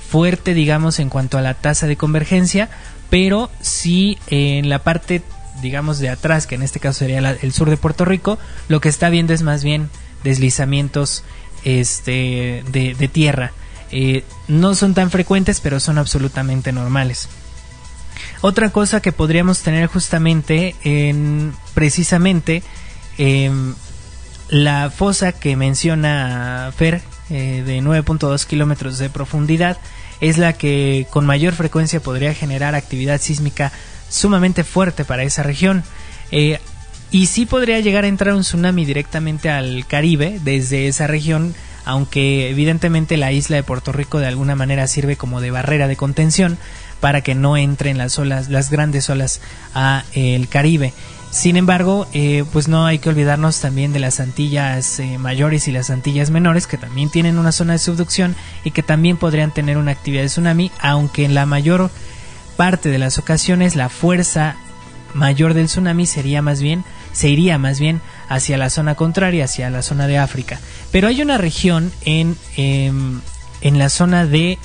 fuerte 0.09 0.55
digamos 0.55 0.99
en 0.99 1.11
cuanto 1.11 1.37
a 1.37 1.43
la 1.43 1.53
tasa 1.53 1.87
de 1.87 1.99
convergencia, 1.99 2.71
pero 3.11 3.51
sí 3.61 4.17
en 4.29 4.71
la 4.71 4.79
parte 4.79 5.21
digamos 5.61 5.99
de 5.99 6.09
atrás, 6.09 6.47
que 6.47 6.55
en 6.55 6.63
este 6.63 6.81
caso 6.81 7.01
sería 7.01 7.19
el 7.19 7.53
sur 7.53 7.69
de 7.69 7.77
Puerto 7.77 8.07
Rico, 8.07 8.39
lo 8.69 8.81
que 8.81 8.89
está 8.89 9.11
viendo 9.11 9.35
es 9.35 9.43
más 9.43 9.63
bien 9.63 9.91
deslizamientos 10.25 11.25
este, 11.65 12.65
de 12.73 13.11
tierra. 13.13 13.53
Eh, 13.91 14.25
no 14.49 14.75
son 14.75 14.95
tan 14.95 15.11
frecuentes, 15.11 15.61
pero 15.61 15.81
son 15.81 15.99
absolutamente 15.99 16.73
normales. 16.73 17.29
Otra 18.41 18.71
cosa 18.71 19.01
que 19.01 19.13
podríamos 19.13 19.61
tener 19.61 19.87
justamente 19.89 20.75
en 20.85 21.53
precisamente 21.75 22.63
em, 23.19 23.75
la 24.49 24.91
fosa 24.91 25.33
que 25.33 25.57
menciona 25.57 26.73
Fer 26.77 27.03
eh, 27.31 27.63
de 27.67 27.81
9.2 27.81 28.47
kilómetros 28.47 28.99
de 28.99 29.11
profundidad 29.11 29.79
es 30.21 30.39
la 30.39 30.55
que 30.55 31.07
con 31.11 31.27
mayor 31.27 31.55
frecuencia 31.55 32.01
podría 32.01 32.35
generar 32.35 32.75
actividad 32.75 33.21
sísmica 33.21 33.73
sumamente 34.09 34.65
fuerte 34.65 35.05
para 35.05 35.23
esa 35.23 35.43
región. 35.43 35.85
Eh, 36.31 36.59
y 37.11 37.27
sí 37.27 37.47
podría 37.47 37.81
llegar 37.81 38.05
a 38.05 38.09
entrar 38.09 38.35
un 38.35 38.43
tsunami 38.43 38.85
directamente 38.85 39.51
al 39.51 39.87
Caribe 39.87 40.39
desde 40.43 40.89
esa 40.89 41.07
región 41.07 41.55
aunque 41.89 42.51
evidentemente 42.51 43.17
la 43.17 43.33
isla 43.33 43.57
de 43.57 43.63
Puerto 43.63 43.93
Rico 43.93 44.19
de 44.19 44.27
alguna 44.27 44.55
manera 44.55 44.87
sirve 44.87 45.17
como 45.17 45.41
de 45.41 45.51
barrera 45.51 45.89
de 45.89 45.97
contención 45.97 46.59
para 47.01 47.21
que 47.21 47.35
no 47.35 47.57
entren 47.57 47.99
las 47.99 48.19
olas, 48.19 48.49
las 48.49 48.71
grandes 48.71 49.09
olas 49.11 49.41
a 49.75 50.05
el 50.15 50.49
Caribe. 50.49 50.93
Sin 51.31 51.57
embargo, 51.57 52.07
eh, 52.15 52.45
pues 52.53 52.69
no 52.69 52.87
hay 52.87 52.99
que 52.99 53.11
olvidarnos 53.11 53.61
también 53.61 53.93
de 53.93 53.99
las 53.99 54.19
Antillas 54.19 54.99
eh, 54.99 55.19
mayores 55.19 55.69
y 55.69 55.73
las 55.73 55.91
Antillas 55.91 56.31
menores, 56.31 56.67
que 56.67 56.79
también 56.79 57.11
tienen 57.11 57.39
una 57.39 57.53
zona 57.53 57.75
de 57.75 57.79
subducción 57.79 58.35
y 58.65 58.71
que 58.71 58.83
también 58.83 59.19
podrían 59.19 59.53
tener 59.53 59.77
una 59.77 59.93
actividad 59.93 60.23
de 60.23 60.29
tsunami, 60.29 60.73
aunque 60.81 61.25
en 61.25 61.35
la 61.35 61.45
mayor 61.45 61.91
parte 62.57 62.89
de 62.89 62.99
las 62.99 63.19
ocasiones 63.19 63.77
la 63.77 63.91
fuerza 63.91 64.57
mayor 65.15 65.55
del 65.55 65.67
tsunami 65.67 66.07
sería 66.07 66.41
más 66.41 66.63
bien, 66.63 66.85
se 67.13 67.29
iría 67.29 67.59
más 67.59 67.79
bien 67.79 68.01
hacia 68.29 68.57
la 68.57 68.71
zona 68.71 68.95
contraria, 68.95 69.45
hacia 69.45 69.71
la 69.71 69.83
zona 69.83 70.07
de 70.07 70.19
África. 70.19 70.59
Pero 70.91 71.09
hay 71.09 71.21
una 71.21 71.37
región 71.37 71.93
en, 72.05 72.37
em, 72.57 73.21
en 73.61 73.79
la 73.79 73.91
zona 73.91 74.25
de 74.25 74.59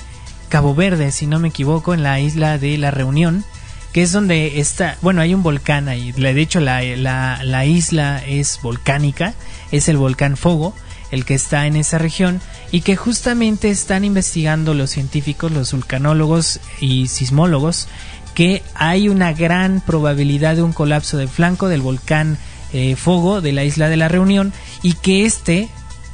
Cabo 0.48 0.74
Verde, 0.74 1.10
si 1.12 1.26
no 1.26 1.38
me 1.38 1.48
equivoco, 1.48 1.94
en 1.94 2.02
la 2.02 2.20
isla 2.20 2.58
de 2.58 2.78
La 2.78 2.90
Reunión, 2.90 3.44
que 3.92 4.02
es 4.02 4.12
donde 4.12 4.60
está, 4.60 4.96
bueno, 5.02 5.20
hay 5.20 5.34
un 5.34 5.42
volcán 5.42 5.88
ahí, 5.88 6.12
de 6.12 6.40
hecho 6.40 6.60
la, 6.60 6.82
la, 6.82 7.40
la 7.44 7.64
isla 7.64 8.22
es 8.26 8.58
volcánica, 8.62 9.34
es 9.70 9.88
el 9.88 9.96
volcán 9.96 10.36
Fogo, 10.36 10.74
el 11.10 11.24
que 11.24 11.34
está 11.34 11.66
en 11.66 11.76
esa 11.76 11.98
región 11.98 12.40
y 12.72 12.80
que 12.80 12.96
justamente 12.96 13.70
están 13.70 14.04
investigando 14.04 14.74
los 14.74 14.90
científicos, 14.90 15.52
los 15.52 15.72
vulcanólogos 15.72 16.60
y 16.80 17.06
sismólogos 17.06 17.86
que 18.34 18.62
hay 18.74 19.08
una 19.08 19.32
gran 19.32 19.80
probabilidad 19.80 20.56
de 20.56 20.62
un 20.62 20.72
colapso 20.72 21.16
del 21.16 21.28
flanco 21.28 21.68
del 21.68 21.82
volcán 21.82 22.36
eh, 22.72 22.96
Fogo 22.96 23.40
de 23.40 23.52
la 23.52 23.62
isla 23.62 23.88
de 23.88 23.96
la 23.96 24.08
Reunión 24.08 24.52
y 24.82 24.94
que 24.94 25.24
este 25.24 25.68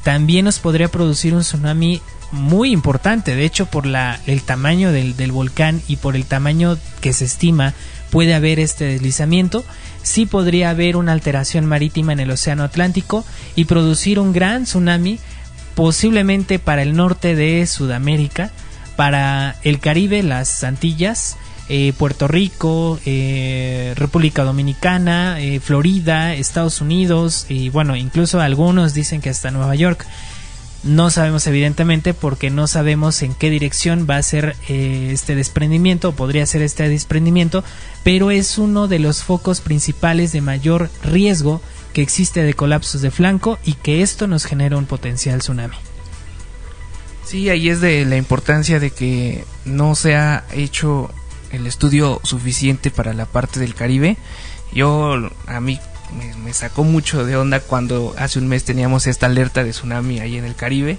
también 0.04 0.44
nos 0.44 0.58
podría 0.58 0.88
producir 0.88 1.34
un 1.34 1.40
tsunami 1.40 2.02
muy 2.32 2.72
importante. 2.72 3.34
De 3.34 3.44
hecho, 3.44 3.66
por 3.66 3.86
la, 3.86 4.20
el 4.26 4.42
tamaño 4.42 4.92
del, 4.92 5.16
del 5.16 5.32
volcán 5.32 5.82
y 5.88 5.96
por 5.96 6.16
el 6.16 6.24
tamaño 6.24 6.78
que 7.00 7.12
se 7.12 7.24
estima 7.24 7.74
puede 8.10 8.34
haber 8.34 8.58
este 8.58 8.84
deslizamiento, 8.84 9.64
sí 10.02 10.26
podría 10.26 10.70
haber 10.70 10.96
una 10.96 11.12
alteración 11.12 11.66
marítima 11.66 12.12
en 12.12 12.20
el 12.20 12.30
Océano 12.30 12.64
Atlántico 12.64 13.24
y 13.56 13.66
producir 13.66 14.18
un 14.18 14.32
gran 14.32 14.64
tsunami 14.64 15.18
posiblemente 15.74 16.58
para 16.58 16.82
el 16.82 16.96
norte 16.96 17.34
de 17.36 17.66
Sudamérica, 17.66 18.50
para 18.96 19.56
el 19.62 19.78
Caribe, 19.78 20.22
las 20.22 20.64
Antillas 20.64 21.36
eh, 21.72 21.92
Puerto 21.96 22.26
Rico, 22.26 22.98
eh, 23.06 23.94
República 23.94 24.42
Dominicana, 24.42 25.40
eh, 25.40 25.60
Florida, 25.60 26.34
Estados 26.34 26.80
Unidos 26.80 27.46
y 27.48 27.68
bueno, 27.68 27.94
incluso 27.94 28.40
algunos 28.40 28.92
dicen 28.92 29.20
que 29.20 29.30
hasta 29.30 29.52
Nueva 29.52 29.76
York. 29.76 30.04
No 30.82 31.10
sabemos 31.10 31.46
evidentemente 31.46 32.14
porque 32.14 32.48
no 32.48 32.66
sabemos 32.66 33.20
en 33.22 33.34
qué 33.34 33.50
dirección 33.50 34.06
va 34.08 34.16
a 34.16 34.22
ser 34.22 34.56
este 34.68 35.34
desprendimiento 35.34 36.08
o 36.08 36.12
podría 36.12 36.46
ser 36.46 36.62
este 36.62 36.88
desprendimiento, 36.88 37.62
pero 38.02 38.30
es 38.30 38.56
uno 38.56 38.88
de 38.88 38.98
los 38.98 39.22
focos 39.22 39.60
principales 39.60 40.32
de 40.32 40.40
mayor 40.40 40.88
riesgo 41.02 41.60
que 41.92 42.00
existe 42.00 42.42
de 42.42 42.54
colapsos 42.54 43.02
de 43.02 43.10
flanco 43.10 43.58
y 43.64 43.74
que 43.74 44.00
esto 44.00 44.26
nos 44.26 44.46
genera 44.46 44.78
un 44.78 44.86
potencial 44.86 45.40
tsunami. 45.40 45.76
Sí, 47.26 47.50
ahí 47.50 47.68
es 47.68 47.80
de 47.80 48.06
la 48.06 48.16
importancia 48.16 48.80
de 48.80 48.90
que 48.90 49.44
no 49.64 49.94
se 49.94 50.16
ha 50.16 50.44
hecho 50.52 51.10
el 51.52 51.66
estudio 51.66 52.20
suficiente 52.24 52.90
para 52.90 53.12
la 53.12 53.26
parte 53.26 53.60
del 53.60 53.74
Caribe. 53.74 54.16
Yo, 54.72 55.30
a 55.46 55.60
mí 55.60 55.78
me, 56.12 56.52
sacó 56.52 56.84
mucho 56.84 57.24
de 57.24 57.36
onda 57.36 57.60
cuando 57.60 58.14
hace 58.18 58.38
un 58.38 58.48
mes 58.48 58.64
teníamos 58.64 59.06
esta 59.06 59.26
alerta 59.26 59.64
de 59.64 59.70
tsunami 59.70 60.20
ahí 60.20 60.36
en 60.36 60.44
el 60.44 60.54
Caribe, 60.54 60.98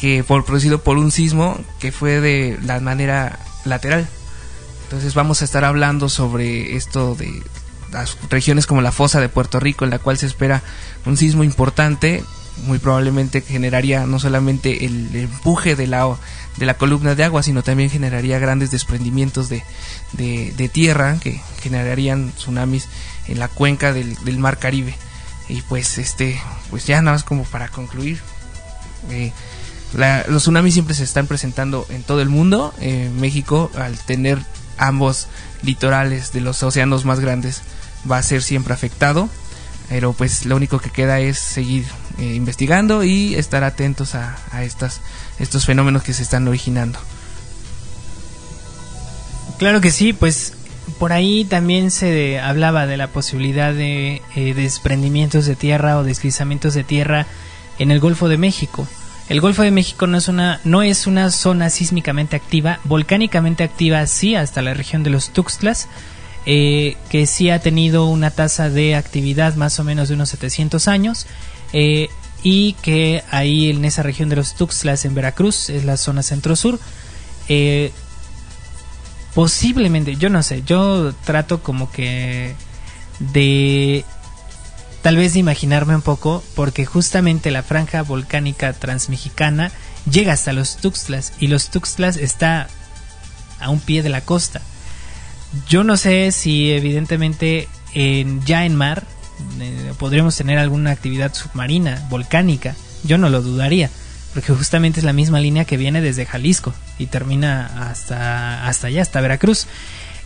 que 0.00 0.24
fue 0.26 0.44
producido 0.44 0.82
por 0.82 0.98
un 0.98 1.10
sismo 1.10 1.58
que 1.78 1.92
fue 1.92 2.20
de 2.20 2.58
la 2.62 2.80
manera 2.80 3.38
lateral. 3.64 4.08
Entonces 4.84 5.14
vamos 5.14 5.42
a 5.42 5.44
estar 5.44 5.64
hablando 5.64 6.08
sobre 6.08 6.76
esto 6.76 7.14
de 7.14 7.42
las 7.92 8.18
regiones 8.28 8.66
como 8.66 8.82
la 8.82 8.92
fosa 8.92 9.20
de 9.20 9.28
Puerto 9.28 9.60
Rico, 9.60 9.84
en 9.84 9.90
la 9.90 9.98
cual 9.98 10.18
se 10.18 10.26
espera 10.26 10.62
un 11.06 11.16
sismo 11.16 11.44
importante, 11.44 12.24
muy 12.66 12.78
probablemente 12.78 13.40
generaría 13.40 14.06
no 14.06 14.18
solamente 14.18 14.84
el 14.84 15.14
empuje 15.14 15.76
de 15.76 15.86
la 15.86 16.16
de 16.56 16.66
la 16.66 16.74
columna 16.74 17.14
de 17.14 17.24
agua, 17.24 17.42
sino 17.42 17.62
también 17.62 17.90
generaría 17.90 18.38
grandes 18.38 18.70
desprendimientos 18.70 19.48
de, 19.48 19.62
de, 20.12 20.68
tierra 20.68 21.18
que 21.20 21.40
generarían 21.60 22.32
tsunamis 22.32 22.88
en 23.28 23.38
la 23.38 23.48
cuenca 23.48 23.92
del, 23.92 24.16
del, 24.24 24.38
mar 24.38 24.58
Caribe. 24.58 24.94
Y 25.48 25.62
pues 25.62 25.98
este, 25.98 26.40
pues 26.70 26.86
ya 26.86 27.00
nada 27.02 27.16
más 27.16 27.24
como 27.24 27.44
para 27.44 27.68
concluir. 27.68 28.20
Eh, 29.10 29.32
los 30.28 30.42
tsunamis 30.42 30.74
siempre 30.74 30.94
se 30.94 31.04
están 31.04 31.26
presentando 31.26 31.86
en 31.90 32.02
todo 32.02 32.20
el 32.20 32.28
mundo. 32.28 32.74
Eh, 32.80 33.10
México, 33.18 33.70
al 33.76 33.96
tener 33.98 34.38
ambos 34.76 35.28
litorales 35.62 36.32
de 36.32 36.40
los 36.40 36.62
océanos 36.62 37.04
más 37.04 37.20
grandes, 37.20 37.62
va 38.10 38.18
a 38.18 38.22
ser 38.22 38.42
siempre 38.42 38.74
afectado. 38.74 39.28
Pero 39.88 40.14
pues 40.14 40.46
lo 40.46 40.56
único 40.56 40.78
que 40.78 40.90
queda 40.90 41.20
es 41.20 41.38
seguir 41.38 41.84
eh, 42.18 42.34
investigando 42.34 43.04
y 43.04 43.34
estar 43.34 43.64
atentos 43.64 44.14
a, 44.14 44.38
a 44.50 44.64
estas 44.64 45.00
estos 45.38 45.66
fenómenos 45.66 46.02
que 46.02 46.14
se 46.14 46.22
están 46.22 46.48
originando. 46.48 46.98
Claro 49.58 49.80
que 49.80 49.90
sí, 49.90 50.12
pues 50.12 50.54
por 50.98 51.12
ahí 51.12 51.44
también 51.44 51.90
se 51.90 52.40
hablaba 52.40 52.86
de 52.86 52.96
la 52.96 53.08
posibilidad 53.08 53.72
de 53.72 54.22
eh, 54.36 54.54
desprendimientos 54.54 55.46
de 55.46 55.56
tierra 55.56 55.98
o 55.98 56.04
deslizamientos 56.04 56.74
de 56.74 56.84
tierra 56.84 57.26
en 57.78 57.90
el 57.90 58.00
Golfo 58.00 58.28
de 58.28 58.38
México. 58.38 58.86
El 59.28 59.40
Golfo 59.40 59.62
de 59.62 59.70
México 59.70 60.06
no 60.06 60.18
es 60.18 60.28
una, 60.28 60.60
no 60.64 60.82
es 60.82 61.06
una 61.06 61.30
zona 61.30 61.70
sísmicamente 61.70 62.36
activa, 62.36 62.80
volcánicamente 62.84 63.64
activa 63.64 64.06
sí 64.06 64.34
hasta 64.34 64.60
la 64.60 64.74
región 64.74 65.02
de 65.02 65.10
los 65.10 65.30
Tuxtlas, 65.30 65.88
eh, 66.44 66.96
que 67.08 67.26
sí 67.26 67.48
ha 67.48 67.58
tenido 67.58 68.04
una 68.06 68.30
tasa 68.30 68.68
de 68.68 68.94
actividad 68.94 69.54
más 69.54 69.80
o 69.80 69.84
menos 69.84 70.08
de 70.08 70.14
unos 70.14 70.28
700 70.28 70.88
años, 70.88 71.26
eh, 71.72 72.08
y 72.42 72.74
que 72.82 73.24
ahí 73.30 73.70
en 73.70 73.86
esa 73.86 74.02
región 74.02 74.28
de 74.28 74.36
los 74.36 74.54
Tuxtlas 74.54 75.06
en 75.06 75.14
Veracruz, 75.14 75.70
es 75.70 75.84
la 75.84 75.96
zona 75.96 76.22
centro-sur, 76.22 76.78
eh, 77.48 77.92
posiblemente, 79.34 80.16
yo 80.16 80.30
no 80.30 80.42
sé, 80.42 80.62
yo 80.64 81.12
trato 81.24 81.62
como 81.62 81.90
que 81.90 82.54
de 83.18 84.04
tal 85.02 85.16
vez 85.16 85.34
de 85.34 85.40
imaginarme 85.40 85.94
un 85.94 86.02
poco, 86.02 86.42
porque 86.54 86.86
justamente 86.86 87.50
la 87.50 87.62
franja 87.62 88.02
volcánica 88.02 88.72
transmexicana 88.72 89.70
llega 90.10 90.32
hasta 90.32 90.52
los 90.52 90.76
Tuxtlas 90.78 91.34
y 91.38 91.48
los 91.48 91.68
Tuxtlas 91.68 92.16
está 92.16 92.68
a 93.60 93.68
un 93.68 93.80
pie 93.80 94.02
de 94.02 94.08
la 94.08 94.22
costa. 94.22 94.62
Yo 95.68 95.84
no 95.84 95.96
sé 95.96 96.32
si 96.32 96.72
evidentemente 96.72 97.68
en, 97.92 98.42
ya 98.44 98.64
en 98.64 98.76
mar 98.76 99.04
eh, 99.60 99.92
podríamos 99.98 100.36
tener 100.36 100.58
alguna 100.58 100.92
actividad 100.92 101.34
submarina, 101.34 102.06
volcánica, 102.08 102.74
yo 103.02 103.18
no 103.18 103.28
lo 103.28 103.42
dudaría, 103.42 103.90
porque 104.34 104.52
justamente 104.52 105.00
es 105.00 105.04
la 105.04 105.12
misma 105.12 105.40
línea 105.40 105.64
que 105.64 105.76
viene 105.76 106.02
desde 106.02 106.26
Jalisco 106.26 106.74
y 106.98 107.06
termina 107.06 107.88
hasta, 107.88 108.66
hasta 108.66 108.88
allá, 108.88 109.02
hasta 109.02 109.20
Veracruz. 109.20 109.66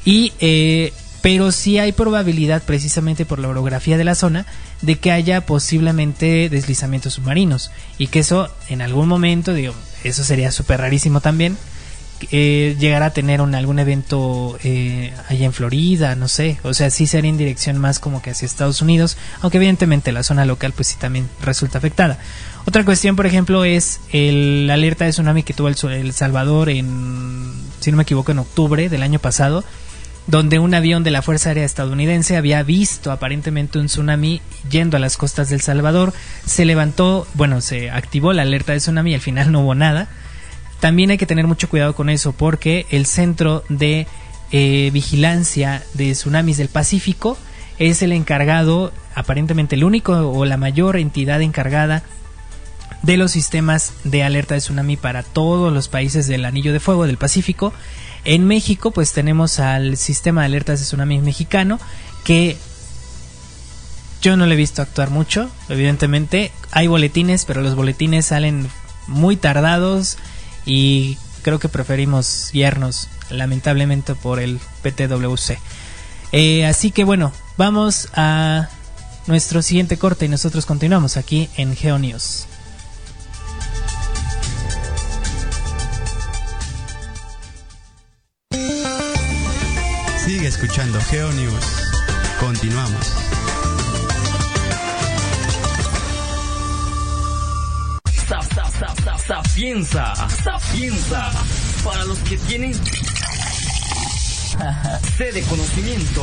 Y 0.04 0.32
eh, 0.40 0.92
pero 1.20 1.52
sí 1.52 1.78
hay 1.78 1.92
probabilidad, 1.92 2.62
precisamente 2.62 3.26
por 3.26 3.38
la 3.38 3.48
orografía 3.48 3.98
de 3.98 4.04
la 4.04 4.14
zona, 4.14 4.46
de 4.82 4.96
que 4.96 5.12
haya 5.12 5.44
posiblemente 5.46 6.48
deslizamientos 6.48 7.14
submarinos 7.14 7.70
y 7.98 8.06
que 8.06 8.20
eso 8.20 8.48
en 8.68 8.82
algún 8.82 9.08
momento, 9.08 9.52
digo, 9.52 9.74
eso 10.04 10.22
sería 10.24 10.52
súper 10.52 10.80
rarísimo 10.80 11.20
también, 11.20 11.56
eh, 12.30 12.76
llegar 12.78 13.02
a 13.02 13.12
tener 13.12 13.40
un, 13.40 13.54
algún 13.54 13.78
evento 13.78 14.58
eh, 14.64 15.12
allá 15.28 15.46
en 15.46 15.52
Florida, 15.52 16.14
no 16.14 16.28
sé, 16.28 16.58
o 16.62 16.74
sea, 16.74 16.90
sí 16.90 17.06
sería 17.06 17.30
en 17.30 17.38
dirección 17.38 17.78
más 17.78 17.98
como 17.98 18.22
que 18.22 18.30
hacia 18.30 18.46
Estados 18.46 18.82
Unidos, 18.82 19.16
aunque 19.40 19.58
evidentemente 19.58 20.12
la 20.12 20.22
zona 20.22 20.44
local 20.44 20.72
pues 20.72 20.88
sí 20.88 20.96
también 20.98 21.28
resulta 21.42 21.78
afectada. 21.78 22.18
Otra 22.68 22.84
cuestión, 22.84 23.16
por 23.16 23.24
ejemplo, 23.24 23.64
es 23.64 23.98
el 24.12 24.68
alerta 24.70 25.06
de 25.06 25.12
tsunami 25.12 25.42
que 25.42 25.54
tuvo 25.54 25.68
el, 25.68 25.76
el 25.90 26.12
Salvador 26.12 26.68
en, 26.68 27.50
si 27.80 27.90
no 27.90 27.96
me 27.96 28.02
equivoco, 28.02 28.30
en 28.30 28.40
octubre 28.40 28.90
del 28.90 29.02
año 29.02 29.18
pasado 29.18 29.64
donde 30.26 30.58
un 30.58 30.74
avión 30.74 31.02
de 31.02 31.10
la 31.10 31.22
Fuerza 31.22 31.48
Aérea 31.48 31.64
estadounidense 31.64 32.36
había 32.36 32.62
visto 32.62 33.10
aparentemente 33.10 33.78
un 33.78 33.86
tsunami 33.86 34.42
yendo 34.70 34.98
a 34.98 35.00
las 35.00 35.16
costas 35.16 35.48
del 35.48 35.62
Salvador. 35.62 36.12
Se 36.44 36.66
levantó, 36.66 37.26
bueno, 37.32 37.62
se 37.62 37.90
activó 37.90 38.34
la 38.34 38.42
alerta 38.42 38.72
de 38.74 38.80
tsunami 38.80 39.12
y 39.12 39.14
al 39.14 39.22
final 39.22 39.50
no 39.50 39.60
hubo 39.60 39.74
nada. 39.74 40.08
También 40.78 41.08
hay 41.08 41.16
que 41.16 41.24
tener 41.24 41.46
mucho 41.46 41.70
cuidado 41.70 41.94
con 41.94 42.10
eso 42.10 42.32
porque 42.32 42.84
el 42.90 43.06
Centro 43.06 43.64
de 43.70 44.06
eh, 44.52 44.90
Vigilancia 44.92 45.82
de 45.94 46.12
Tsunamis 46.12 46.58
del 46.58 46.68
Pacífico 46.68 47.38
es 47.78 48.02
el 48.02 48.12
encargado, 48.12 48.92
aparentemente 49.14 49.74
el 49.74 49.84
único 49.84 50.12
o 50.12 50.44
la 50.44 50.58
mayor 50.58 50.98
entidad 50.98 51.40
encargada 51.40 52.02
de 53.02 53.16
los 53.16 53.30
sistemas 53.32 53.92
de 54.04 54.22
alerta 54.22 54.54
de 54.54 54.60
tsunami 54.60 54.96
para 54.96 55.22
todos 55.22 55.72
los 55.72 55.88
países 55.88 56.26
del 56.26 56.44
Anillo 56.44 56.72
de 56.72 56.80
Fuego 56.80 57.06
del 57.06 57.16
Pacífico 57.16 57.72
en 58.24 58.46
México, 58.46 58.90
pues 58.90 59.12
tenemos 59.12 59.58
al 59.60 59.96
sistema 59.96 60.42
de 60.42 60.46
alertas 60.46 60.80
de 60.80 60.84
tsunami 60.84 61.18
mexicano, 61.20 61.78
que 62.24 62.56
yo 64.20 64.36
no 64.36 64.46
le 64.46 64.54
he 64.54 64.56
visto 64.56 64.82
actuar 64.82 65.10
mucho, 65.10 65.48
evidentemente. 65.68 66.50
Hay 66.72 66.88
boletines, 66.88 67.44
pero 67.44 67.62
los 67.62 67.74
boletines 67.74 68.26
salen 68.26 68.68
muy 69.06 69.36
tardados 69.36 70.18
y 70.66 71.16
creo 71.42 71.58
que 71.58 71.68
preferimos 71.68 72.50
guiarnos, 72.52 73.08
lamentablemente, 73.30 74.14
por 74.14 74.40
el 74.40 74.58
PTWC. 74.82 75.58
Eh, 76.32 76.66
así 76.66 76.90
que 76.90 77.04
bueno, 77.04 77.32
vamos 77.56 78.08
a 78.14 78.68
nuestro 79.26 79.62
siguiente 79.62 79.96
corte 79.96 80.26
y 80.26 80.28
nosotros 80.28 80.66
continuamos 80.66 81.16
aquí 81.16 81.48
en 81.56 81.74
GeoNews. 81.74 82.46
Sigue 90.28 90.48
escuchando 90.48 91.00
GeoNews. 91.00 91.64
Continuamos. 92.38 93.14
Sapienza, 99.26 100.14
sapienza, 100.28 101.30
para 101.82 102.04
los 102.04 102.18
que 102.18 102.36
tienen 102.36 102.74
sede 105.16 105.32
de 105.32 105.42
conocimiento 105.44 106.22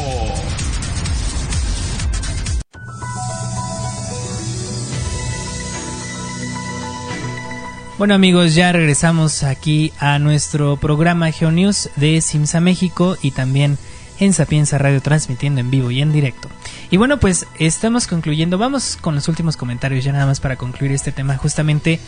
Bueno 8.02 8.16
amigos, 8.16 8.56
ya 8.56 8.72
regresamos 8.72 9.44
aquí 9.44 9.94
a 10.00 10.18
nuestro 10.18 10.76
programa 10.78 11.32
GeoNews 11.32 11.92
de 11.98 12.20
Simsa 12.22 12.60
México 12.60 13.16
y 13.22 13.30
también 13.30 13.78
en 14.20 14.34
Sapienza 14.34 14.80
Radio 14.80 15.04
transmitiendo 15.04 15.62
en 15.62 15.70
vivo 15.70 15.92
y 15.92 16.02
en 16.02 16.12
directo. 16.12 16.50
Y 16.90 16.98
bueno, 16.98 17.20
pues 17.20 17.46
estamos 17.60 18.08
concluyendo, 18.08 18.58
vamos 18.58 18.98
con 19.00 19.14
los 19.14 19.28
últimos 19.28 19.56
comentarios 19.56 20.04
ya 20.04 20.14
nada 20.14 20.26
más 20.26 20.40
para 20.40 20.56
concluir 20.56 20.92
este 20.94 21.12
tema. 21.12 21.38
Justamente 21.38 22.00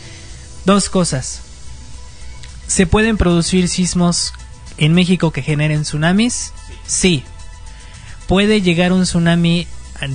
dos 0.64 0.90
cosas. 0.90 1.42
¿Se 2.66 2.88
pueden 2.88 3.16
producir 3.16 3.68
sismos 3.68 4.32
en 4.78 4.94
México 4.94 5.30
que 5.30 5.42
generen 5.42 5.82
tsunamis? 5.82 6.54
Sí. 6.88 7.22
¿Puede 8.26 8.62
llegar 8.62 8.92
un 8.92 9.04
tsunami 9.04 9.68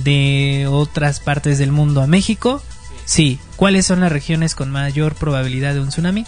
de 0.04 0.68
otras 0.70 1.20
partes 1.20 1.56
del 1.56 1.72
mundo 1.72 2.02
a 2.02 2.06
México? 2.06 2.62
Sí. 3.10 3.40
¿Cuáles 3.56 3.86
son 3.86 3.98
las 3.98 4.12
regiones 4.12 4.54
con 4.54 4.70
mayor 4.70 5.16
probabilidad 5.16 5.74
de 5.74 5.80
un 5.80 5.88
tsunami? 5.88 6.24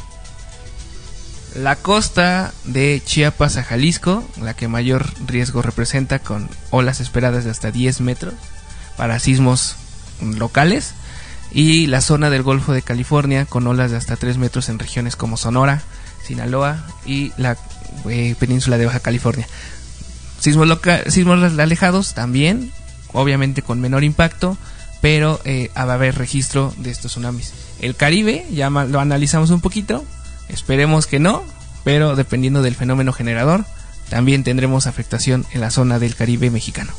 La 1.55 1.77
costa 1.77 2.53
de 2.65 3.01
Chiapas 3.07 3.57
a 3.57 3.63
Jalisco, 3.63 4.29
la 4.43 4.55
que 4.55 4.67
mayor 4.67 5.07
riesgo 5.25 5.63
representa 5.63 6.19
con 6.19 6.49
olas 6.71 6.99
esperadas 6.99 7.45
de 7.45 7.53
hasta 7.53 7.71
10 7.71 8.01
metros 8.01 8.35
para 8.97 9.21
sismos 9.21 9.77
locales. 10.21 10.95
Y 11.53 11.87
la 11.87 12.01
zona 12.01 12.31
del 12.31 12.43
Golfo 12.43 12.73
de 12.73 12.83
California 12.83 13.45
con 13.45 13.65
olas 13.69 13.93
de 13.93 13.97
hasta 13.97 14.17
3 14.17 14.37
metros 14.39 14.69
en 14.69 14.81
regiones 14.81 15.15
como 15.15 15.37
Sonora, 15.37 15.83
Sinaloa 16.27 16.85
y 17.07 17.31
la 17.37 17.57
eh, 18.09 18.35
península 18.41 18.77
de 18.77 18.87
Baja 18.87 18.99
California. 18.99 19.47
Sismos, 20.41 20.81
sismos 21.07 21.57
alejados 21.61 22.15
también, 22.15 22.73
obviamente 23.13 23.63
con 23.63 23.81
menor 23.81 24.03
impacto, 24.03 24.59
pero 25.03 25.41
eh, 25.45 25.69
va 25.77 25.83
a 25.83 25.95
haber 25.95 26.17
registro 26.17 26.73
de 26.79 26.91
estos 26.91 27.13
tsunamis. 27.13 27.53
El 27.81 27.97
Caribe, 27.97 28.47
ya 28.51 28.71
lo 28.71 29.01
analizamos 29.01 29.51
un 29.51 29.61
poquito, 29.61 30.05
esperemos 30.49 31.07
que 31.07 31.19
no, 31.19 31.43
pero 31.85 32.17
dependiendo 32.17 32.63
del 32.63 32.77
fenómeno 32.77 33.13
generador, 33.13 33.67
también 34.09 34.45
tendremos 34.45 34.87
afectación 34.87 35.45
en 35.53 35.61
la 35.61 35.71
zona 35.71 35.99
del 35.99 36.15
Caribe 36.15 36.51
mexicano. 36.51 36.93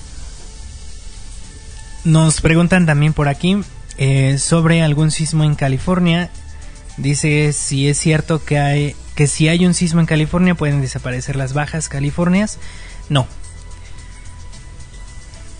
Nos 2.04 2.42
preguntan 2.42 2.86
también 2.86 3.14
por 3.14 3.30
aquí 3.30 3.58
eh, 3.98 4.38
sobre 4.38 4.82
algún 4.82 5.10
sismo 5.10 5.46
en 5.46 5.56
California. 5.56 6.30
Dice 6.98 7.54
si 7.54 7.88
es 7.88 7.98
cierto 7.98 8.44
que 8.44 8.60
hay 8.60 8.96
que 9.16 9.28
si 9.28 9.48
hay 9.48 9.66
un 9.66 9.74
sismo 9.74 10.02
en 10.02 10.08
California 10.08 10.56
pueden 10.56 10.82
desaparecer 10.82 11.38
las 11.38 11.54
bajas 11.54 11.88
Californias. 11.88 12.58
No, 13.08 13.28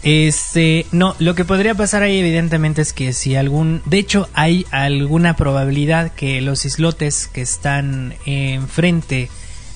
este, 0.04 0.86
no, 0.92 1.16
lo 1.20 1.34
que 1.34 1.46
podría 1.46 1.76
pasar 1.76 2.04
ahí 2.04 2.20
evidentemente 2.20 2.82
es 2.82 2.92
que 2.92 3.14
si 3.14 3.38
algún, 3.38 3.82
de 3.86 4.00
hecho 4.00 4.28
hay 4.34 4.66
alguna 4.72 5.38
probabilidad 5.38 6.12
que 6.12 6.42
los 6.42 6.66
islotes 6.66 7.28
que 7.28 7.42
están 7.42 8.14
enfrente 8.26 9.30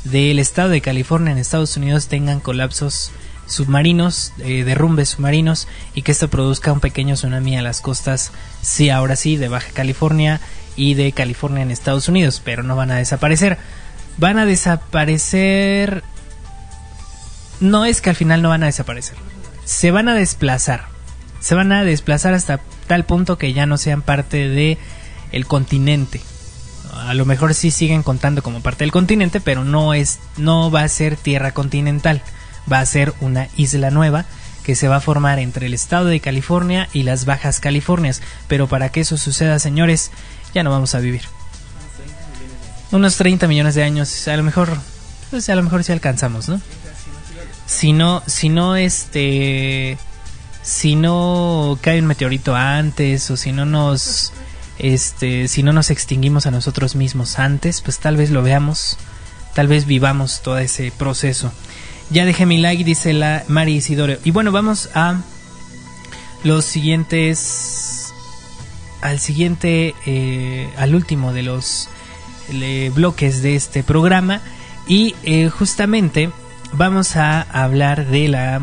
del 0.04 0.40
estado 0.40 0.70
de 0.70 0.82
California 0.82 1.32
en 1.32 1.38
Estados 1.38 1.78
Unidos 1.78 2.08
tengan 2.08 2.42
colapsos 2.42 3.12
submarinos, 3.46 4.34
eh, 4.40 4.66
derrumbes 4.66 5.10
submarinos 5.10 5.70
y 5.96 6.02
que 6.02 6.12
esto 6.12 6.30
produzca 6.30 6.74
un 6.74 6.82
pequeño 6.82 7.16
tsunami 7.16 7.58
a 7.58 7.62
las 7.62 7.80
costas, 7.80 8.34
sí, 8.62 8.90
ahora 8.90 9.16
sí, 9.16 9.38
de 9.38 9.48
Baja 9.48 9.72
California 9.74 10.42
y 10.76 10.96
de 10.96 11.14
California 11.14 11.64
en 11.64 11.72
Estados 11.72 12.10
Unidos, 12.10 12.42
pero 12.44 12.64
no 12.64 12.76
van 12.76 12.92
a 12.92 12.98
desaparecer. 12.98 13.58
Van 14.18 14.38
a 14.38 14.46
desaparecer... 14.46 16.04
No 17.62 17.86
es 17.86 18.02
que 18.02 18.10
al 18.10 18.16
final 18.16 18.42
no 18.42 18.50
van 18.50 18.64
a 18.64 18.68
desaparecer 18.68 19.16
se 19.68 19.92
van 19.92 20.08
a 20.08 20.16
desplazar. 20.16 20.86
Se 21.42 21.54
van 21.54 21.72
a 21.72 21.84
desplazar 21.84 22.34
hasta 22.34 22.62
tal 22.88 23.04
punto 23.04 23.38
que 23.38 23.54
ya 23.54 23.66
no 23.66 23.78
sean 23.78 24.02
parte 24.02 24.48
de 24.48 24.78
el 25.32 25.46
continente. 25.46 26.22
A 26.94 27.14
lo 27.14 27.26
mejor 27.26 27.54
sí 27.54 27.70
siguen 27.70 28.02
contando 28.02 28.42
como 28.42 28.62
parte 28.62 28.86
del 28.86 28.94
continente, 28.94 29.42
pero 29.42 29.66
no 29.66 29.94
es 29.94 30.20
no 30.38 30.72
va 30.72 30.84
a 30.84 30.88
ser 30.88 31.18
tierra 31.18 31.52
continental, 31.52 32.22
va 32.72 32.80
a 32.80 32.86
ser 32.86 33.14
una 33.20 33.50
isla 33.58 33.92
nueva 33.92 34.26
que 34.64 34.76
se 34.76 34.88
va 34.88 34.98
a 34.98 35.02
formar 35.02 35.38
entre 35.38 35.68
el 35.68 35.74
estado 35.74 36.06
de 36.06 36.22
California 36.22 36.88
y 36.94 37.04
las 37.04 37.26
Bajas 37.26 37.60
Californias. 37.60 38.22
Pero 38.48 38.68
para 38.68 38.90
que 38.90 39.02
eso 39.02 39.18
suceda, 39.18 39.60
señores, 39.60 40.12
ya 40.54 40.64
no 40.64 40.72
vamos 40.72 40.96
a 40.96 41.00
vivir. 41.00 41.24
Unos 42.92 43.18
30 43.18 43.48
millones 43.48 43.76
de 43.76 43.84
años, 43.84 44.28
a 44.30 44.38
lo 44.38 44.44
mejor, 44.44 44.70
pues 45.30 45.50
a 45.50 45.56
lo 45.56 45.64
mejor 45.64 45.84
sí 45.84 45.92
alcanzamos, 45.92 46.48
¿no? 46.48 46.62
Si 47.68 47.92
no, 47.94 48.24
si 48.26 48.50
no, 48.50 48.76
este, 48.78 49.98
si 50.64 50.96
no 50.96 51.78
cae 51.82 52.00
un 52.00 52.08
meteorito 52.08 52.56
antes 52.56 53.30
o 53.30 53.38
si 53.38 53.52
no 53.52 53.66
nos, 53.66 54.32
este, 54.80 55.48
si 55.50 55.64
no 55.64 55.74
nos 55.74 55.92
extinguimos 55.92 56.46
a 56.46 56.52
nosotros 56.52 56.96
mismos 56.96 57.40
antes, 57.40 57.82
pues 57.82 58.00
tal 58.00 58.16
vez 58.16 58.32
lo 58.32 58.42
veamos, 58.42 58.98
tal 59.54 59.68
vez 59.68 59.86
vivamos 59.86 60.42
todo 60.42 60.58
ese 60.58 60.92
proceso. 60.98 61.52
Ya 62.10 62.26
dejé 62.26 62.46
mi 62.46 62.58
like, 62.58 62.86
dice 62.86 63.12
la 63.12 63.44
Mari 63.50 63.76
Isidoro. 63.76 64.16
Y 64.24 64.32
bueno, 64.32 64.54
vamos 64.54 64.90
a 64.96 65.20
los 66.46 66.64
siguientes, 66.64 68.14
al 69.02 69.20
siguiente, 69.20 69.94
eh, 70.06 70.70
al 70.78 70.96
último 70.96 71.34
de 71.34 71.44
los 71.44 71.90
eh, 72.50 72.92
bloques 72.96 73.42
de 73.42 73.58
este 73.58 73.84
programa 73.84 74.42
y 74.88 75.16
eh, 75.24 75.50
justamente 75.50 76.30
vamos 76.74 77.16
a 77.16 77.42
hablar 77.42 78.06
de 78.08 78.28
la 78.28 78.62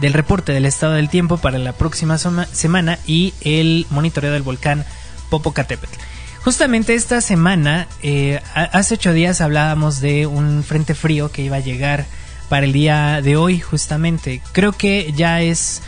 del 0.00 0.12
reporte 0.12 0.52
del 0.52 0.66
estado 0.66 0.94
del 0.94 1.08
tiempo 1.08 1.36
para 1.38 1.58
la 1.58 1.72
próxima 1.72 2.18
semana 2.18 2.98
y 3.06 3.32
el 3.42 3.86
monitoreo 3.90 4.32
del 4.32 4.42
volcán 4.42 4.84
Popocatépetl. 5.30 5.98
Justamente 6.42 6.94
esta 6.94 7.20
semana, 7.20 7.86
eh, 8.02 8.40
hace 8.54 8.94
ocho 8.94 9.12
días 9.12 9.40
hablábamos 9.40 10.00
de 10.00 10.26
un 10.26 10.62
frente 10.62 10.94
frío 10.94 11.30
que 11.30 11.42
iba 11.42 11.56
a 11.56 11.60
llegar 11.60 12.06
para 12.48 12.66
el 12.66 12.72
día 12.72 13.22
de 13.22 13.36
hoy, 13.36 13.60
justamente. 13.60 14.42
Creo 14.52 14.72
que 14.72 15.12
ya 15.16 15.40
es 15.40 15.80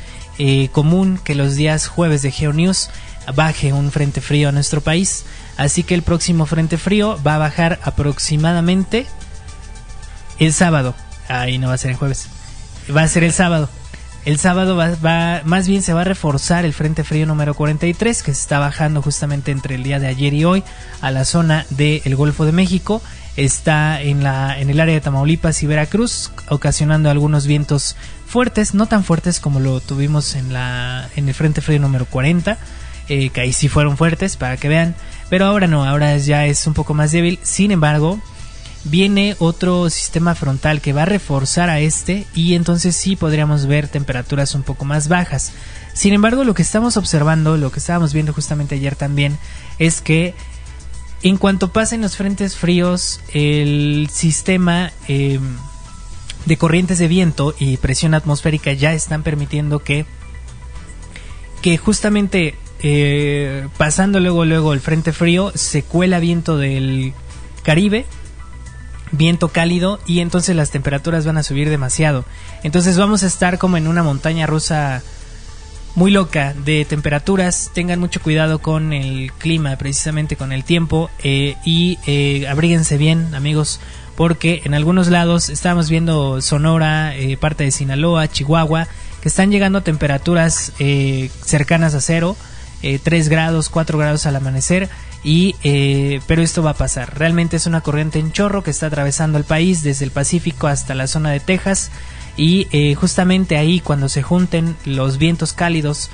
común 0.72 1.18
que 1.22 1.34
los 1.34 1.57
días 1.57 1.88
jueves 1.88 2.22
de 2.22 2.30
GeoNews 2.30 2.90
baje 3.34 3.72
un 3.72 3.90
frente 3.90 4.20
frío 4.20 4.48
a 4.48 4.52
nuestro 4.52 4.80
país. 4.80 5.24
Así 5.57 5.82
que 5.82 5.94
el 5.94 6.02
próximo 6.02 6.46
frente 6.46 6.78
frío 6.78 7.18
va 7.26 7.34
a 7.36 7.38
bajar 7.38 7.78
aproximadamente 7.82 9.07
el 10.38 10.52
sábado. 10.52 10.94
Ahí 11.29 11.59
no 11.59 11.68
va 11.68 11.74
a 11.74 11.79
ser 11.79 11.93
el 11.93 11.97
jueves. 11.97 12.29
Va 12.95 13.03
a 13.03 13.09
ser 13.09 13.24
el 13.24 13.33
sábado. 13.33 13.68
El 14.27 14.41
sábado 14.41 14.74
va, 14.74 15.43
más 15.45 15.68
bien 15.68 15.83
se 15.83 15.93
va 15.93 16.01
a 16.01 16.05
reforzar 16.05 16.64
el 16.64 16.72
frente 16.72 17.05
frío 17.05 17.27
número 17.27 17.55
43 17.55 18.24
que 18.24 18.35
se 18.35 18.41
está 18.41 18.59
bajando 18.59 19.01
justamente 19.01 19.53
entre 19.53 19.77
el 19.77 19.85
día 19.85 20.01
de 20.01 20.09
ayer 20.09 20.35
y 20.35 20.45
hoy 20.45 20.64
a 21.01 21.12
la 21.12 21.24
zona 21.24 21.64
del 21.70 22.16
Golfo 22.16 22.45
de 22.45 22.51
México. 22.51 23.01
Está 23.37 24.03
en, 24.03 24.24
la, 24.24 24.59
en 24.59 24.68
el 24.68 24.81
área 24.81 24.95
de 24.95 25.01
Tamaulipas 25.01 25.62
y 25.62 25.68
Veracruz, 25.68 26.33
ocasionando 26.49 27.09
algunos 27.09 27.47
vientos 27.47 27.95
fuertes, 28.27 28.74
no 28.74 28.87
tan 28.87 29.05
fuertes 29.05 29.39
como 29.39 29.61
lo 29.61 29.79
tuvimos 29.81 30.35
en, 30.35 30.53
la, 30.53 31.09
en 31.14 31.29
el 31.29 31.35
frente 31.35 31.61
frío 31.61 31.79
número 31.79 32.07
40, 32.07 32.59
eh, 33.09 33.29
que 33.29 33.41
ahí 33.41 33.53
sí 33.53 33.68
fueron 33.68 33.97
fuertes 33.97 34.37
para 34.37 34.57
que 34.57 34.68
vean. 34.68 34.97
Pero 35.29 35.45
ahora 35.45 35.68
no, 35.68 35.85
ahora 35.85 36.16
ya 36.16 36.47
es 36.47 36.66
un 36.66 36.74
poco 36.74 36.95
más 36.95 37.12
débil. 37.12 37.39
Sin 37.43 37.70
embargo, 37.70 38.18
viene 38.91 39.37
otro 39.39 39.91
sistema 39.91 40.34
frontal 40.34 40.80
que 40.80 40.93
va 40.93 41.03
a 41.03 41.07
reforzar 41.07 41.70
a 41.70 41.80
este 41.80 42.26
y 42.34 42.55
entonces 42.55 42.97
sí 42.97 43.16
podríamos 43.16 43.66
ver 43.66 43.89
temperaturas 43.89 44.55
un 44.55 44.62
poco 44.62 44.84
más 44.84 45.09
bajas. 45.09 45.53
Sin 45.93 46.12
embargo, 46.12 46.45
lo 46.45 46.55
que 46.55 46.62
estamos 46.62 46.97
observando, 46.97 47.57
lo 47.57 47.72
que 47.72 47.80
estábamos 47.80 48.12
viendo 48.12 48.32
justamente 48.32 48.76
ayer 48.76 48.95
también, 48.95 49.39
es 49.78 50.01
que 50.01 50.34
en 51.22 51.37
cuanto 51.37 51.72
pasen 51.72 52.03
los 52.03 52.16
frentes 52.16 52.57
fríos, 52.57 53.20
el 53.32 54.09
sistema 54.12 54.93
em, 55.09 55.57
de 56.45 56.57
corrientes 56.57 56.99
de 56.99 57.09
viento 57.09 57.55
y 57.59 57.78
presión 57.78 58.14
atmosférica 58.14 58.72
ya 58.72 58.93
están 58.93 59.22
permitiendo 59.22 59.80
que, 59.80 60.07
que 61.62 61.76
justamente 61.78 62.55
eh, 62.80 63.66
pasando 63.78 64.20
luego 64.20 64.45
luego 64.45 64.74
el 64.74 64.80
frente 64.80 65.12
frío 65.12 65.51
se 65.55 65.82
cuela 65.82 66.20
viento 66.20 66.59
del 66.59 67.14
Caribe 67.62 68.05
viento 69.12 69.48
cálido 69.48 70.00
y 70.07 70.20
entonces 70.20 70.57
las 70.57 70.70
temperaturas 70.70 71.24
van 71.26 71.38
a 71.38 71.42
subir 71.42 71.70
demasiado 71.70 72.24
entonces 72.62 72.98
vamos 72.98 73.22
a 73.22 73.26
estar 73.26 73.59
como 73.59 73.76
en 73.76 73.86
una 73.86 74.02
montaña 74.02 74.46
rusa 74.46 75.02
muy 75.94 76.11
loca 76.11 76.54
de 76.64 76.84
temperaturas 76.84 77.70
tengan 77.72 78.00
mucho 78.00 78.20
cuidado 78.20 78.59
con 78.59 78.92
el 78.92 79.32
clima 79.32 79.76
precisamente 79.76 80.36
con 80.36 80.52
el 80.52 80.64
tiempo 80.64 81.11
eh, 81.22 81.57
y 81.64 81.98
eh, 82.07 82.46
abríguense 82.48 82.98
bien 82.98 83.34
amigos 83.34 83.80
porque 84.16 84.62
en 84.64 84.74
algunos 84.74 85.09
lados 85.09 85.50
estamos 85.50 85.88
viendo 85.88 86.40
Sonora 86.40 87.14
parte 87.38 87.64
de 87.64 87.70
Sinaloa 87.70 88.28
Chihuahua 88.28 88.88
que 89.20 89.28
están 89.28 89.50
llegando 89.50 89.78
a 89.78 89.84
temperaturas 89.84 90.72
cercanas 91.44 91.94
a 91.94 92.00
cero 92.00 92.36
3 92.80 93.26
eh, 93.26 93.30
grados, 93.30 93.68
4 93.68 93.98
grados 93.98 94.26
al 94.26 94.36
amanecer. 94.36 94.88
Y, 95.27 95.57
eh, 95.64 96.20
pero 96.29 96.41
esto 96.41 96.62
va 96.62 96.70
a 96.70 96.74
pasar. 96.74 97.18
Realmente 97.18 97.57
es 97.57 97.66
una 97.66 97.81
corriente 97.81 98.20
en 98.20 98.31
chorro 98.31 98.62
que 98.62 98.70
está 98.70 98.87
atravesando 98.87 99.39
el 99.39 99.45
país 99.45 99.83
desde 99.83 100.05
el 100.05 100.12
Pacífico 100.12 100.68
hasta 100.68 100.95
la 100.95 101.09
zona 101.09 101.33
de 101.33 101.41
Texas. 101.41 101.91
Y 102.37 102.68
eh, 102.70 102.95
justamente 102.95 103.57
ahí, 103.57 103.81
cuando 103.81 104.09
se 104.09 104.22
junten 104.22 104.77
los 104.85 105.18
vientos 105.18 105.53
cálidos 105.53 106.11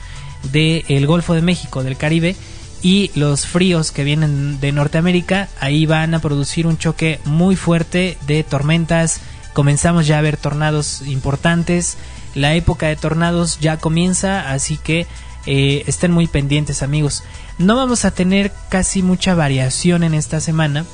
del 0.50 1.06
Golfo 1.06 1.34
de 1.34 1.42
México, 1.42 1.82
del 1.82 1.98
Caribe, 1.98 2.36
y 2.80 3.10
los 3.14 3.46
fríos 3.46 3.90
que 3.90 4.02
vienen 4.02 4.58
de 4.60 4.72
Norteamérica, 4.72 5.50
ahí 5.60 5.84
van 5.84 6.14
a 6.14 6.20
producir 6.20 6.66
un 6.66 6.78
choque 6.78 7.20
muy 7.26 7.54
fuerte 7.54 8.16
de 8.26 8.42
tormentas. 8.44 9.20
Comenzamos 9.52 10.06
ya 10.06 10.16
a 10.16 10.22
ver 10.22 10.38
tornados 10.38 11.02
importantes. 11.02 11.98
La 12.34 12.54
época 12.54 12.86
de 12.86 12.96
tornados 12.96 13.60
ya 13.60 13.76
comienza, 13.76 14.50
así 14.50 14.78
que 14.78 15.06
eh, 15.46 15.84
estén 15.86 16.12
muy 16.12 16.26
pendientes 16.26 16.82
amigos. 16.82 17.24
No 17.58 17.76
vamos 17.76 18.04
a 18.04 18.10
tener 18.10 18.52
casi 18.68 19.02
mucha 19.02 19.34
variación 19.34 20.02
en 20.02 20.14
esta 20.14 20.40
semana, 20.40 20.84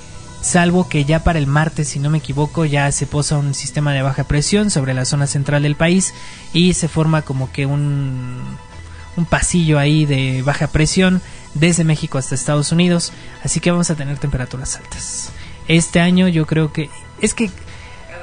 salvo 0.41 0.89
que 0.89 1.05
ya 1.05 1.25
para 1.25 1.39
el 1.39 1.47
martes, 1.47 1.89
si 1.89 1.99
no 1.99 2.11
me 2.11 2.19
equivoco, 2.19 2.65
ya 2.65 2.91
se 2.93 3.07
posa 3.07 3.39
un 3.39 3.55
sistema 3.55 3.93
de 3.93 4.03
baja 4.03 4.25
presión 4.25 4.71
sobre 4.71 4.95
la 4.95 5.05
zona 5.05 5.27
central 5.27 5.63
del 5.63 5.77
país 5.77 6.15
y 6.53 6.75
se 6.75 6.89
forma 6.89 7.23
como 7.23 7.53
que 7.53 7.67
un, 7.67 8.43
un 9.17 9.25
pasillo 9.27 9.79
ahí 9.79 10.07
de 10.07 10.43
baja 10.43 10.69
presión 10.69 11.21
desde 11.55 11.85
México 11.85 12.19
hasta 12.19 12.35
Estados 12.35 12.73
Unidos, 12.73 13.13
así 13.43 13.61
que 13.61 13.71
vamos 13.71 13.91
a 13.91 13.97
tener 13.97 14.19
temperaturas 14.19 14.77
altas. 14.77 15.31
Este 15.67 16.01
año 16.01 16.29
yo 16.29 16.47
creo 16.47 16.73
que 16.73 16.89
es 17.21 17.35
que 17.35 17.51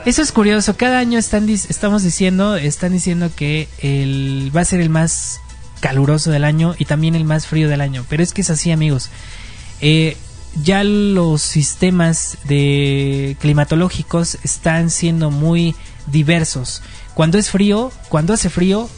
eso 0.05 0.21
es 0.21 0.31
curioso, 0.31 0.77
cada 0.77 0.99
año 0.99 1.17
están 1.17 1.49
estamos 1.49 2.03
diciendo, 2.03 2.55
están 2.55 2.91
diciendo 2.91 3.31
que 3.35 3.67
el 3.79 4.51
va 4.55 4.61
a 4.61 4.65
ser 4.65 4.79
el 4.79 4.89
más 4.89 5.41
caluroso 5.85 6.31
del 6.31 6.45
año 6.45 6.73
y 6.79 6.85
también 6.85 7.13
el 7.13 7.25
más 7.25 7.45
frío 7.45 7.69
del 7.69 7.79
año. 7.79 8.03
Pero 8.09 8.23
es 8.23 8.33
que 8.33 8.41
es 8.41 8.49
así, 8.49 8.71
amigos. 8.71 9.11
Eh, 9.81 10.17
ya 10.63 10.83
los 10.83 11.43
sistemas 11.43 12.39
de 12.45 13.37
climatológicos 13.39 14.39
están 14.41 14.89
siendo 14.89 15.29
muy 15.29 15.75
diversos. 16.07 16.81
Cuando 17.13 17.37
es 17.37 17.51
frío, 17.51 17.91
cuando 18.09 18.33
hace 18.33 18.49
frío, 18.49 18.89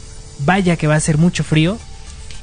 vaya 0.46 0.76
que 0.76 0.86
va 0.86 0.94
a 0.94 1.00
ser 1.00 1.18
mucho 1.18 1.44
frío. 1.44 1.76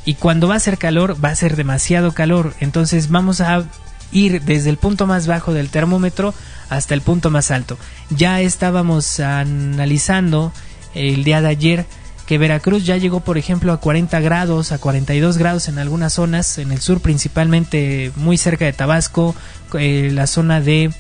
Y 0.06 0.14
cuando 0.14 0.48
va 0.48 0.54
a 0.54 0.60
ser 0.60 0.78
calor, 0.78 1.18
va 1.26 1.30
a 1.30 1.36
ser 1.36 1.56
demasiado 1.56 2.12
calor. 2.12 2.54
Entonces 2.60 3.10
vamos 3.10 3.42
a 3.42 3.66
ir 4.12 4.44
desde 4.44 4.70
el 4.70 4.78
punto 4.78 5.08
más 5.08 5.26
bajo 5.26 5.54
del 5.54 5.70
termómetro 5.70 6.36
hasta 6.70 6.94
el 6.94 7.02
punto 7.02 7.32
más 7.32 7.50
alto. 7.50 7.80
Ya 8.12 8.42
estábamos 8.42 9.20
analizando 9.20 10.54
el 10.94 11.24
día 11.24 11.42
de 11.42 11.48
ayer 11.48 11.86
que 12.26 12.38
Veracruz 12.38 12.86
ya 12.86 12.98
llegó, 12.98 13.20
por 13.20 13.38
ejemplo, 13.38 13.72
a 13.72 13.78
40 13.78 14.20
grados, 14.20 14.72
a 14.72 14.78
42 14.78 15.38
grados 15.38 15.68
en 15.68 15.78
algunas 15.78 16.14
zonas, 16.14 16.58
en 16.58 16.72
el 16.72 16.82
sur 16.82 17.00
principalmente 17.00 18.12
muy 18.16 18.38
cerca 18.38 18.66
de 18.66 18.74
Tabasco, 18.74 19.36
eh, 19.78 20.10
la 20.12 20.26
zona 20.28 20.60
de, 20.60 20.92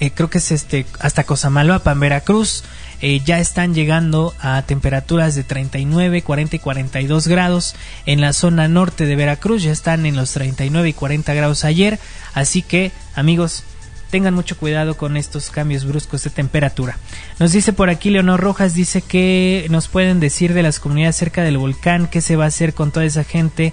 eh, 0.00 0.10
creo 0.10 0.30
que 0.30 0.38
es 0.38 0.52
este, 0.52 0.86
hasta 1.00 1.24
Cosamaloapan, 1.24 2.00
Veracruz, 2.00 2.64
eh, 3.02 3.20
ya 3.24 3.38
están 3.40 3.74
llegando 3.74 4.34
a 4.40 4.62
temperaturas 4.62 5.34
de 5.34 5.44
39, 5.44 6.22
40 6.22 6.56
y 6.56 6.58
42 6.58 7.28
grados. 7.28 7.74
En 8.06 8.22
la 8.22 8.32
zona 8.32 8.68
norte 8.68 9.04
de 9.04 9.16
Veracruz 9.16 9.62
ya 9.62 9.72
están 9.72 10.06
en 10.06 10.16
los 10.16 10.32
39 10.32 10.88
y 10.88 10.92
40 10.94 11.34
grados 11.34 11.64
ayer. 11.64 11.98
Así 12.32 12.62
que, 12.62 12.92
amigos, 13.14 13.64
tengan 14.10 14.34
mucho 14.34 14.56
cuidado 14.56 14.96
con 14.96 15.16
estos 15.16 15.50
cambios 15.50 15.84
bruscos 15.84 16.22
de 16.24 16.30
temperatura. 16.30 16.98
Nos 17.38 17.52
dice 17.52 17.72
por 17.72 17.90
aquí 17.90 18.10
Leonor 18.10 18.40
Rojas, 18.40 18.74
dice 18.74 19.02
que 19.02 19.66
nos 19.70 19.88
pueden 19.88 20.20
decir 20.20 20.54
de 20.54 20.62
las 20.62 20.80
comunidades 20.80 21.16
cerca 21.16 21.42
del 21.42 21.58
volcán, 21.58 22.08
qué 22.08 22.20
se 22.20 22.36
va 22.36 22.44
a 22.44 22.48
hacer 22.48 22.74
con 22.74 22.92
toda 22.92 23.06
esa 23.06 23.24
gente. 23.24 23.72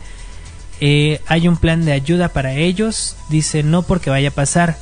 Eh, 0.80 1.22
hay 1.28 1.48
un 1.48 1.58
plan 1.58 1.86
de 1.86 1.94
ayuda 1.94 2.30
para 2.30 2.54
ellos, 2.54 3.16
dice 3.30 3.64
no 3.64 3.84
porque 3.84 4.10
vaya 4.10 4.30
a 4.30 4.34
pasar. 4.34 4.78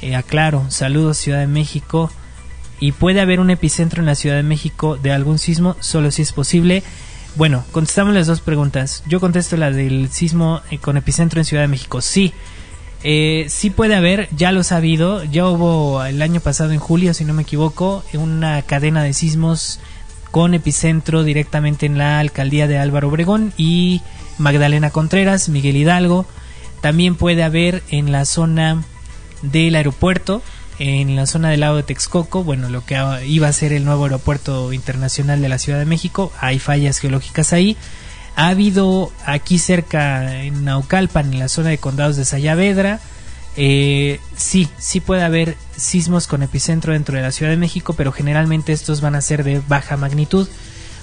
Eh, 0.00 0.14
aclaro, 0.14 0.70
saludos 0.70 1.18
Ciudad 1.18 1.40
de 1.40 1.46
México. 1.46 2.10
Y 2.80 2.92
puede 2.92 3.20
haber 3.20 3.40
un 3.40 3.50
epicentro 3.50 4.00
en 4.00 4.06
la 4.06 4.14
Ciudad 4.14 4.36
de 4.36 4.44
México 4.44 4.96
de 4.96 5.10
algún 5.10 5.38
sismo, 5.38 5.76
solo 5.80 6.10
si 6.12 6.22
es 6.22 6.32
posible. 6.32 6.84
Bueno, 7.34 7.64
contestamos 7.72 8.14
las 8.14 8.26
dos 8.26 8.40
preguntas. 8.40 9.02
Yo 9.06 9.20
contesto 9.20 9.56
la 9.56 9.70
del 9.70 10.08
sismo 10.10 10.60
eh, 10.70 10.78
con 10.78 10.96
epicentro 10.96 11.40
en 11.40 11.44
Ciudad 11.44 11.64
de 11.64 11.68
México. 11.68 12.00
Sí, 12.00 12.32
eh, 13.04 13.46
sí 13.48 13.70
puede 13.70 13.94
haber, 13.94 14.28
ya 14.34 14.50
lo 14.52 14.62
ha 14.68 14.76
habido, 14.76 15.22
ya 15.24 15.46
hubo 15.46 16.04
el 16.04 16.20
año 16.20 16.40
pasado 16.40 16.72
en 16.72 16.80
julio, 16.80 17.14
si 17.14 17.24
no 17.24 17.34
me 17.34 17.42
equivoco, 17.42 18.04
una 18.14 18.62
cadena 18.62 19.02
de 19.02 19.12
sismos 19.12 19.80
con 20.30 20.54
epicentro 20.54 21.24
directamente 21.24 21.86
en 21.86 21.96
la 21.96 22.18
alcaldía 22.18 22.66
de 22.66 22.78
Álvaro 22.78 23.08
Obregón 23.08 23.52
y 23.56 24.02
Magdalena 24.36 24.90
Contreras, 24.90 25.48
Miguel 25.48 25.76
Hidalgo. 25.76 26.26
También 26.80 27.14
puede 27.14 27.42
haber 27.42 27.82
en 27.90 28.12
la 28.12 28.24
zona 28.24 28.84
del 29.42 29.74
aeropuerto, 29.76 30.42
en 30.78 31.16
la 31.16 31.26
zona 31.26 31.50
del 31.50 31.60
lado 31.60 31.76
de 31.76 31.82
Texcoco, 31.82 32.44
bueno, 32.44 32.68
lo 32.68 32.84
que 32.84 32.96
iba 33.26 33.48
a 33.48 33.52
ser 33.52 33.72
el 33.72 33.84
nuevo 33.84 34.04
aeropuerto 34.04 34.72
internacional 34.72 35.40
de 35.40 35.48
la 35.48 35.58
Ciudad 35.58 35.78
de 35.78 35.86
México, 35.86 36.32
hay 36.40 36.58
fallas 36.58 36.98
geológicas 36.98 37.52
ahí. 37.52 37.76
Ha 38.38 38.50
habido 38.50 39.10
aquí 39.26 39.58
cerca 39.58 40.44
en 40.44 40.64
Naucalpan, 40.64 41.32
en 41.32 41.40
la 41.40 41.48
zona 41.48 41.70
de 41.70 41.78
condados 41.78 42.16
de 42.16 42.24
Sayavedra, 42.24 43.00
eh, 43.56 44.20
sí, 44.36 44.68
sí 44.78 45.00
puede 45.00 45.24
haber 45.24 45.56
sismos 45.76 46.28
con 46.28 46.44
epicentro 46.44 46.92
dentro 46.92 47.16
de 47.16 47.22
la 47.22 47.32
Ciudad 47.32 47.50
de 47.50 47.56
México, 47.56 47.94
pero 47.94 48.12
generalmente 48.12 48.72
estos 48.72 49.00
van 49.00 49.16
a 49.16 49.22
ser 49.22 49.42
de 49.42 49.60
baja 49.66 49.96
magnitud 49.96 50.48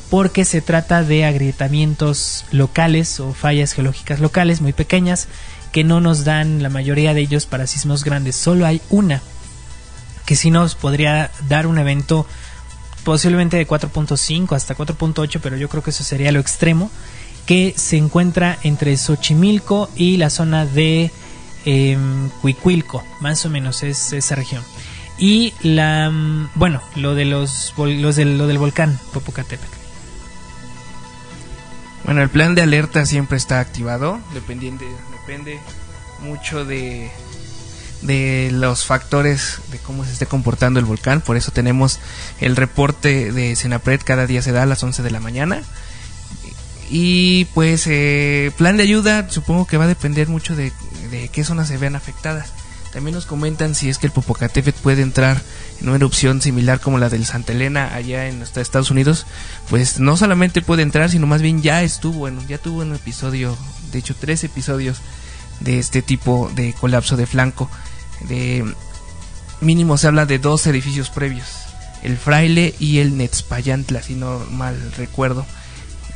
porque 0.10 0.46
se 0.46 0.62
trata 0.62 1.04
de 1.04 1.26
agrietamientos 1.26 2.46
locales 2.52 3.20
o 3.20 3.34
fallas 3.34 3.74
geológicas 3.74 4.22
locales 4.22 4.62
muy 4.62 4.72
pequeñas 4.72 5.28
que 5.74 5.84
no 5.84 6.00
nos 6.00 6.24
dan 6.24 6.64
la 6.64 6.70
mayoría 6.70 7.14
de 7.14 7.20
ellos 7.20 7.48
para 7.48 7.68
sismos 7.68 8.06
grandes. 8.06 8.38
Solo 8.38 8.66
hay 8.66 8.82
una 8.90 9.22
que 10.26 10.38
sí 10.38 10.52
nos 10.52 10.76
podría 10.76 11.32
dar 11.50 11.68
un 11.68 11.80
evento 11.80 12.26
posiblemente 13.06 13.56
de 13.56 13.68
4.5 13.68 14.56
hasta 14.56 14.76
4.8, 14.76 15.40
pero 15.42 15.58
yo 15.58 15.70
creo 15.70 15.84
que 15.84 15.92
eso 15.92 16.04
sería 16.04 16.32
lo 16.32 16.40
extremo, 16.40 16.90
que 17.46 17.74
se 17.78 17.98
encuentra 17.98 18.58
entre 18.64 18.98
Xochimilco 18.98 19.90
y 19.96 20.18
la 20.18 20.30
zona 20.30 20.66
de 20.66 21.12
eh, 21.66 21.98
Cuicuilco, 22.42 23.04
más 23.20 23.46
o 23.46 23.50
menos 23.50 23.84
es 23.84 24.14
esa 24.14 24.36
región. 24.36 24.64
Y 25.18 25.54
la, 25.62 26.10
mm, 26.10 26.50
bueno, 26.56 26.82
lo 26.96 27.16
de 27.16 27.26
los, 27.26 27.74
los 27.78 28.16
del, 28.16 28.38
lo 28.38 28.48
del 28.48 28.58
volcán 28.58 29.00
Popocatépetl. 29.14 29.76
Bueno, 32.04 32.22
el 32.22 32.30
plan 32.30 32.54
de 32.54 32.62
alerta 32.62 33.06
siempre 33.06 33.38
está 33.38 33.60
activado, 33.60 34.20
dependiente, 34.34 34.86
depende 35.12 35.60
mucho 36.22 36.64
de, 36.64 37.10
de 38.04 38.50
los 38.52 38.86
factores 38.86 39.60
de 39.72 39.80
cómo 39.80 40.06
se 40.06 40.14
esté 40.14 40.28
comportando 40.28 40.80
el 40.80 40.86
volcán. 40.86 41.22
Por 41.22 41.36
eso 41.36 41.52
tenemos 41.52 42.00
el 42.40 42.56
reporte 42.56 43.32
de 43.32 43.56
Senapred 43.56 44.02
cada 44.04 44.28
día 44.28 44.42
se 44.42 44.52
da 44.52 44.64
a 44.64 44.68
las 44.68 44.84
11 44.84 45.02
de 45.02 45.12
la 45.12 45.20
mañana. 45.20 45.64
Y 46.90 47.46
pues 47.54 47.88
eh, 47.88 48.52
plan 48.58 48.78
de 48.78 48.84
ayuda 48.84 49.30
supongo 49.30 49.66
que 49.66 49.78
va 49.78 49.86
a 49.86 49.88
depender 49.88 50.28
mucho 50.28 50.56
de 50.56 50.72
de 51.10 51.30
qué 51.30 51.44
zonas 51.44 51.68
se 51.68 51.78
vean 51.78 51.96
afectadas. 51.96 52.50
También 52.94 53.16
nos 53.16 53.26
comentan 53.26 53.76
si 53.76 53.90
es 53.90 53.98
que 53.98 54.08
el 54.08 54.14
Popocatépetl 54.14 54.82
puede 54.82 55.02
entrar 55.02 55.42
en 55.82 55.88
una 55.90 55.98
erupción 55.98 56.42
similar 56.42 56.80
como 56.80 56.98
la 56.98 57.10
del 57.10 57.26
Santa 57.26 57.52
Elena 57.52 57.94
allá 57.94 58.28
en 58.28 58.42
Estados 58.42 58.90
Unidos. 58.90 59.26
Pues 59.70 60.00
no 60.00 60.16
solamente 60.16 60.62
puede 60.62 60.82
entrar, 60.82 61.10
sino 61.10 61.28
más 61.28 61.42
bien 61.42 61.62
ya 61.62 61.84
estuvo, 61.84 62.20
bueno, 62.20 62.42
ya 62.48 62.58
tuvo 62.58 62.82
un 62.82 62.96
episodio, 62.96 63.58
de 63.92 64.00
hecho 64.00 64.16
tres 64.18 64.46
episodios 64.46 65.00
de 65.60 65.80
este 65.80 66.02
tipo 66.02 66.50
de 66.56 66.74
colapso 66.74 67.18
de 67.18 67.26
flanco. 67.26 67.70
De 68.30 68.64
mínimo 69.60 69.98
se 69.98 70.08
habla 70.08 70.26
de 70.26 70.40
dos 70.40 70.66
edificios 70.66 71.10
previos, 71.10 71.48
el 72.02 72.18
Fraile 72.18 72.76
y 72.80 73.00
el 73.00 73.18
Netzpayantla, 73.18 74.04
si 74.04 74.16
no 74.16 74.40
mal 74.52 74.94
recuerdo. 74.98 75.46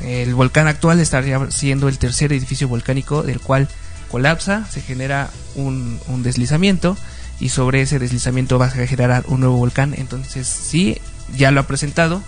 El 0.01 0.33
volcán 0.33 0.67
actual 0.67 0.99
estaría 0.99 1.39
siendo 1.51 1.87
el 1.87 1.97
tercer 1.97 2.31
edificio 2.31 2.67
volcánico 2.67 3.23
del 3.23 3.39
cual 3.39 3.67
colapsa, 4.09 4.65
se 4.69 4.81
genera 4.81 5.29
un, 5.55 5.99
deslizamiento 6.23 6.97
y 7.39 7.49
sobre 7.49 7.81
ese 7.81 7.99
deslizamiento 7.99 8.59
va 8.59 8.65
a 8.65 8.69
generar 8.69 9.23
un 9.27 9.41
nuevo 9.41 9.57
volcán. 9.57 9.93
Entonces 9.97 10.47
sí, 10.47 10.99
ya 11.37 11.51
lo 11.51 11.61
ha 11.61 11.67
presentado, 11.67 12.21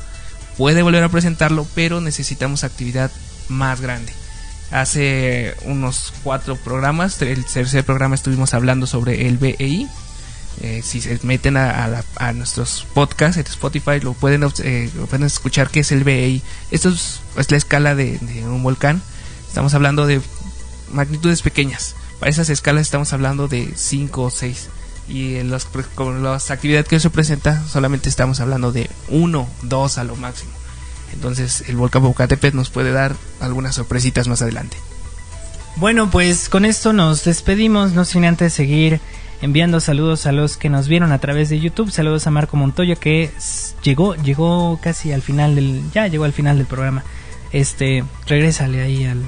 puede 0.57 0.82
volver 0.82 1.03
a 1.03 1.09
presentarlo, 1.09 1.67
pero 1.76 2.01
necesitamos 2.01 2.63
actividad 2.63 3.11
más 3.49 3.82
grande. 3.82 4.13
Hace 4.72 5.53
unos 5.63 6.13
cuatro 6.24 6.55
programas, 6.55 7.22
el 7.22 7.43
tercer 7.45 7.84
programa 7.84 8.15
estuvimos 8.15 8.53
hablando 8.53 8.88
sobre 8.88 9.28
el 9.28 9.38
BEI. 9.38 9.88
Eh, 10.60 10.82
si 10.84 11.02
se 11.02 11.18
meten 11.24 11.58
a, 11.58 12.04
nuestros 12.36 12.86
podcasts 12.93 13.38
en 13.38 13.47
Spotify 13.47 13.99
lo 14.02 14.14
pueden, 14.14 14.43
eh, 14.64 14.89
escuchar 15.26 15.70
qué 15.70 15.80
es 15.80 15.91
el 15.91 16.04
BEI. 16.04 16.41
Esto 16.72 16.89
es, 16.89 17.22
la 17.49 17.58
escala 17.58 17.95
de, 17.95 18.20
un 18.45 18.62
volcán. 18.62 19.02
Estamos 19.47 19.74
hablando 19.74 20.06
de 20.06 20.22
magnitudes 20.91 21.41
pequeñas. 21.41 21.95
Para 22.20 22.30
esas 22.30 22.49
escalas 22.49 22.82
estamos 22.84 23.14
hablando 23.14 23.47
de 23.47 23.74
5 23.76 24.22
o 24.22 24.30
6. 24.30 24.70
Y 25.08 25.36
en 25.36 25.49
las, 25.49 25.68
con 25.95 26.24
las 26.24 26.52
actividades 26.52 26.88
que 26.88 26.99
se 26.99 27.10
presenta 27.10 27.66
solamente 27.68 28.08
estamos 28.08 28.39
hablando 28.39 28.72
de 28.72 28.89
1, 29.10 29.49
2 29.64 29.97
a 29.97 30.04
lo 30.04 30.16
máximo. 30.16 30.52
Entonces 31.14 31.64
el 31.68 31.76
volcán 31.76 32.04
Popocatépetl 32.04 32.56
nos 32.56 32.70
puede 32.70 32.91
dar 32.91 33.16
algunas 33.39 33.76
sorpresitas 33.76 34.28
más 34.28 34.41
adelante. 34.41 34.78
Bueno, 35.78 36.12
pues 36.12 36.49
con 36.49 36.66
esto 36.66 36.93
nos 36.93 37.24
despedimos, 37.24 37.93
no 37.93 38.06
sin 38.06 38.26
antes 38.26 38.54
seguir 38.54 38.99
enviando 39.42 39.80
saludos 39.80 40.28
a 40.28 40.32
los 40.32 40.58
que 40.58 40.70
nos 40.70 40.88
vieron 40.88 41.12
a 41.12 41.20
través 41.20 41.50
de 41.50 41.60
YouTube. 41.60 41.92
Saludos 41.92 42.28
a 42.28 42.32
Marco 42.32 42.58
Montoya 42.58 42.96
que 42.96 43.32
llegó, 43.84 44.16
llegó 44.16 44.80
casi 44.82 45.12
al 45.12 45.22
final 45.22 45.56
del, 45.56 45.82
ya 45.92 46.08
llegó 46.08 46.26
al 46.26 46.34
final 46.34 46.58
del 46.58 46.68
programa. 46.68 47.04
Este, 47.52 48.04
regrésale 48.28 48.82
ahí 48.82 49.06
al, 49.06 49.24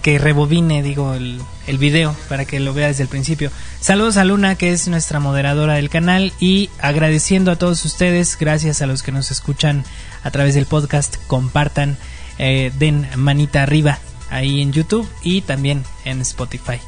que 0.00 0.18
rebobine, 0.18 0.82
digo, 0.82 1.14
el, 1.14 1.40
el 1.66 1.78
video 1.78 2.14
para 2.28 2.44
que 2.44 2.60
lo 2.60 2.72
vea 2.72 2.86
desde 2.88 3.02
el 3.02 3.08
principio. 3.08 3.50
Saludos 3.80 4.16
a 4.16 4.24
Luna, 4.24 4.54
que 4.54 4.72
es 4.72 4.88
nuestra 4.88 5.20
moderadora 5.20 5.74
del 5.74 5.90
canal, 5.90 6.32
y 6.40 6.70
agradeciendo 6.80 7.50
a 7.50 7.56
todos 7.56 7.84
ustedes, 7.84 8.38
gracias 8.38 8.80
a 8.80 8.86
los 8.86 9.02
que 9.02 9.12
nos 9.12 9.30
escuchan 9.30 9.84
a 10.22 10.30
través 10.30 10.54
del 10.54 10.66
podcast, 10.66 11.16
compartan, 11.26 11.96
eh, 12.38 12.72
den 12.78 13.08
manita 13.16 13.62
arriba 13.62 13.98
ahí 14.30 14.62
en 14.62 14.72
YouTube 14.72 15.08
y 15.22 15.40
también 15.42 15.84
en 16.04 16.20
Spotify. 16.20 16.78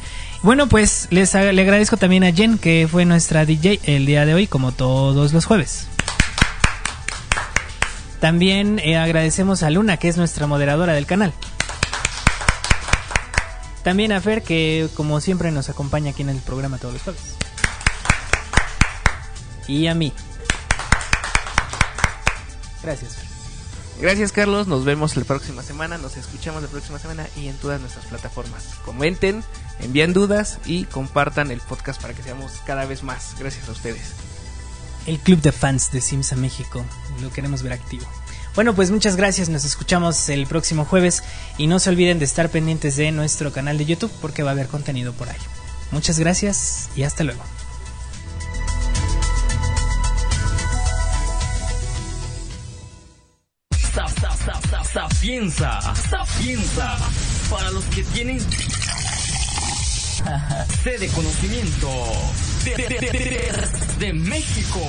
Bueno, 0.43 0.69
pues 0.69 1.07
les 1.11 1.35
le 1.35 1.61
agradezco 1.61 1.99
también 1.99 2.25
a 2.25 2.33
Jen, 2.33 2.57
que 2.57 2.89
fue 2.91 3.05
nuestra 3.05 3.45
DJ 3.45 3.81
el 3.85 4.07
día 4.07 4.25
de 4.25 4.33
hoy, 4.33 4.47
como 4.47 4.73
todos 4.73 5.35
los 5.35 5.45
jueves. 5.45 5.87
También 8.21 8.79
eh, 8.79 8.97
agradecemos 8.97 9.63
a 9.63 9.71
Luna, 9.71 9.99
que 9.99 10.09
es 10.09 10.17
nuestra 10.17 10.47
moderadora 10.47 10.95
del 10.95 11.05
canal. 11.05 11.35
También 13.83 14.13
a 14.13 14.21
Fer, 14.21 14.43
que 14.43 14.89
como 14.95 15.21
siempre 15.21 15.51
nos 15.53 15.69
acompaña 15.69 16.13
aquí 16.13 16.23
en 16.23 16.31
el 16.31 16.39
programa 16.39 16.79
todos 16.79 16.95
los 16.95 17.03
jueves. 17.03 17.37
Y 19.69 19.87
a 19.89 19.95
mí. 19.95 20.13
Gracias. 22.83 23.30
Gracias 24.01 24.33
Carlos, 24.33 24.67
nos 24.67 24.87
vemos 24.87 25.15
la 25.17 25.25
próxima 25.25 25.63
semana, 25.63 25.99
nos 25.99 26.17
escuchamos 26.17 26.63
la 26.63 26.69
próxima 26.69 26.99
semana 26.99 27.27
y 27.37 27.49
en 27.49 27.57
todas 27.57 27.83
nuestras 27.83 28.07
plataformas. 28.07 28.65
Comenten, 28.87 29.45
envíen 29.81 30.15
dudas 30.15 30.59
y 30.65 30.85
compartan 30.85 31.51
el 31.51 31.61
podcast 31.61 32.01
para 32.01 32.15
que 32.15 32.23
seamos 32.23 32.53
cada 32.65 32.87
vez 32.87 33.03
más. 33.03 33.37
Gracias 33.39 33.69
a 33.69 33.73
ustedes. 33.73 34.13
El 35.07 35.19
club 35.19 35.43
de 35.43 35.53
fans 35.53 35.93
de 35.93 36.01
Simsa 36.01 36.35
México, 36.35 36.83
lo 37.21 37.31
queremos 37.31 37.63
ver 37.63 37.75
activo. 37.75 38.07
Bueno, 38.55 38.75
pues 38.75 38.91
muchas 38.91 39.17
gracias, 39.17 39.51
nos 39.51 39.67
escuchamos 39.67 40.31
el 40.31 40.47
próximo 40.47 40.87
jueves 40.87 41.23
y 41.59 41.67
no 41.67 41.79
se 41.79 41.91
olviden 41.91 42.19
de 42.19 42.25
estar 42.25 42.49
pendientes 42.49 42.97
de 42.97 43.13
nuestro 43.13 43.53
canal 43.53 43.77
de 43.77 43.85
YouTube 43.85 44.13
porque 44.23 44.43
va 44.43 44.51
a 44.51 44.53
haber 44.53 44.69
contenido 44.69 45.13
por 45.13 45.29
ahí. 45.29 45.37
Muchas 45.91 46.19
gracias 46.19 46.89
y 46.97 47.03
hasta 47.03 47.23
luego. 47.23 47.43
Sapienza, 54.93 55.81
sapienza, 55.95 56.99
para 57.49 57.71
los 57.71 57.85
que 57.87 58.03
tienen 58.03 58.41
sede 60.83 61.09
conocimiento 61.09 61.89
de, 62.65 63.53
de 63.99 64.13
México. 64.13 64.81